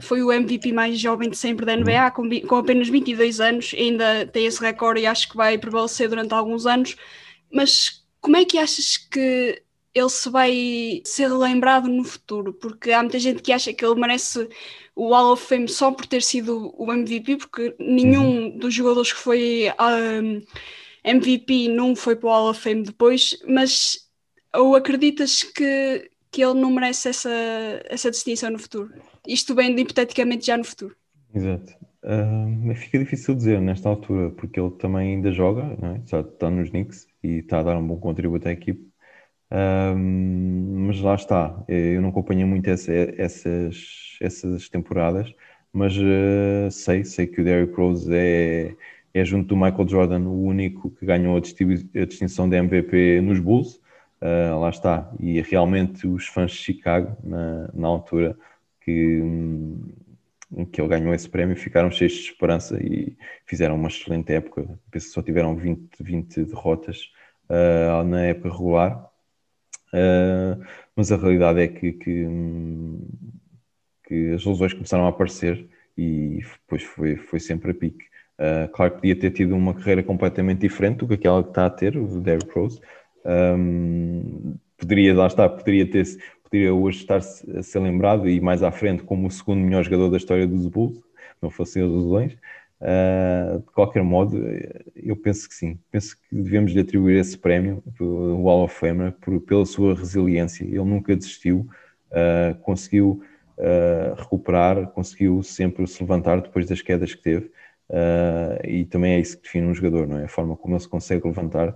foi 0.00 0.22
o 0.22 0.32
MVP 0.32 0.72
mais 0.72 0.98
jovem 0.98 1.28
de 1.28 1.36
sempre 1.36 1.66
da 1.66 1.76
NBA, 1.76 2.10
com, 2.12 2.28
com 2.46 2.56
apenas 2.56 2.88
22 2.88 3.40
anos, 3.40 3.74
ainda 3.76 4.26
tem 4.26 4.46
esse 4.46 4.60
recorde 4.60 5.01
e 5.02 5.06
acho 5.06 5.28
que 5.28 5.36
vai 5.36 5.58
prevalecer 5.58 6.08
durante 6.08 6.32
alguns 6.32 6.66
anos, 6.66 6.96
mas 7.52 8.04
como 8.20 8.36
é 8.36 8.44
que 8.44 8.58
achas 8.58 8.96
que 8.96 9.62
ele 9.94 10.08
se 10.08 10.30
vai 10.30 11.02
ser 11.04 11.28
lembrado 11.28 11.88
no 11.88 12.04
futuro? 12.04 12.52
Porque 12.54 12.92
há 12.92 13.02
muita 13.02 13.18
gente 13.18 13.42
que 13.42 13.52
acha 13.52 13.72
que 13.72 13.84
ele 13.84 14.00
merece 14.00 14.48
o 14.94 15.12
Hall 15.12 15.32
of 15.32 15.44
Fame 15.44 15.68
só 15.68 15.90
por 15.90 16.06
ter 16.06 16.22
sido 16.22 16.72
o 16.76 16.92
MVP, 16.92 17.36
porque 17.36 17.74
nenhum 17.78 18.44
uhum. 18.44 18.58
dos 18.58 18.72
jogadores 18.72 19.12
que 19.12 19.18
foi 19.18 19.66
um, 20.22 20.40
MVP 21.04 21.68
não 21.68 21.96
foi 21.96 22.16
para 22.16 22.28
o 22.28 22.32
Hall 22.32 22.50
of 22.50 22.60
Fame 22.60 22.84
depois, 22.84 23.38
mas 23.46 24.08
ou 24.54 24.76
acreditas 24.76 25.42
que, 25.42 26.10
que 26.30 26.42
ele 26.42 26.60
não 26.60 26.70
merece 26.70 27.08
essa, 27.08 27.30
essa 27.86 28.10
distinção 28.10 28.50
no 28.50 28.58
futuro? 28.58 28.92
Isto 29.26 29.54
bem 29.54 29.78
hipoteticamente 29.78 30.46
já 30.46 30.56
no 30.56 30.64
futuro. 30.64 30.96
Exato. 31.34 31.81
Uh, 32.04 32.74
fica 32.74 32.98
difícil 32.98 33.34
dizer 33.34 33.60
nesta 33.60 33.88
altura, 33.88 34.30
porque 34.30 34.58
ele 34.58 34.70
também 34.72 35.14
ainda 35.14 35.30
joga, 35.32 35.62
é? 35.82 36.00
já 36.06 36.20
está 36.20 36.50
nos 36.50 36.70
Knicks 36.70 37.06
e 37.22 37.38
está 37.38 37.60
a 37.60 37.62
dar 37.62 37.76
um 37.78 37.86
bom 37.86 37.98
contributo 37.98 38.48
à 38.48 38.52
equipe. 38.52 38.90
mas 39.50 41.00
lá 41.00 41.14
está, 41.14 41.64
eu 41.68 42.00
não 42.02 42.08
acompanho 42.10 42.46
muito 42.46 42.68
essa, 42.68 42.92
essas, 42.92 44.16
essas 44.20 44.68
temporadas, 44.68 45.32
mas 45.72 45.96
uh, 45.96 46.70
sei, 46.70 47.04
sei 47.04 47.26
que 47.26 47.40
o 47.40 47.44
Derrick 47.44 47.74
Rose 47.74 48.08
é, 48.12 48.74
é, 49.14 49.24
junto 49.24 49.48
do 49.48 49.56
Michael 49.56 49.88
Jordan, 49.88 50.20
o 50.28 50.44
único 50.44 50.90
que 50.90 51.06
ganhou 51.06 51.36
a, 51.36 51.40
distinção 51.40 52.48
de 52.48 52.56
MVP 52.56 53.20
nos 53.22 53.38
Bulls. 53.40 53.80
Uh, 54.20 54.60
lá 54.60 54.70
está, 54.70 55.12
e 55.18 55.40
realmente 55.42 56.06
os 56.06 56.28
fãs 56.28 56.52
de 56.52 56.58
Chicago, 56.58 57.16
na, 57.24 57.68
na 57.74 57.88
altura 57.88 58.36
que, 58.80 59.20
em 60.56 60.64
que 60.64 60.80
ele 60.80 60.88
ganhou 60.88 61.14
esse 61.14 61.28
prémio, 61.28 61.56
ficaram 61.56 61.90
cheios 61.90 62.12
de 62.12 62.20
esperança 62.20 62.78
e 62.82 63.16
fizeram 63.46 63.74
uma 63.74 63.88
excelente 63.88 64.32
época. 64.32 64.62
Penso 64.90 65.06
que 65.06 65.12
só 65.12 65.22
tiveram 65.22 65.56
20, 65.56 65.90
20 66.00 66.44
derrotas 66.44 67.10
uh, 67.48 68.04
na 68.04 68.22
época 68.22 68.50
regular, 68.50 69.10
uh, 69.94 70.64
mas 70.94 71.10
a 71.10 71.16
realidade 71.16 71.60
é 71.60 71.68
que, 71.68 71.92
que, 71.92 72.26
que, 74.06 74.32
as 74.32 74.44
lesões 74.44 74.72
começaram 74.74 75.06
a 75.06 75.08
aparecer 75.08 75.66
e 75.96 76.40
depois 76.60 76.82
foi, 76.82 77.16
foi 77.16 77.40
sempre 77.40 77.70
a 77.70 77.74
pique. 77.74 78.04
Uh, 78.38 78.68
claro 78.72 78.92
que 78.92 78.96
podia 78.98 79.16
ter 79.16 79.30
tido 79.30 79.54
uma 79.54 79.74
carreira 79.74 80.02
completamente 80.02 80.60
diferente 80.60 80.98
do 80.98 81.08
que 81.08 81.14
aquela 81.14 81.42
que 81.42 81.50
está 81.50 81.66
a 81.66 81.70
ter, 81.70 81.96
o 81.96 82.20
Derrick 82.20 82.50
Rose. 82.52 82.80
Um, 83.24 84.56
poderia, 84.76 85.14
lá 85.14 85.26
está, 85.26 85.48
poderia 85.48 85.88
ter 85.88 86.04
poderia 86.52 86.74
hoje 86.74 86.98
estar 86.98 87.16
a 87.16 87.62
ser 87.62 87.78
lembrado 87.78 88.28
e 88.28 88.38
mais 88.38 88.62
à 88.62 88.70
frente 88.70 89.02
como 89.02 89.26
o 89.26 89.30
segundo 89.30 89.60
melhor 89.60 89.82
jogador 89.82 90.10
da 90.10 90.18
história 90.18 90.46
dos 90.46 90.66
Bulls, 90.66 91.02
não 91.40 91.50
fossem 91.50 91.82
as 91.82 91.90
lesões. 91.90 92.34
Uh, 92.78 93.60
de 93.60 93.72
qualquer 93.72 94.02
modo, 94.02 94.38
eu 94.94 95.16
penso 95.16 95.48
que 95.48 95.54
sim. 95.54 95.78
Penso 95.90 96.16
que 96.16 96.36
devemos 96.36 96.72
lhe 96.72 96.80
atribuir 96.80 97.16
esse 97.18 97.38
prémio, 97.38 97.82
o 97.98 98.42
Hall 98.42 98.64
of 98.64 98.74
Famer, 98.74 99.12
por, 99.12 99.40
pela 99.40 99.64
sua 99.64 99.94
resiliência. 99.94 100.64
Ele 100.64 100.84
nunca 100.84 101.16
desistiu, 101.16 101.66
uh, 102.10 102.54
conseguiu 102.60 103.22
uh, 103.56 104.14
recuperar, 104.20 104.88
conseguiu 104.88 105.42
sempre 105.42 105.86
se 105.86 106.02
levantar 106.02 106.42
depois 106.42 106.66
das 106.66 106.82
quedas 106.82 107.14
que 107.14 107.22
teve. 107.22 107.50
e 108.68 108.84
também 108.86 109.14
é 109.14 109.20
isso 109.20 109.36
que 109.38 109.44
define 109.44 109.68
um 109.68 109.74
jogador, 109.74 110.06
não 110.06 110.18
é? 110.18 110.24
A 110.24 110.28
forma 110.28 110.56
como 110.56 110.74
ele 110.74 110.82
se 110.82 110.88
consegue 110.88 111.26
levantar 111.26 111.74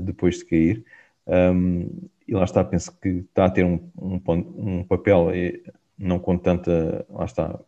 depois 0.00 0.38
de 0.38 0.44
cair. 0.46 0.84
Um, 1.28 1.88
e 2.26 2.34
lá 2.34 2.44
está, 2.44 2.64
penso 2.64 2.92
que 3.00 3.08
está 3.08 3.46
a 3.46 3.50
ter 3.50 3.64
um, 3.64 3.78
um, 3.96 4.20
um 4.56 4.84
papel, 4.84 5.28
não 5.98 6.18
com 6.18 6.36
tanta, 6.36 7.06
lá 7.10 7.24
está, 7.24 7.58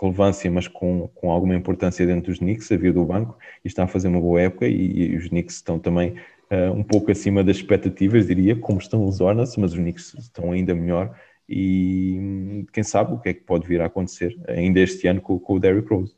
relevância, 0.00 0.50
mas 0.50 0.68
com, 0.68 1.08
com 1.14 1.30
alguma 1.30 1.54
importância 1.54 2.06
dentro 2.06 2.30
dos 2.30 2.38
Knicks, 2.38 2.70
a 2.72 2.76
via 2.76 2.92
do 2.92 3.04
banco, 3.04 3.38
e 3.64 3.68
está 3.68 3.84
a 3.84 3.86
fazer 3.86 4.08
uma 4.08 4.20
boa 4.20 4.40
época, 4.40 4.66
e, 4.66 5.12
e 5.12 5.16
os 5.16 5.28
Knicks 5.28 5.56
estão 5.56 5.78
também 5.78 6.16
uh, 6.50 6.72
um 6.72 6.82
pouco 6.82 7.10
acima 7.10 7.42
das 7.44 7.56
expectativas, 7.56 8.26
diria, 8.26 8.56
como 8.56 8.78
estão 8.78 9.06
os 9.06 9.20
Hornets, 9.20 9.56
mas 9.56 9.72
os 9.72 9.78
Knicks 9.78 10.14
estão 10.14 10.52
ainda 10.52 10.74
melhor 10.74 11.14
e 11.48 12.64
quem 12.72 12.82
sabe 12.82 13.12
o 13.12 13.18
que 13.18 13.28
é 13.28 13.34
que 13.34 13.42
pode 13.42 13.66
vir 13.66 13.80
a 13.80 13.86
acontecer 13.86 14.34
ainda 14.48 14.80
este 14.80 15.06
ano 15.06 15.20
com, 15.20 15.38
com 15.38 15.54
o 15.54 15.60
Derrick 15.60 15.92
Rose. 15.92 16.14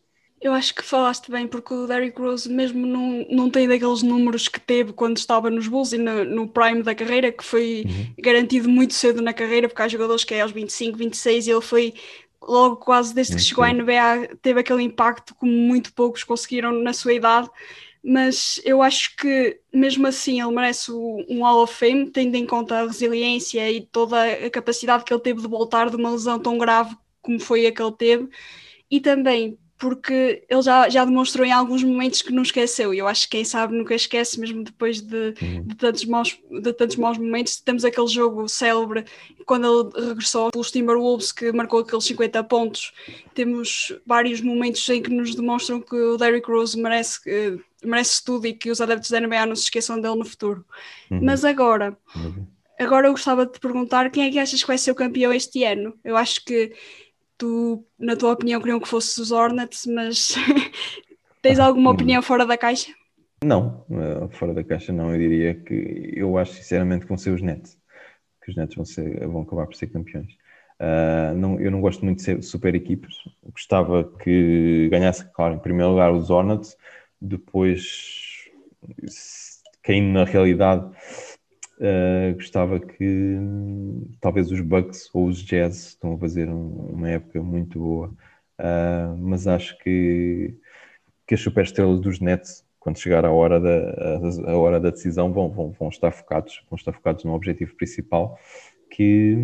Eu 0.46 0.52
acho 0.52 0.72
que 0.76 0.84
falaste 0.84 1.28
bem, 1.28 1.48
porque 1.48 1.74
o 1.74 1.88
Derrick 1.88 2.20
Rose 2.20 2.48
mesmo 2.48 2.86
não, 2.86 3.26
não 3.28 3.50
tem 3.50 3.66
daqueles 3.66 4.00
números 4.00 4.46
que 4.46 4.60
teve 4.60 4.92
quando 4.92 5.16
estava 5.16 5.50
nos 5.50 5.66
Bulls 5.66 5.92
e 5.92 5.98
no, 5.98 6.24
no 6.24 6.46
prime 6.46 6.84
da 6.84 6.94
carreira, 6.94 7.32
que 7.32 7.42
foi 7.42 7.82
uhum. 7.84 8.14
garantido 8.16 8.68
muito 8.68 8.94
cedo 8.94 9.20
na 9.20 9.32
carreira, 9.32 9.68
porque 9.68 9.82
há 9.82 9.88
jogadores 9.88 10.22
que 10.22 10.34
é 10.34 10.42
aos 10.42 10.52
25, 10.52 10.96
26 10.96 11.48
e 11.48 11.50
ele 11.50 11.60
foi 11.60 11.94
logo 12.40 12.76
quase 12.76 13.12
desde 13.12 13.34
que 13.34 13.42
chegou 13.42 13.64
à 13.64 13.72
NBA, 13.72 14.36
teve 14.40 14.60
aquele 14.60 14.84
impacto 14.84 15.34
como 15.34 15.50
muito 15.50 15.92
poucos 15.92 16.22
conseguiram 16.22 16.70
na 16.80 16.92
sua 16.92 17.14
idade. 17.14 17.50
Mas 18.00 18.60
eu 18.64 18.82
acho 18.82 19.16
que 19.16 19.58
mesmo 19.74 20.06
assim 20.06 20.40
ele 20.40 20.54
merece 20.54 20.92
um 20.92 21.42
Hall 21.42 21.64
of 21.64 21.74
Fame, 21.74 22.08
tendo 22.08 22.36
em 22.36 22.46
conta 22.46 22.78
a 22.78 22.86
resiliência 22.86 23.68
e 23.68 23.80
toda 23.80 24.22
a 24.22 24.48
capacidade 24.48 25.02
que 25.02 25.12
ele 25.12 25.20
teve 25.20 25.40
de 25.40 25.48
voltar 25.48 25.90
de 25.90 25.96
uma 25.96 26.12
lesão 26.12 26.38
tão 26.38 26.56
grave 26.56 26.96
como 27.20 27.40
foi 27.40 27.66
a 27.66 27.72
que 27.72 27.82
ele 27.82 27.96
teve, 27.98 28.28
e 28.88 29.00
também 29.00 29.58
porque 29.78 30.44
ele 30.48 30.62
já, 30.62 30.88
já 30.88 31.04
demonstrou 31.04 31.46
em 31.46 31.52
alguns 31.52 31.82
momentos 31.82 32.22
que 32.22 32.32
não 32.32 32.42
esqueceu, 32.42 32.94
e 32.94 32.98
eu 32.98 33.06
acho 33.06 33.24
que 33.24 33.36
quem 33.36 33.44
sabe 33.44 33.76
nunca 33.76 33.94
esquece, 33.94 34.40
mesmo 34.40 34.64
depois 34.64 35.02
de, 35.02 35.32
de, 35.32 35.74
tantos, 35.76 36.04
maus, 36.06 36.38
de 36.50 36.72
tantos 36.72 36.96
maus 36.96 37.18
momentos. 37.18 37.60
Temos 37.60 37.84
aquele 37.84 38.06
jogo 38.06 38.48
célebre 38.48 39.04
quando 39.44 39.92
ele 39.94 40.08
regressou 40.08 40.50
pelos 40.50 40.70
Timberwolves, 40.70 41.30
que 41.30 41.52
marcou 41.52 41.80
aqueles 41.80 42.04
50 42.04 42.42
pontos. 42.44 42.92
Temos 43.34 43.94
vários 44.06 44.40
momentos 44.40 44.88
em 44.88 45.02
que 45.02 45.10
nos 45.10 45.34
demonstram 45.34 45.80
que 45.80 45.94
o 45.94 46.16
Derrick 46.16 46.50
Rose 46.50 46.78
merece, 46.80 47.20
uh, 47.28 47.60
merece 47.84 48.24
tudo 48.24 48.46
e 48.46 48.54
que 48.54 48.70
os 48.70 48.80
adeptos 48.80 49.10
da 49.10 49.20
NBA 49.20 49.46
não 49.46 49.56
se 49.56 49.64
esqueçam 49.64 50.00
dele 50.00 50.16
no 50.16 50.24
futuro. 50.24 50.64
Uhum. 51.10 51.20
Mas 51.22 51.44
agora. 51.44 51.96
Uhum. 52.14 52.46
Agora 52.78 53.06
eu 53.06 53.12
gostava 53.12 53.46
de 53.46 53.52
te 53.52 53.60
perguntar 53.60 54.10
quem 54.10 54.24
é 54.24 54.30
que 54.30 54.38
achas 54.38 54.60
que 54.60 54.66
vai 54.66 54.76
ser 54.76 54.90
o 54.90 54.94
campeão 54.94 55.32
este 55.32 55.64
ano? 55.64 55.94
Eu 56.04 56.14
acho 56.14 56.44
que 56.44 56.74
tu, 57.38 57.84
na 57.98 58.16
tua 58.16 58.32
opinião, 58.32 58.60
queriam 58.60 58.80
que 58.80 58.88
fosse 58.88 59.20
os 59.20 59.30
Hornets, 59.30 59.86
mas 59.86 60.34
tens 61.42 61.58
alguma 61.58 61.90
opinião 61.90 62.22
fora 62.22 62.46
da 62.46 62.56
caixa? 62.56 62.92
Não, 63.44 63.84
eh, 63.90 64.28
fora 64.30 64.54
da 64.54 64.64
caixa 64.64 64.92
não. 64.92 65.12
Eu 65.12 65.18
diria 65.18 65.54
que 65.54 66.12
eu 66.16 66.38
acho 66.38 66.54
sinceramente 66.54 67.02
que 67.02 67.08
vão 67.08 67.18
ser 67.18 67.30
os 67.30 67.42
Nets, 67.42 67.78
que 68.42 68.50
os 68.50 68.56
Nets 68.56 68.74
vão, 68.74 68.84
ser, 68.84 69.26
vão 69.26 69.42
acabar 69.42 69.66
por 69.66 69.74
ser 69.74 69.88
campeões. 69.88 70.32
Uh, 70.78 71.34
não, 71.36 71.58
eu 71.58 71.70
não 71.70 71.80
gosto 71.80 72.04
muito 72.04 72.22
de 72.22 72.42
super 72.42 72.74
equipas. 72.74 73.14
Gostava 73.44 74.04
que 74.04 74.88
ganhasse, 74.90 75.24
claro, 75.32 75.54
em 75.54 75.58
primeiro 75.58 75.92
lugar 75.92 76.12
os 76.12 76.28
Hornets, 76.28 76.76
depois 77.20 78.44
caindo 79.82 80.12
na 80.12 80.24
realidade 80.24 80.90
Uh, 81.78 82.34
gostava 82.34 82.80
que 82.80 83.38
talvez 84.18 84.50
os 84.50 84.60
Bucks 84.60 85.10
ou 85.12 85.26
os 85.26 85.42
Jazz 85.42 85.88
estão 85.88 86.14
a 86.14 86.18
fazer 86.18 86.48
um, 86.48 86.68
uma 86.94 87.10
época 87.10 87.42
muito 87.42 87.78
boa, 87.78 88.08
uh, 88.58 89.16
mas 89.18 89.46
acho 89.46 89.76
que, 89.78 90.54
que 91.26 91.34
as 91.34 91.40
superestrelas 91.40 92.00
dos 92.00 92.18
Nets, 92.18 92.64
quando 92.80 92.98
chegar 92.98 93.26
a 93.26 93.30
hora 93.30 93.60
da, 93.60 94.48
a, 94.48 94.52
a, 94.52 94.56
hora 94.56 94.80
da 94.80 94.88
decisão, 94.88 95.30
vão, 95.32 95.50
vão, 95.50 95.70
vão 95.72 95.88
estar 95.90 96.12
focados, 96.12 96.62
vão 96.70 96.76
estar 96.76 96.94
focados 96.94 97.24
no 97.24 97.34
objetivo 97.34 97.76
principal, 97.76 98.38
que, 98.90 99.36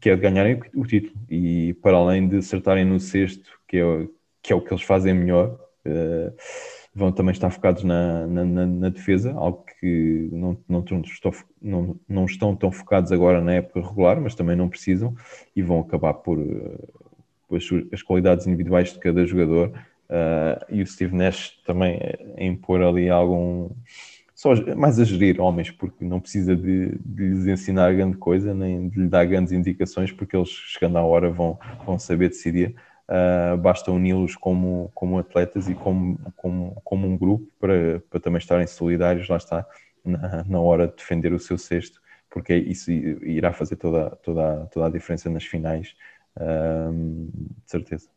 que 0.00 0.08
é 0.10 0.14
de 0.14 0.22
ganharem 0.22 0.60
o 0.76 0.86
título. 0.86 1.18
E 1.28 1.74
para 1.82 1.96
além 1.96 2.28
de 2.28 2.36
acertarem 2.36 2.84
no 2.84 3.00
sexto, 3.00 3.50
que 3.66 3.78
é, 3.78 4.08
que 4.40 4.52
é 4.52 4.56
o 4.56 4.60
que 4.60 4.72
eles 4.72 4.84
fazem 4.84 5.14
melhor. 5.14 5.58
Uh, 5.84 6.32
vão 6.94 7.10
também 7.10 7.32
estar 7.32 7.50
focados 7.50 7.82
na, 7.84 8.26
na, 8.26 8.44
na, 8.66 8.88
defesa, 8.90 9.32
algo 9.32 9.64
que 9.80 10.28
não, 10.30 10.58
não, 10.68 10.80
estão, 10.80 11.32
não, 11.60 11.96
não 12.06 12.24
estão 12.26 12.54
tão 12.54 12.70
focados 12.70 13.10
agora 13.10 13.40
na 13.40 13.54
época 13.54 13.80
regular, 13.80 14.20
mas 14.20 14.34
também 14.34 14.56
não 14.56 14.68
precisam 14.68 15.14
e 15.56 15.62
vão 15.62 15.80
acabar 15.80 16.14
por, 16.14 16.38
por 17.48 17.56
as, 17.56 17.64
as, 17.92 18.02
qualidades 18.02 18.46
individuais 18.46 18.92
de 18.92 18.98
cada 18.98 19.24
jogador. 19.24 19.72
Uh, 20.10 20.64
e 20.68 20.82
o 20.82 20.86
Steve 20.86 21.16
Nash 21.16 21.58
também 21.64 21.98
a 22.36 22.44
impor 22.44 22.82
ali 22.82 23.08
algum. 23.08 23.70
Só 24.34 24.54
mais 24.76 24.98
a 24.98 25.04
gerir 25.04 25.40
homens, 25.40 25.70
porque 25.70 26.04
não 26.04 26.20
precisa 26.20 26.54
de, 26.54 26.98
de 26.98 27.28
lhes 27.28 27.46
ensinar 27.46 27.94
grande 27.94 28.18
coisa, 28.18 28.52
nem 28.52 28.88
de 28.88 29.00
lhe 29.00 29.08
dar 29.08 29.24
grandes 29.24 29.52
indicações, 29.52 30.12
porque 30.12 30.36
eles, 30.36 30.50
chegando 30.50 30.98
à 30.98 31.02
hora, 31.02 31.30
vão, 31.30 31.58
vão 31.86 31.98
saber 31.98 32.28
decidir 32.28 32.74
uh, 33.08 33.56
basta 33.56 33.90
uni-los 33.90 34.36
como, 34.36 34.90
como 34.94 35.18
atletas 35.18 35.68
e 35.68 35.74
como, 35.74 36.18
como, 36.36 36.80
como 36.84 37.06
um 37.06 37.16
grupo 37.16 37.46
para, 37.58 38.00
para 38.10 38.20
também 38.20 38.38
estarem 38.38 38.66
solidários, 38.66 39.28
lá 39.28 39.36
está, 39.36 39.66
na, 40.04 40.44
na 40.44 40.60
hora 40.60 40.88
de 40.88 40.96
defender 40.96 41.32
o 41.32 41.38
seu 41.38 41.56
sexto, 41.56 42.00
porque 42.30 42.54
isso 42.54 42.90
irá 42.90 43.52
fazer 43.52 43.76
toda, 43.76 44.10
toda, 44.16 44.66
toda 44.66 44.86
a 44.86 44.90
diferença 44.90 45.30
nas 45.30 45.44
finais, 45.44 45.94
uh, 46.36 46.92
de 46.92 47.70
certeza. 47.70 48.11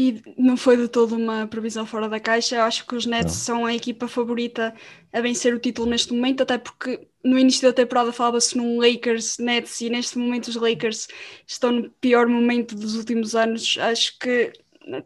E 0.00 0.22
não 0.38 0.56
foi 0.56 0.76
de 0.76 0.86
todo 0.86 1.16
uma 1.16 1.48
previsão 1.48 1.84
fora 1.84 2.08
da 2.08 2.20
caixa. 2.20 2.54
Eu 2.54 2.62
acho 2.62 2.86
que 2.86 2.94
os 2.94 3.04
Nets 3.04 3.34
não. 3.34 3.40
são 3.40 3.66
a 3.66 3.74
equipa 3.74 4.06
favorita 4.06 4.72
a 5.12 5.20
vencer 5.20 5.52
o 5.52 5.58
título 5.58 5.90
neste 5.90 6.12
momento, 6.12 6.40
até 6.40 6.56
porque 6.56 7.08
no 7.24 7.36
início 7.36 7.62
da 7.66 7.72
temporada 7.72 8.12
falava-se 8.12 8.56
num 8.56 8.78
Lakers 8.80 9.38
Nets 9.38 9.80
e 9.80 9.90
neste 9.90 10.16
momento 10.16 10.46
os 10.46 10.54
Lakers 10.54 11.08
estão 11.44 11.72
no 11.72 11.90
pior 12.00 12.28
momento 12.28 12.76
dos 12.76 12.94
últimos 12.94 13.34
anos. 13.34 13.76
Acho 13.80 14.16
que 14.20 14.52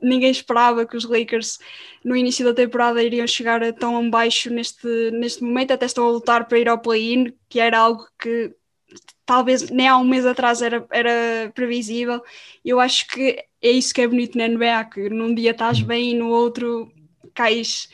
ninguém 0.02 0.30
esperava 0.30 0.84
que 0.86 0.96
os 0.96 1.04
Lakers 1.04 1.58
no 2.04 2.14
início 2.14 2.44
da 2.44 2.52
temporada 2.52 3.02
iriam 3.02 3.26
chegar 3.26 3.60
tão 3.72 4.10
baixo 4.10 4.50
neste, 4.50 5.10
neste 5.12 5.42
momento, 5.42 5.70
até 5.72 5.86
estão 5.86 6.06
a 6.06 6.10
lutar 6.10 6.46
para 6.46 6.58
ir 6.58 6.68
ao 6.68 6.78
play-in, 6.78 7.32
que 7.48 7.58
era 7.58 7.78
algo 7.78 8.06
que 8.18 8.54
talvez 9.24 9.70
nem 9.70 9.88
há 9.88 9.96
um 9.96 10.04
mês 10.04 10.26
atrás 10.26 10.62
era, 10.62 10.86
era 10.90 11.50
previsível. 11.54 12.22
Eu 12.64 12.80
acho 12.80 13.06
que 13.08 13.44
é 13.62 13.70
isso 13.70 13.94
que 13.94 14.00
é 14.00 14.06
bonito 14.06 14.36
na 14.36 14.48
NBA, 14.48 14.84
que 14.92 15.08
num 15.08 15.34
dia 15.34 15.52
estás 15.52 15.80
uhum. 15.80 15.86
bem 15.86 16.10
e 16.10 16.14
no 16.14 16.28
outro 16.28 16.92
cais, 17.34 17.88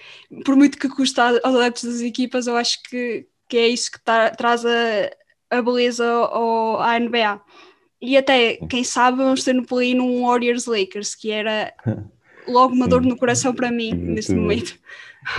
por 0.44 0.56
muito 0.56 0.78
que 0.78 0.88
custa 0.88 1.40
aos 1.42 1.54
adeptos 1.54 1.84
das 1.84 2.00
equipas, 2.00 2.46
eu 2.46 2.56
acho 2.56 2.82
que, 2.84 3.26
que 3.48 3.56
é 3.56 3.68
isso 3.68 3.92
que 3.92 4.00
tá, 4.00 4.30
traz 4.30 4.64
a, 4.66 5.10
a 5.50 5.62
beleza 5.62 6.04
ao, 6.04 6.80
à 6.80 6.98
NBA. 6.98 7.40
E 8.00 8.16
até, 8.16 8.56
quem 8.68 8.84
sabe, 8.84 9.18
vamos 9.18 9.44
ter 9.44 9.52
no 9.52 9.66
play 9.66 9.98
um 9.98 10.22
Warriors 10.22 10.66
Lakers, 10.66 11.14
que 11.14 11.30
era 11.30 11.72
logo 12.46 12.74
uma 12.74 12.86
Sim. 12.86 12.90
dor 12.90 13.02
no 13.02 13.16
coração 13.16 13.54
para 13.54 13.70
mim 13.70 13.92
neste 13.92 14.34
momento. 14.34 14.78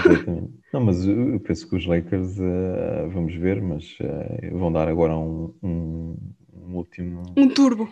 Exatamente. 0.05 0.58
Não, 0.71 0.81
mas 0.81 1.05
eu 1.05 1.39
penso 1.39 1.67
que 1.67 1.75
os 1.75 1.85
Lakers, 1.85 2.37
uh, 2.37 3.09
vamos 3.11 3.33
ver, 3.33 3.61
mas 3.61 3.97
uh, 3.99 4.57
vão 4.57 4.71
dar 4.71 4.87
agora 4.87 5.17
um, 5.17 5.53
um, 5.63 6.15
um, 6.53 6.75
último. 6.75 7.23
Um 7.35 7.49
turbo. 7.49 7.89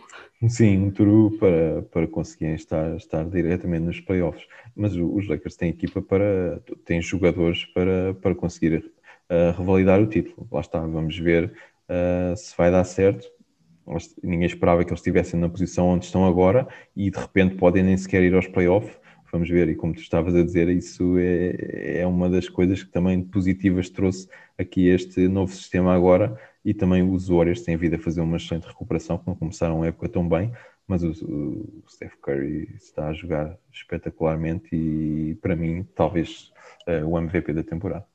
Sim, 0.47 0.85
um 0.85 0.91
turbo 0.91 1.35
para, 1.39 1.81
para 1.91 2.07
conseguirem 2.07 2.53
estar, 2.53 2.95
estar 2.95 3.25
diretamente 3.25 3.85
nos 3.85 3.99
playoffs. 3.99 4.45
Mas 4.75 4.95
os 4.95 5.27
Lakers 5.27 5.55
têm 5.55 5.69
equipa 5.69 6.01
para. 6.03 6.61
têm 6.85 7.01
jogadores 7.01 7.65
para, 7.65 8.13
para 8.21 8.35
conseguir 8.35 8.77
uh, 8.77 9.57
revalidar 9.57 9.99
o 9.99 10.05
título. 10.05 10.47
Lá 10.51 10.61
está, 10.61 10.79
vamos 10.79 11.17
ver 11.17 11.53
se 12.35 12.53
vai 12.57 12.69
dar 12.69 12.83
certo. 12.83 13.25
Ninguém 14.21 14.45
esperava 14.45 14.83
que 14.83 14.89
eles 14.89 14.99
estivessem 14.99 15.39
na 15.39 15.47
posição 15.47 15.87
onde 15.87 16.03
estão 16.03 16.27
agora 16.27 16.67
e 16.93 17.09
de 17.09 17.17
repente 17.17 17.55
podem 17.55 17.81
nem 17.81 17.95
sequer 17.95 18.21
ir 18.23 18.35
aos 18.35 18.45
playoffs 18.45 18.93
vamos 19.31 19.49
ver, 19.49 19.69
e 19.69 19.75
como 19.75 19.93
tu 19.93 20.01
estavas 20.01 20.35
a 20.35 20.43
dizer, 20.43 20.69
isso 20.69 21.17
é, 21.17 21.99
é 21.99 22.07
uma 22.07 22.29
das 22.29 22.49
coisas 22.49 22.83
que 22.83 22.91
também 22.91 23.21
positivas 23.21 23.89
trouxe 23.89 24.27
aqui 24.57 24.87
este 24.87 25.27
novo 25.27 25.53
sistema 25.53 25.93
agora, 25.93 26.39
e 26.63 26.73
também 26.73 27.03
os 27.03 27.29
Warriors 27.29 27.61
têm 27.61 27.77
vindo 27.77 27.95
a 27.95 27.99
fazer 27.99 28.21
uma 28.21 28.37
excelente 28.37 28.67
recuperação, 28.67 29.17
que 29.17 29.27
não 29.27 29.35
começaram 29.35 29.83
a 29.83 29.87
época 29.87 30.09
tão 30.09 30.27
bem, 30.27 30.51
mas 30.87 31.03
o, 31.03 31.11
o 31.11 31.83
Steph 31.89 32.15
Curry 32.21 32.69
está 32.75 33.09
a 33.09 33.13
jogar 33.13 33.57
espetacularmente 33.71 34.69
e 34.73 35.35
para 35.41 35.55
mim 35.55 35.85
talvez 35.93 36.51
uh, 36.87 37.05
o 37.05 37.19
MVP 37.19 37.53
da 37.53 37.63
temporada. 37.63 38.05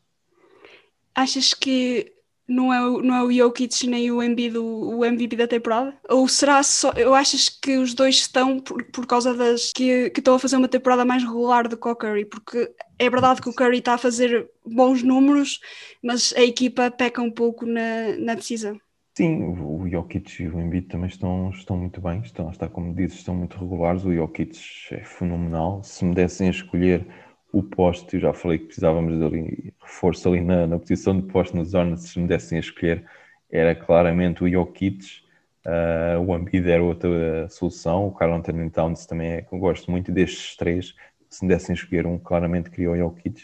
Achas 1.15 1.53
que 1.53 2.13
não 2.53 2.73
é, 2.73 3.03
não 3.03 3.15
é 3.15 3.23
o 3.23 3.33
Jokic 3.33 3.87
nem 3.87 4.11
o 4.11 4.23
Embiid 4.23 4.59
o, 4.59 4.99
o 4.99 5.05
MVP 5.05 5.37
da 5.37 5.49
temporada? 5.49 5.95
Ou 6.09 6.29
será 6.29 6.63
só. 6.63 6.93
Eu 6.93 7.15
achas 7.15 7.49
que 7.49 7.79
os 7.79 7.95
dois 7.95 8.17
estão 8.17 8.61
por, 8.61 8.85
por 8.85 9.07
causa 9.07 9.35
das. 9.35 9.73
Que, 9.73 10.11
que 10.11 10.21
estão 10.21 10.35
a 10.35 10.39
fazer 10.39 10.57
uma 10.57 10.69
temporada 10.69 11.05
mais 11.05 11.23
regular 11.25 11.67
do 11.69 11.77
que 11.77 11.89
o 11.89 11.97
Curry? 11.97 12.25
Porque 12.27 12.71
é 12.99 13.11
verdade 13.11 13.41
que 13.41 13.49
o 13.49 13.55
Curry 13.55 13.79
está 13.79 13.95
a 13.95 13.99
fazer 13.99 14.49
bons 14.65 15.03
números, 15.03 15.61
mas 16.03 16.33
a 16.37 16.43
equipa 16.43 16.91
peca 16.91 17.23
um 17.23 17.31
pouco 17.31 17.65
na, 17.67 18.17
na 18.19 18.35
decisão. 18.35 18.79
Sim, 19.15 19.45
o 19.45 19.87
Jokic 19.91 20.43
e 20.43 20.49
o 20.49 20.59
Embiid 20.59 20.89
também 20.89 21.09
estão, 21.09 21.51
estão 21.51 21.77
muito 21.77 22.01
bem, 22.01 22.21
estão, 22.21 22.51
está 22.51 22.67
como 22.67 22.95
dizes, 22.95 23.19
estão 23.19 23.35
muito 23.35 23.59
regulares. 23.59 24.05
O 24.05 24.15
Jokic 24.15 24.59
é 24.91 25.05
fenomenal. 25.05 25.83
Se 25.83 26.05
me 26.05 26.15
dessem 26.15 26.49
a 26.49 26.51
escolher 26.51 27.07
o 27.53 27.63
poste, 27.63 28.17
eu 28.17 28.21
já 28.21 28.33
falei 28.33 28.59
que 28.59 28.67
precisávamos 28.67 29.19
de 29.19 29.25
ali, 29.25 29.75
reforço 29.81 30.29
ali 30.29 30.41
na, 30.41 30.67
na 30.67 30.79
posição 30.79 31.21
de 31.21 31.27
poste 31.27 31.55
nos 31.55 31.75
Hornets, 31.75 32.09
se 32.09 32.19
me 32.19 32.27
dessem 32.27 32.57
a 32.57 32.61
escolher, 32.61 33.05
era 33.51 33.75
claramente 33.75 34.43
o 34.43 34.51
Jokic, 34.51 35.23
uh, 35.67 36.19
o 36.21 36.35
Embiid 36.35 36.69
era 36.69 36.83
outra 36.83 37.49
solução, 37.51 38.07
o 38.07 38.13
Carl 38.13 38.33
Anthony 38.33 38.71
Towns 38.71 39.05
também 39.05 39.33
é 39.33 39.47
eu 39.53 39.59
gosto 39.59 39.91
muito 39.91 40.11
destes 40.11 40.57
três, 40.57 40.95
se 41.29 41.45
me 41.45 41.49
dessem 41.49 41.75
a 41.75 41.77
escolher 41.77 42.07
um, 42.07 42.19
claramente 42.19 42.71
queria 42.71 42.91
o 42.91 42.97
Jokic, 42.97 43.43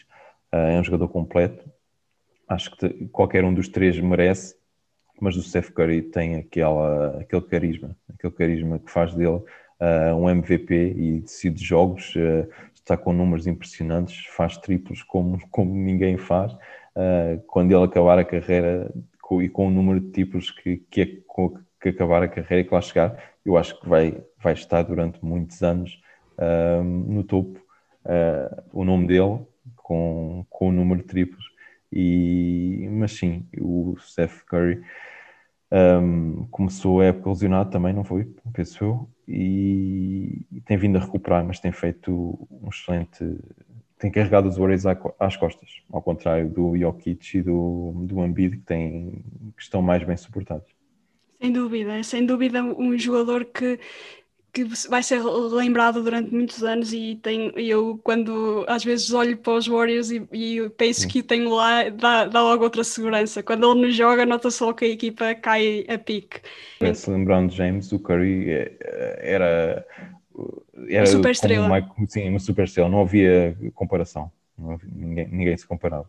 uh, 0.54 0.56
é 0.56 0.80
um 0.80 0.84
jogador 0.84 1.08
completo, 1.08 1.70
acho 2.48 2.74
que 2.76 3.08
qualquer 3.08 3.44
um 3.44 3.52
dos 3.52 3.68
três 3.68 4.00
merece, 4.00 4.56
mas 5.20 5.36
o 5.36 5.42
Steph 5.42 5.70
Curry 5.70 6.00
tem 6.02 6.36
aquela, 6.36 7.18
aquele 7.20 7.42
carisma, 7.42 7.96
aquele 8.14 8.32
carisma 8.32 8.78
que 8.78 8.90
faz 8.90 9.14
dele 9.14 9.42
uh, 9.80 10.14
um 10.16 10.30
MVP 10.30 10.94
e 10.96 11.20
decide 11.20 11.62
jogos, 11.62 12.14
uh, 12.16 12.48
está 12.88 12.96
com 12.96 13.12
números 13.12 13.46
impressionantes, 13.46 14.26
faz 14.28 14.56
triplos 14.56 15.02
como, 15.02 15.38
como 15.50 15.74
ninguém 15.74 16.16
faz. 16.16 16.52
Uh, 16.52 17.40
quando 17.46 17.70
ele 17.70 17.84
acabar 17.84 18.18
a 18.18 18.24
carreira 18.24 18.90
com, 19.20 19.42
e 19.42 19.48
com 19.48 19.68
o 19.68 19.70
número 19.70 20.00
de 20.00 20.10
tipos 20.10 20.50
que, 20.50 20.78
que, 20.90 21.02
é, 21.02 21.06
que 21.80 21.88
acabar 21.90 22.22
a 22.22 22.28
carreira 22.28 22.62
e 22.62 22.64
que 22.64 22.74
lá 22.74 22.80
chegar, 22.80 23.22
eu 23.44 23.58
acho 23.58 23.78
que 23.78 23.88
vai, 23.88 24.22
vai 24.42 24.54
estar 24.54 24.82
durante 24.82 25.22
muitos 25.24 25.62
anos 25.62 26.00
no 26.84 27.24
topo. 27.24 27.60
o 28.72 28.84
nome 28.84 29.08
dele 29.08 29.40
com, 29.76 30.46
com 30.48 30.68
o 30.68 30.72
número 30.72 31.00
de 31.00 31.06
triplos. 31.06 31.44
E, 31.92 32.86
mas 32.92 33.12
sim, 33.12 33.46
o 33.58 33.96
Steph 33.98 34.42
Curry 34.44 34.82
um, 35.70 36.46
começou 36.50 37.00
a 37.00 37.06
época 37.06 37.30
lesionado 37.30 37.70
também, 37.70 37.92
não 37.92 38.04
foi? 38.04 38.24
Penso 38.52 38.84
eu. 38.84 39.08
E, 39.26 40.46
tem 40.64 40.76
vindo 40.76 40.96
a 40.96 41.00
recuperar, 41.00 41.44
mas 41.44 41.60
tem 41.60 41.72
feito 41.72 42.10
um 42.50 42.68
excelente. 42.68 43.38
Tem 43.98 44.10
carregado 44.10 44.48
os 44.48 44.56
Warriors 44.56 44.84
às 45.18 45.36
costas, 45.36 45.82
ao 45.92 46.00
contrário 46.00 46.48
do 46.48 46.76
Jokic 46.76 47.38
e 47.38 47.42
do, 47.42 47.92
do 48.06 48.24
Embiid, 48.24 48.58
que, 48.58 48.62
tem, 48.62 49.24
que 49.56 49.62
estão 49.62 49.82
mais 49.82 50.04
bem 50.04 50.16
suportados. 50.16 50.68
Sem 51.40 51.52
dúvida, 51.52 52.02
sem 52.02 52.26
dúvida 52.26 52.62
um 52.62 52.96
jogador 52.96 53.44
que 53.44 53.78
que 54.52 54.64
vai 54.88 55.02
ser 55.02 55.22
lembrado 55.22 56.02
durante 56.02 56.32
muitos 56.32 56.62
anos 56.62 56.92
e 56.92 57.16
tem, 57.22 57.52
eu 57.56 58.00
quando 58.02 58.64
às 58.66 58.82
vezes 58.82 59.12
olho 59.12 59.36
para 59.36 59.52
os 59.54 59.66
Warriors 59.66 60.10
e, 60.10 60.26
e 60.32 60.68
penso 60.70 61.06
que 61.06 61.22
tenho 61.22 61.50
lá, 61.50 61.88
dá, 61.90 62.24
dá, 62.24 62.42
logo 62.42 62.64
outra 62.64 62.82
segurança. 62.82 63.42
Quando 63.42 63.70
ele 63.70 63.86
nos 63.86 63.94
joga, 63.94 64.24
nota 64.24 64.50
só 64.50 64.72
que 64.72 64.84
a 64.84 64.88
equipa 64.88 65.34
cai 65.34 65.84
a 65.88 65.98
pique. 65.98 66.40
Se 66.94 67.10
lembrando 67.10 67.52
James, 67.52 67.92
o 67.92 67.98
Curry 67.98 68.50
é, 68.50 69.18
era, 69.20 69.86
era 70.88 71.00
uma 71.00 71.06
super 71.06 71.30
estrela. 71.30 71.88
sim, 72.08 72.28
uma 72.28 72.38
super 72.38 72.64
estrela, 72.64 72.88
não 72.88 73.02
havia 73.02 73.56
comparação, 73.74 74.30
não 74.58 74.72
havia, 74.72 74.90
ninguém, 74.92 75.28
ninguém 75.28 75.56
se 75.56 75.66
comparava. 75.66 76.08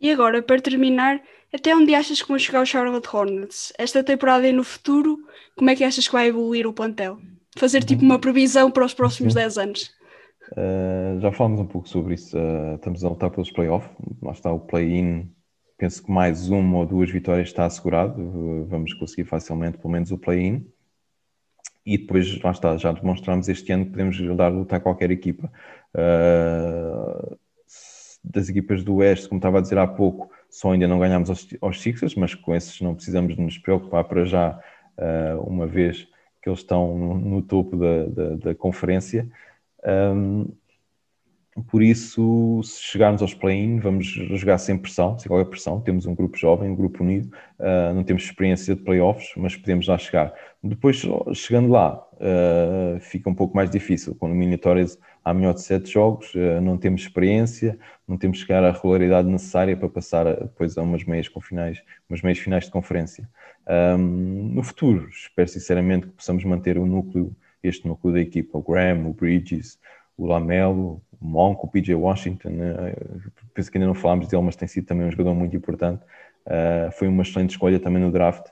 E 0.00 0.10
agora, 0.10 0.42
para 0.42 0.60
terminar, 0.60 1.20
até 1.52 1.74
onde 1.74 1.94
achas 1.94 2.20
que 2.20 2.28
vão 2.28 2.38
chegar 2.38 2.62
os 2.62 2.68
Charlotte 2.68 3.08
Hornets? 3.12 3.72
Esta 3.78 4.02
temporada 4.02 4.46
e 4.46 4.52
no 4.52 4.64
futuro, 4.64 5.18
como 5.56 5.70
é 5.70 5.76
que 5.76 5.84
achas 5.84 6.06
que 6.06 6.12
vai 6.12 6.28
evoluir 6.28 6.66
o 6.66 6.72
plantel? 6.72 7.18
Fazer 7.56 7.82
tipo 7.84 8.02
uma 8.02 8.18
previsão 8.18 8.70
para 8.70 8.84
os 8.84 8.92
próximos 8.92 9.32
Sim. 9.32 9.40
10 9.40 9.58
anos. 9.58 9.96
Uh, 10.52 11.18
já 11.20 11.32
falamos 11.32 11.60
um 11.60 11.66
pouco 11.66 11.88
sobre 11.88 12.14
isso. 12.14 12.36
Uh, 12.36 12.76
estamos 12.76 13.04
a 13.04 13.08
lutar 13.08 13.30
pelos 13.30 13.50
playoffs. 13.50 13.90
Lá 14.22 14.32
está 14.32 14.52
o 14.52 14.60
play-in. 14.60 15.30
Penso 15.78 16.04
que 16.04 16.10
mais 16.10 16.48
uma 16.48 16.78
ou 16.78 16.86
duas 16.86 17.10
vitórias 17.10 17.48
está 17.48 17.64
assegurado. 17.64 18.20
Uh, 18.20 18.66
vamos 18.66 18.92
conseguir 18.94 19.24
facilmente, 19.24 19.78
pelo 19.78 19.90
menos, 19.90 20.10
o 20.12 20.18
play-in. 20.18 20.66
E 21.84 21.98
depois, 21.98 22.40
lá 22.42 22.50
está, 22.50 22.76
já 22.76 22.92
demonstramos 22.92 23.48
este 23.48 23.72
ano 23.72 23.84
que 23.84 23.92
podemos 23.92 24.18
dar 24.36 24.48
lutar 24.48 24.78
a 24.78 24.82
qualquer 24.82 25.10
equipa. 25.10 25.50
das 28.24 28.48
equipas 28.48 28.82
do 28.82 28.96
Oeste, 28.96 29.28
como 29.28 29.38
estava 29.38 29.58
a 29.58 29.60
dizer 29.60 29.78
há 29.78 29.86
pouco, 29.86 30.28
só 30.56 30.72
ainda 30.72 30.88
não 30.88 30.98
ganhámos 30.98 31.28
aos, 31.28 31.46
aos 31.60 31.82
Sixers, 31.82 32.14
mas 32.14 32.34
com 32.34 32.54
esses 32.54 32.80
não 32.80 32.94
precisamos 32.94 33.36
nos 33.36 33.58
preocupar 33.58 34.04
para 34.04 34.24
já, 34.24 34.58
uma 35.46 35.66
vez 35.66 36.08
que 36.40 36.48
eles 36.48 36.60
estão 36.60 36.96
no, 36.96 37.14
no 37.18 37.42
topo 37.42 37.76
da, 37.76 38.06
da, 38.06 38.36
da 38.36 38.54
conferência. 38.54 39.28
Um, 39.84 40.46
por 41.62 41.82
isso, 41.82 42.60
se 42.62 42.82
chegarmos 42.82 43.22
aos 43.22 43.32
play-in, 43.32 43.78
vamos 43.78 44.06
jogar 44.06 44.58
sem 44.58 44.76
pressão, 44.76 45.18
sem 45.18 45.28
qualquer 45.28 45.48
pressão. 45.48 45.80
Temos 45.80 46.04
um 46.04 46.14
grupo 46.14 46.36
jovem, 46.36 46.70
um 46.70 46.76
grupo 46.76 47.02
unido, 47.02 47.30
uh, 47.58 47.94
não 47.94 48.04
temos 48.04 48.24
experiência 48.24 48.74
de 48.74 48.82
playoffs, 48.82 49.30
mas 49.36 49.56
podemos 49.56 49.86
lá 49.86 49.96
chegar. 49.96 50.34
Depois, 50.62 51.02
chegando 51.32 51.68
lá, 51.68 52.06
uh, 52.14 53.00
fica 53.00 53.30
um 53.30 53.34
pouco 53.34 53.56
mais 53.56 53.70
difícil. 53.70 54.14
Com 54.14 54.28
eliminatórias 54.28 54.98
há 55.24 55.32
melhor 55.32 55.54
de 55.54 55.62
sete 55.62 55.90
jogos, 55.90 56.34
uh, 56.34 56.60
não 56.60 56.76
temos 56.76 57.00
experiência, 57.00 57.78
não 58.06 58.18
temos 58.18 58.38
chegar 58.38 58.62
à 58.62 58.70
regularidade 58.70 59.26
necessária 59.26 59.74
para 59.76 59.88
passar 59.88 60.24
depois 60.24 60.76
a 60.76 60.82
umas 60.82 61.04
meias, 61.04 61.26
com 61.26 61.40
finais, 61.40 61.82
umas 62.08 62.20
meias 62.20 62.38
finais 62.38 62.64
de 62.64 62.70
conferência. 62.70 63.26
Um, 63.66 64.50
no 64.52 64.62
futuro, 64.62 65.08
espero 65.08 65.48
sinceramente 65.48 66.06
que 66.06 66.12
possamos 66.12 66.44
manter 66.44 66.76
o 66.76 66.84
núcleo, 66.84 67.34
este 67.62 67.88
núcleo 67.88 68.12
da 68.12 68.20
equipa, 68.20 68.58
o 68.58 68.62
Graham, 68.62 69.08
o 69.08 69.14
Bridges, 69.14 69.78
o 70.16 70.26
Lamelo, 70.26 71.02
Monk, 71.20 71.64
o 71.64 71.68
PJ 71.68 71.94
Washington, 71.94 72.50
né? 72.50 72.94
penso 73.54 73.70
que 73.70 73.78
ainda 73.78 73.86
não 73.86 73.94
falámos 73.94 74.28
dele, 74.28 74.42
mas 74.42 74.56
tem 74.56 74.68
sido 74.68 74.86
também 74.86 75.06
um 75.06 75.10
jogador 75.10 75.34
muito 75.34 75.56
importante. 75.56 76.02
Uh, 76.46 76.90
foi 76.92 77.08
uma 77.08 77.22
excelente 77.22 77.50
escolha 77.50 77.80
também 77.80 78.02
no 78.02 78.12
draft. 78.12 78.46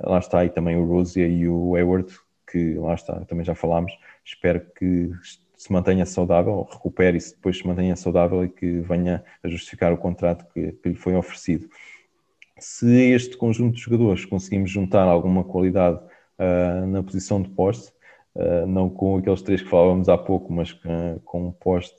Lá 0.00 0.18
está 0.18 0.40
aí 0.40 0.50
também 0.50 0.76
o 0.76 0.84
Rosia 0.84 1.26
e 1.26 1.48
o 1.48 1.74
Hayward, 1.74 2.12
que 2.50 2.74
lá 2.74 2.94
está, 2.94 3.24
também 3.24 3.44
já 3.44 3.54
falámos. 3.54 3.92
Espero 4.24 4.60
que 4.76 5.10
se 5.56 5.72
mantenha 5.72 6.04
saudável, 6.06 6.68
recupere 6.70 7.18
e 7.18 7.20
depois 7.20 7.58
se 7.58 7.66
mantenha 7.66 7.96
saudável 7.96 8.44
e 8.44 8.48
que 8.48 8.80
venha 8.80 9.24
a 9.42 9.48
justificar 9.48 9.92
o 9.92 9.96
contrato 9.96 10.44
que, 10.52 10.72
que 10.72 10.88
lhe 10.88 10.94
foi 10.94 11.14
oferecido 11.14 11.68
se 12.62 13.12
este 13.12 13.36
conjunto 13.36 13.74
de 13.74 13.82
jogadores 13.82 14.24
conseguimos 14.24 14.70
juntar 14.70 15.02
alguma 15.04 15.42
qualidade 15.42 15.98
uh, 16.38 16.86
na 16.86 17.02
posição 17.02 17.42
de 17.42 17.50
poste, 17.50 17.92
uh, 18.36 18.66
não 18.66 18.88
com 18.88 19.18
aqueles 19.18 19.42
três 19.42 19.60
que 19.60 19.68
falávamos 19.68 20.08
há 20.08 20.16
pouco, 20.16 20.52
mas 20.52 20.70
uh, 20.70 21.20
com 21.24 21.48
um 21.48 21.52
poste 21.52 21.96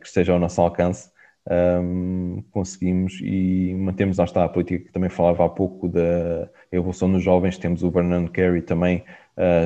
que 0.00 0.06
esteja 0.06 0.32
ao 0.32 0.38
nosso 0.38 0.60
alcance, 0.60 1.10
um, 1.50 2.42
conseguimos 2.50 3.20
e 3.20 3.74
mantemos, 3.74 4.16
lá 4.16 4.24
está 4.24 4.44
a 4.44 4.48
política 4.48 4.86
que 4.86 4.92
também 4.92 5.10
falava 5.10 5.44
há 5.44 5.48
pouco 5.48 5.88
da 5.88 6.48
evolução 6.72 7.10
dos 7.10 7.22
jovens, 7.22 7.58
temos 7.58 7.82
o 7.82 7.90
Vernon 7.90 8.28
Carey 8.28 8.62
também, 8.62 9.04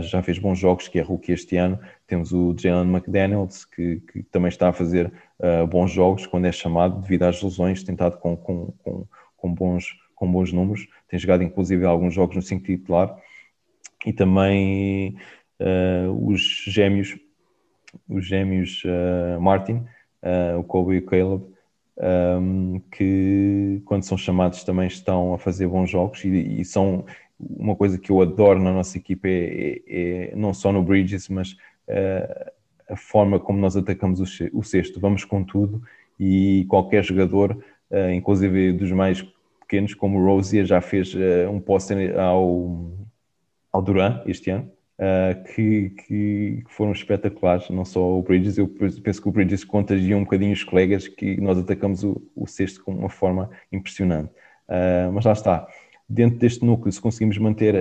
já 0.03 0.23
fez 0.23 0.39
bons 0.39 0.59
jogos, 0.59 0.89
que 0.89 0.99
é 0.99 1.03
rookie 1.03 1.33
este 1.33 1.57
ano, 1.57 1.79
temos 2.07 2.33
o 2.33 2.55
Jalen 2.59 2.91
McDaniels, 2.91 3.65
que, 3.65 4.01
que, 4.13 4.23
também 4.25 4.49
está 4.49 4.71
a 4.71 4.73
fazer 4.73 5.13
bons 5.71 5.93
jogos 5.93 6.27
quando 6.27 6.47
é 6.47 6.53
chamado, 6.53 7.01
devido 7.01 7.25
às 7.25 7.41
lesões, 7.43 7.83
tentado 7.85 8.17
com, 8.17 8.37
com, 8.37 8.73
com, 8.83 9.07
com 9.37 9.55
bons 9.55 9.95
com 10.19 10.31
bons 10.31 10.53
números, 10.53 10.87
tem 11.09 11.19
jogado 11.19 11.43
inclusive 11.43 11.85
alguns 11.85 12.13
jogos 12.13 12.37
no 12.37 12.43
5 12.43 12.65
titular, 12.65 13.17
e 14.05 14.13
também 14.13 15.17
uh, 15.61 16.29
os 16.29 16.65
gêmeos, 16.67 17.17
os 18.09 18.27
gêmeos 18.27 18.83
uh, 18.85 19.41
Martin, 19.41 19.85
uh, 20.55 20.59
o 20.59 20.65
Kobe 20.65 20.95
e 20.95 20.99
o 20.99 21.07
Caleb, 21.07 21.45
um, 22.41 22.81
que 22.93 23.83
quando 23.85 24.05
são 24.05 24.17
chamados 24.17 24.63
também 24.63 24.87
estão 24.87 25.35
a 25.35 25.39
fazer 25.39 25.67
bons 25.67 25.91
jogos 25.91 26.25
e, 26.25 26.61
e 26.61 26.65
são 26.65 27.05
uma 27.39 27.75
coisa 27.75 27.99
que 27.99 28.11
eu 28.11 28.21
adoro 28.21 28.61
na 28.61 28.73
nossa 28.73 28.99
equipa 28.99 29.29
é, 29.29 29.81
é, 29.87 30.31
é 30.33 30.37
não 30.37 30.53
só 30.53 30.73
no 30.73 30.83
Bridges, 30.83 31.29
mas 31.29 31.57
a 32.89 32.97
forma 32.97 33.41
como 33.41 33.59
nós 33.59 33.77
atacamos 33.77 34.21
o, 34.53 34.63
sexto. 34.63 35.01
Vamos 35.01 35.25
com 35.25 35.43
tudo 35.43 35.83
e 36.21 36.67
qualquer 36.69 37.03
jogador, 37.03 37.57
inclusive 38.13 38.73
dos 38.73 38.91
mais 38.93 39.25
pequenos, 39.69 39.93
como 39.93 40.19
o 40.19 40.25
Rosier 40.25 40.65
já 40.65 40.81
fez 40.81 41.15
uh, 41.15 41.51
um 41.51 41.61
post 41.61 41.93
ao, 42.17 42.91
ao 43.71 43.83
Duran 43.83 44.23
este 44.25 44.51
ano, 44.51 44.71
uh, 44.99 45.43
que, 45.55 45.91
que, 45.91 46.65
foram 46.69 46.93
espetaculares, 46.93 47.69
não 47.71 47.85
só 47.85 48.01
o 48.01 48.23
Bridges, 48.23 48.59
eu 48.59 48.69
penso 48.69 49.23
que 49.23 49.29
o 49.29 49.33
Bridges 49.33 49.65
contagia 49.65 50.17
um 50.17 50.25
bocadinho 50.25 50.53
os 50.53 50.65
colegas 50.65 51.09
que 51.09 51.41
nós 51.41 51.59
atacamos 51.59 52.05
o, 52.05 52.21
o 52.35 52.47
sexto 52.47 52.85
com 52.85 52.93
uma 52.93 53.09
forma 53.09 53.51
impressionante. 53.73 54.31
Uh, 54.69 55.13
mas 55.13 55.25
lá 55.25 55.33
está, 55.33 55.67
dentro 56.09 56.39
deste 56.39 56.65
núcleo, 56.65 56.93
se 56.93 57.01
conseguimos 57.01 57.39
manter, 57.39 57.75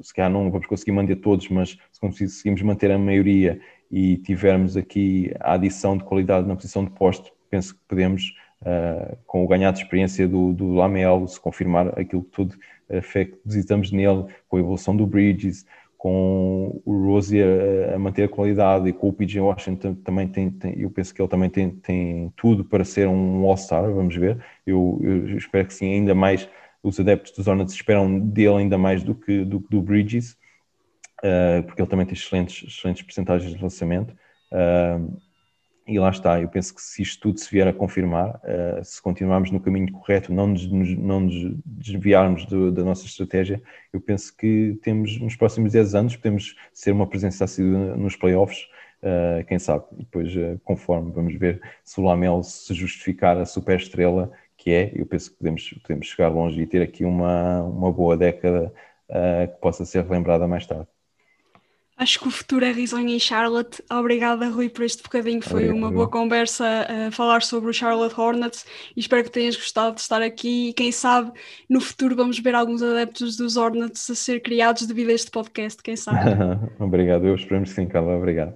se 0.00 0.12
calhar 0.14 0.30
não 0.30 0.50
vamos 0.50 0.66
conseguir 0.66 0.92
manter 0.92 1.16
todos, 1.16 1.48
mas 1.48 1.76
se 1.90 2.00
conseguimos 2.00 2.62
manter 2.62 2.90
a 2.90 2.98
maioria 2.98 3.60
e 3.90 4.16
tivermos 4.18 4.76
aqui 4.76 5.32
a 5.38 5.54
adição 5.54 5.96
de 5.96 6.04
qualidade 6.04 6.48
na 6.48 6.56
posição 6.56 6.84
de 6.84 6.90
posto, 6.90 7.30
penso 7.50 7.74
que 7.74 7.80
podemos 7.86 8.34
uh, 8.62 9.16
com 9.26 9.44
o 9.44 9.46
ganhar 9.46 9.72
de 9.72 9.80
experiência 9.80 10.26
do, 10.26 10.52
do 10.52 10.72
Lamelo, 10.72 11.28
se 11.28 11.38
confirmar 11.40 11.88
aquilo 11.98 12.22
que 12.22 12.30
tudo 12.30 12.56
a 12.90 13.00
fé 13.02 13.26
que 13.26 13.32
depositamos 13.32 13.90
nele, 13.90 14.26
com 14.48 14.56
a 14.56 14.60
evolução 14.60 14.96
do 14.96 15.06
Bridges, 15.06 15.66
com 16.02 16.82
o 16.84 17.06
Rosie 17.06 17.40
a, 17.40 17.96
manter 17.96 18.24
a 18.24 18.28
qualidade 18.28 18.88
e 18.88 18.92
com 18.92 19.08
o 19.08 19.12
PJ 19.12 19.38
Washington 19.38 19.94
também 19.94 20.26
tem, 20.26 20.50
tem, 20.50 20.76
eu 20.76 20.90
penso 20.90 21.14
que 21.14 21.22
ele 21.22 21.28
também 21.28 21.48
tem, 21.48 21.70
tem 21.70 22.32
tudo 22.36 22.64
para 22.64 22.84
ser 22.84 23.06
um 23.06 23.46
All-Star, 23.46 23.84
vamos 23.84 24.16
ver. 24.16 24.44
Eu, 24.66 24.98
eu, 25.00 25.38
espero 25.38 25.64
que 25.64 25.72
sim, 25.72 25.92
ainda 25.92 26.12
mais 26.12 26.48
os 26.82 26.98
adeptos 26.98 27.30
dos 27.30 27.46
Hornets 27.46 27.72
esperam 27.72 28.18
dele 28.18 28.56
ainda 28.56 28.76
mais 28.76 29.04
do 29.04 29.14
que 29.14 29.44
do, 29.44 29.60
do 29.60 29.80
Bridges, 29.80 30.32
uh, 31.22 31.62
porque 31.66 31.80
ele 31.80 31.88
também 31.88 32.04
tem 32.04 32.14
excelentes, 32.14 32.66
excelentes 32.66 33.02
percentagens 33.04 33.54
de 33.54 33.62
lançamento. 33.62 34.12
Uh, 34.50 35.16
e 35.92 35.98
lá 35.98 36.10
está, 36.10 36.40
eu 36.40 36.48
penso 36.48 36.74
que 36.74 36.80
se 36.80 37.02
isto 37.02 37.20
tudo 37.20 37.38
se 37.38 37.50
vier 37.50 37.68
a 37.68 37.72
confirmar, 37.72 38.36
uh, 38.36 38.84
se 38.84 39.00
continuarmos 39.02 39.50
no 39.50 39.60
caminho 39.60 39.92
correto, 39.92 40.32
não 40.32 40.46
nos, 40.46 40.66
não 40.68 41.20
nos 41.20 41.54
desviarmos 41.64 42.46
do, 42.46 42.72
da 42.72 42.82
nossa 42.82 43.04
estratégia, 43.04 43.62
eu 43.92 44.00
penso 44.00 44.36
que 44.36 44.78
temos 44.82 45.20
nos 45.20 45.36
próximos 45.36 45.72
10 45.72 45.94
anos, 45.94 46.16
podemos 46.16 46.56
ser 46.72 46.92
uma 46.92 47.06
presença 47.06 47.44
assídua 47.44 47.96
nos 47.96 48.16
playoffs, 48.16 48.68
uh, 49.02 49.44
quem 49.46 49.58
sabe, 49.58 49.84
depois 49.92 50.34
uh, 50.34 50.58
conforme 50.64 51.12
vamos 51.12 51.34
ver 51.34 51.60
se 51.84 52.00
o 52.00 52.04
Lamel 52.04 52.42
se 52.42 52.72
justificar 52.74 53.36
a 53.36 53.44
super 53.44 53.78
estrela 53.78 54.32
que 54.56 54.70
é. 54.70 54.92
Eu 54.94 55.04
penso 55.06 55.30
que 55.30 55.38
podemos, 55.38 55.68
podemos 55.82 56.06
chegar 56.06 56.28
longe 56.28 56.60
e 56.60 56.66
ter 56.66 56.82
aqui 56.82 57.04
uma, 57.04 57.62
uma 57.62 57.92
boa 57.92 58.16
década 58.16 58.72
que 59.52 59.60
possa 59.60 59.84
ser 59.84 60.08
lembrada 60.08 60.48
mais 60.48 60.66
tarde. 60.66 60.86
Acho 62.02 62.18
que 62.18 62.26
o 62.26 62.32
futuro 62.32 62.64
é 62.64 62.72
risonho 62.72 63.10
em 63.10 63.18
Charlotte. 63.20 63.80
Obrigada, 63.88 64.48
Rui, 64.48 64.68
por 64.68 64.84
este 64.84 65.04
bocadinho. 65.04 65.40
Foi 65.40 65.68
Obrigado. 65.68 65.76
uma 65.76 65.88
boa 65.88 66.08
conversa 66.08 66.66
a 66.66 67.12
falar 67.12 67.42
sobre 67.42 67.70
o 67.70 67.72
Charlotte 67.72 68.20
Hornets 68.20 68.66
e 68.96 68.98
espero 68.98 69.22
que 69.22 69.30
tenhas 69.30 69.54
gostado 69.54 69.94
de 69.94 70.00
estar 70.00 70.20
aqui. 70.20 70.70
E 70.70 70.72
quem 70.72 70.90
sabe 70.90 71.30
no 71.70 71.80
futuro 71.80 72.16
vamos 72.16 72.40
ver 72.40 72.56
alguns 72.56 72.82
adeptos 72.82 73.36
dos 73.36 73.56
Hornets 73.56 74.10
a 74.10 74.16
ser 74.16 74.40
criados 74.40 74.84
devido 74.84 75.10
a 75.10 75.12
este 75.12 75.30
podcast. 75.30 75.80
Quem 75.80 75.94
sabe? 75.94 76.18
Obrigado, 76.80 77.24
eu 77.24 77.36
esperamos 77.36 77.68
que 77.68 77.76
sim, 77.76 77.86
Carla. 77.86 78.16
Obrigado. 78.16 78.52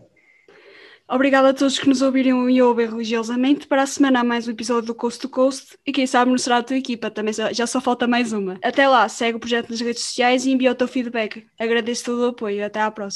Obrigado 1.08 1.44
a 1.44 1.54
todos 1.54 1.78
que 1.78 1.88
nos 1.88 2.02
ouviram 2.02 2.50
e 2.50 2.60
ouvem 2.60 2.88
religiosamente. 2.88 3.68
Para 3.68 3.82
a 3.82 3.86
semana 3.86 4.20
há 4.20 4.24
mais 4.24 4.48
um 4.48 4.50
episódio 4.50 4.88
do 4.88 4.94
Coast 4.94 5.20
to 5.20 5.28
Coast 5.28 5.78
e 5.86 5.92
quem 5.92 6.04
sabe 6.04 6.32
não 6.32 6.38
será 6.38 6.56
a 6.56 6.62
tua 6.64 6.76
equipa, 6.76 7.08
também 7.12 7.32
já 7.52 7.64
só 7.64 7.80
falta 7.80 8.08
mais 8.08 8.32
uma. 8.32 8.58
Até 8.60 8.88
lá, 8.88 9.08
segue 9.08 9.36
o 9.36 9.40
projeto 9.40 9.70
nas 9.70 9.80
redes 9.80 10.02
sociais 10.02 10.44
e 10.44 10.50
envia 10.50 10.72
o 10.72 10.74
teu 10.74 10.88
feedback. 10.88 11.46
Agradeço 11.56 12.06
todo 12.06 12.22
o 12.22 12.26
apoio. 12.30 12.66
Até 12.66 12.80
à 12.80 12.90
próxima. 12.90 13.14